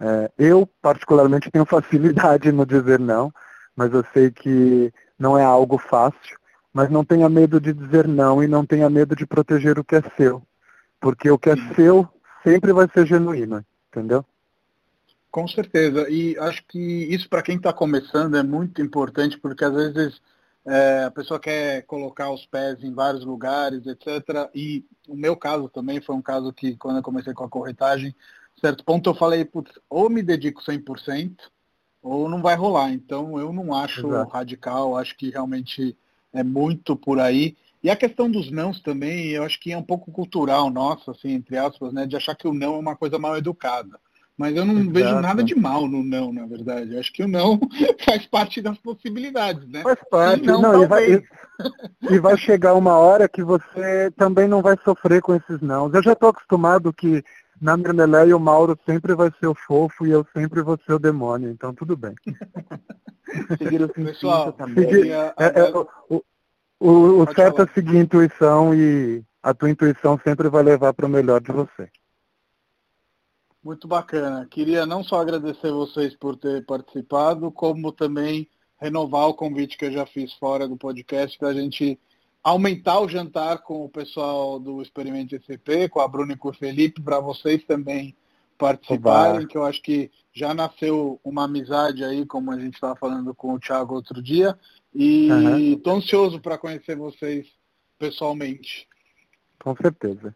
É, 0.00 0.30
eu, 0.36 0.68
particularmente, 0.82 1.50
tenho 1.50 1.64
facilidade 1.64 2.50
no 2.52 2.66
dizer 2.66 2.98
não, 2.98 3.32
mas 3.74 3.92
eu 3.92 4.04
sei 4.12 4.30
que 4.30 4.92
não 5.18 5.38
é 5.38 5.44
algo 5.44 5.78
fácil. 5.78 6.38
Mas 6.72 6.90
não 6.90 7.04
tenha 7.04 7.28
medo 7.28 7.58
de 7.58 7.72
dizer 7.72 8.06
não 8.06 8.42
e 8.42 8.46
não 8.46 8.66
tenha 8.66 8.90
medo 8.90 9.16
de 9.16 9.24
proteger 9.24 9.78
o 9.78 9.84
que 9.84 9.96
é 9.96 10.02
seu. 10.16 10.42
Porque 11.00 11.30
o 11.30 11.38
que 11.38 11.50
é 11.50 11.56
seu 11.74 12.06
sempre 12.46 12.72
vai 12.72 12.88
ser 12.88 13.04
genuíno, 13.04 13.64
entendeu? 13.88 14.24
Com 15.30 15.48
certeza. 15.48 16.08
E 16.08 16.38
acho 16.38 16.64
que 16.66 16.78
isso 16.78 17.28
para 17.28 17.42
quem 17.42 17.56
está 17.56 17.72
começando 17.72 18.36
é 18.36 18.42
muito 18.42 18.80
importante, 18.80 19.36
porque 19.36 19.64
às 19.64 19.74
vezes 19.74 20.20
é, 20.64 21.04
a 21.04 21.10
pessoa 21.10 21.40
quer 21.40 21.82
colocar 21.82 22.30
os 22.30 22.46
pés 22.46 22.82
em 22.84 22.94
vários 22.94 23.24
lugares, 23.24 23.84
etc. 23.86 24.48
E 24.54 24.84
o 25.08 25.16
meu 25.16 25.36
caso 25.36 25.68
também 25.68 26.00
foi 26.00 26.14
um 26.14 26.22
caso 26.22 26.52
que, 26.52 26.76
quando 26.76 26.98
eu 26.98 27.02
comecei 27.02 27.34
com 27.34 27.44
a 27.44 27.48
corretagem, 27.48 28.14
certo 28.60 28.84
ponto 28.84 29.10
eu 29.10 29.14
falei, 29.14 29.44
putz, 29.44 29.72
ou 29.90 30.08
me 30.08 30.22
dedico 30.22 30.62
100%, 30.62 31.36
ou 32.00 32.28
não 32.28 32.40
vai 32.40 32.54
rolar. 32.54 32.92
Então 32.92 33.38
eu 33.38 33.52
não 33.52 33.74
acho 33.74 34.06
Exato. 34.06 34.30
radical, 34.30 34.96
acho 34.96 35.16
que 35.16 35.30
realmente 35.30 35.96
é 36.32 36.44
muito 36.44 36.94
por 36.94 37.18
aí. 37.18 37.56
E 37.86 37.90
a 37.90 37.94
questão 37.94 38.28
dos 38.28 38.50
nãos 38.50 38.80
também, 38.80 39.28
eu 39.28 39.44
acho 39.44 39.60
que 39.60 39.70
é 39.70 39.78
um 39.78 39.82
pouco 39.82 40.10
cultural 40.10 40.68
nosso, 40.70 41.08
assim, 41.12 41.30
entre 41.30 41.56
aspas, 41.56 41.92
né, 41.92 42.04
de 42.04 42.16
achar 42.16 42.34
que 42.34 42.48
o 42.48 42.52
não 42.52 42.74
é 42.74 42.78
uma 42.78 42.96
coisa 42.96 43.16
mal 43.16 43.36
educada. 43.36 43.96
Mas 44.36 44.56
eu 44.56 44.66
não 44.66 44.74
Exato. 44.74 44.90
vejo 44.90 45.20
nada 45.20 45.44
de 45.44 45.54
mal 45.54 45.86
no 45.86 46.02
não, 46.02 46.32
na 46.32 46.46
verdade. 46.46 46.94
Eu 46.94 46.98
acho 46.98 47.12
que 47.12 47.22
o 47.22 47.28
não 47.28 47.60
faz 48.04 48.26
parte 48.26 48.60
das 48.60 48.76
possibilidades, 48.78 49.68
né? 49.68 49.82
Faz 49.84 50.00
parte, 50.10 50.48
não, 50.48 50.60
não 50.60 50.82
e, 50.82 50.86
vai, 50.88 51.24
e, 52.10 52.18
vai, 52.18 52.36
chegar 52.36 52.74
uma 52.74 52.98
hora 52.98 53.28
que 53.28 53.44
você 53.44 54.10
também 54.16 54.48
não 54.48 54.60
vai 54.60 54.76
sofrer 54.84 55.22
com 55.22 55.36
esses 55.36 55.60
não. 55.60 55.88
Eu 55.94 56.02
já 56.02 56.14
estou 56.14 56.30
acostumado 56.30 56.92
que 56.92 57.22
na 57.62 57.76
Mermelé 57.76 58.34
o 58.34 58.40
Mauro 58.40 58.76
sempre 58.84 59.14
vai 59.14 59.30
ser 59.38 59.46
o 59.46 59.54
fofo 59.54 60.04
e 60.04 60.10
eu 60.10 60.26
sempre 60.36 60.60
vou 60.60 60.76
ser 60.84 60.94
o 60.94 60.98
demônio, 60.98 61.50
então 61.50 61.72
tudo 61.72 61.96
bem. 61.96 62.16
Seguir 63.58 63.82
o 63.82 63.88
Pessoal, 63.88 64.52
também. 64.52 64.90
Seguir, 64.90 65.12
é, 65.12 65.34
é, 65.38 65.72
o, 66.10 66.24
o, 66.78 67.22
o 67.22 67.34
certo 67.34 67.62
é 67.62 67.66
seguir 67.68 67.98
a 67.98 68.02
intuição 68.02 68.74
e 68.74 69.24
a 69.42 69.54
tua 69.54 69.70
intuição 69.70 70.18
sempre 70.22 70.48
vai 70.48 70.62
levar 70.62 70.92
para 70.92 71.06
o 71.06 71.08
melhor 71.08 71.40
de 71.40 71.52
você. 71.52 71.90
Muito 73.62 73.88
bacana. 73.88 74.46
Queria 74.50 74.86
não 74.86 75.02
só 75.02 75.20
agradecer 75.20 75.72
vocês 75.72 76.14
por 76.14 76.36
ter 76.36 76.64
participado, 76.64 77.50
como 77.50 77.90
também 77.90 78.48
renovar 78.80 79.28
o 79.28 79.34
convite 79.34 79.76
que 79.76 79.86
eu 79.86 79.92
já 79.92 80.06
fiz 80.06 80.32
fora 80.34 80.68
do 80.68 80.76
podcast 80.76 81.38
para 81.38 81.48
a 81.48 81.54
gente 81.54 81.98
aumentar 82.42 83.00
o 83.00 83.08
jantar 83.08 83.58
com 83.58 83.84
o 83.84 83.88
pessoal 83.88 84.60
do 84.60 84.80
Experimente 84.80 85.34
ECP, 85.34 85.88
com 85.88 86.00
a 86.00 86.06
Bruna 86.06 86.34
e 86.34 86.36
com 86.36 86.50
o 86.50 86.54
Felipe, 86.54 87.02
para 87.02 87.18
vocês 87.18 87.64
também 87.64 88.14
participarem, 88.58 89.40
Oba. 89.40 89.46
que 89.46 89.56
eu 89.56 89.64
acho 89.64 89.82
que 89.82 90.10
já 90.32 90.52
nasceu 90.52 91.20
uma 91.24 91.44
amizade 91.44 92.04
aí, 92.04 92.26
como 92.26 92.50
a 92.50 92.58
gente 92.58 92.74
estava 92.74 92.94
falando 92.96 93.34
com 93.34 93.54
o 93.54 93.60
Thiago 93.60 93.94
outro 93.94 94.22
dia, 94.22 94.58
e 94.94 95.28
estou 95.72 95.94
uhum. 95.94 95.98
ansioso 95.98 96.40
para 96.40 96.58
conhecer 96.58 96.96
vocês 96.96 97.46
pessoalmente. 97.98 98.88
Com 99.62 99.74
certeza. 99.76 100.34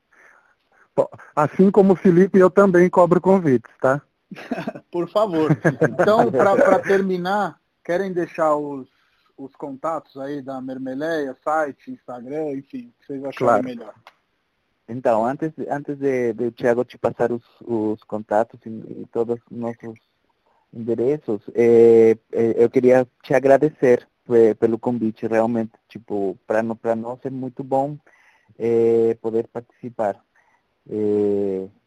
Assim 1.35 1.71
como 1.71 1.93
o 1.93 1.97
Felipe, 1.97 2.39
eu 2.39 2.51
também 2.51 2.89
cobro 2.91 3.21
convites, 3.21 3.71
tá? 3.81 4.03
Por 4.91 5.09
favor. 5.09 5.51
Então, 5.83 6.31
para 6.31 6.79
terminar, 6.81 7.59
querem 7.85 8.13
deixar 8.13 8.55
os, 8.57 8.89
os 9.37 9.55
contatos 9.57 10.17
aí 10.17 10.43
da 10.43 10.61
Mermeleia, 10.61 11.37
site, 11.43 11.91
Instagram, 11.91 12.53
enfim, 12.53 12.89
o 12.89 13.01
que 13.01 13.07
vocês 13.07 13.25
acharem 13.25 13.37
claro. 13.37 13.65
melhor. 13.65 13.95
Então, 14.91 15.25
antes, 15.25 15.53
antes 15.69 15.97
de, 15.97 16.33
de 16.33 16.51
Tiago 16.51 16.85
te 16.85 16.99
passar 16.99 17.31
os, 17.31 17.45
os 17.61 18.03
contatos 18.03 18.59
e, 18.67 18.69
e 18.69 19.07
todos 19.13 19.39
os 19.49 19.57
nossos 19.57 19.97
endereços, 20.75 21.41
é, 21.55 22.17
é, 22.33 22.65
eu 22.65 22.69
queria 22.69 23.07
te 23.23 23.33
agradecer 23.33 24.07
pelo 24.61 24.79
convite, 24.79 25.27
realmente, 25.27 25.73
tipo, 25.89 26.39
para 26.47 26.63
nós 26.95 27.19
é 27.25 27.31
muito 27.31 27.65
bom 27.65 27.97
é, 28.57 29.17
poder 29.21 29.49
participar. 29.49 30.17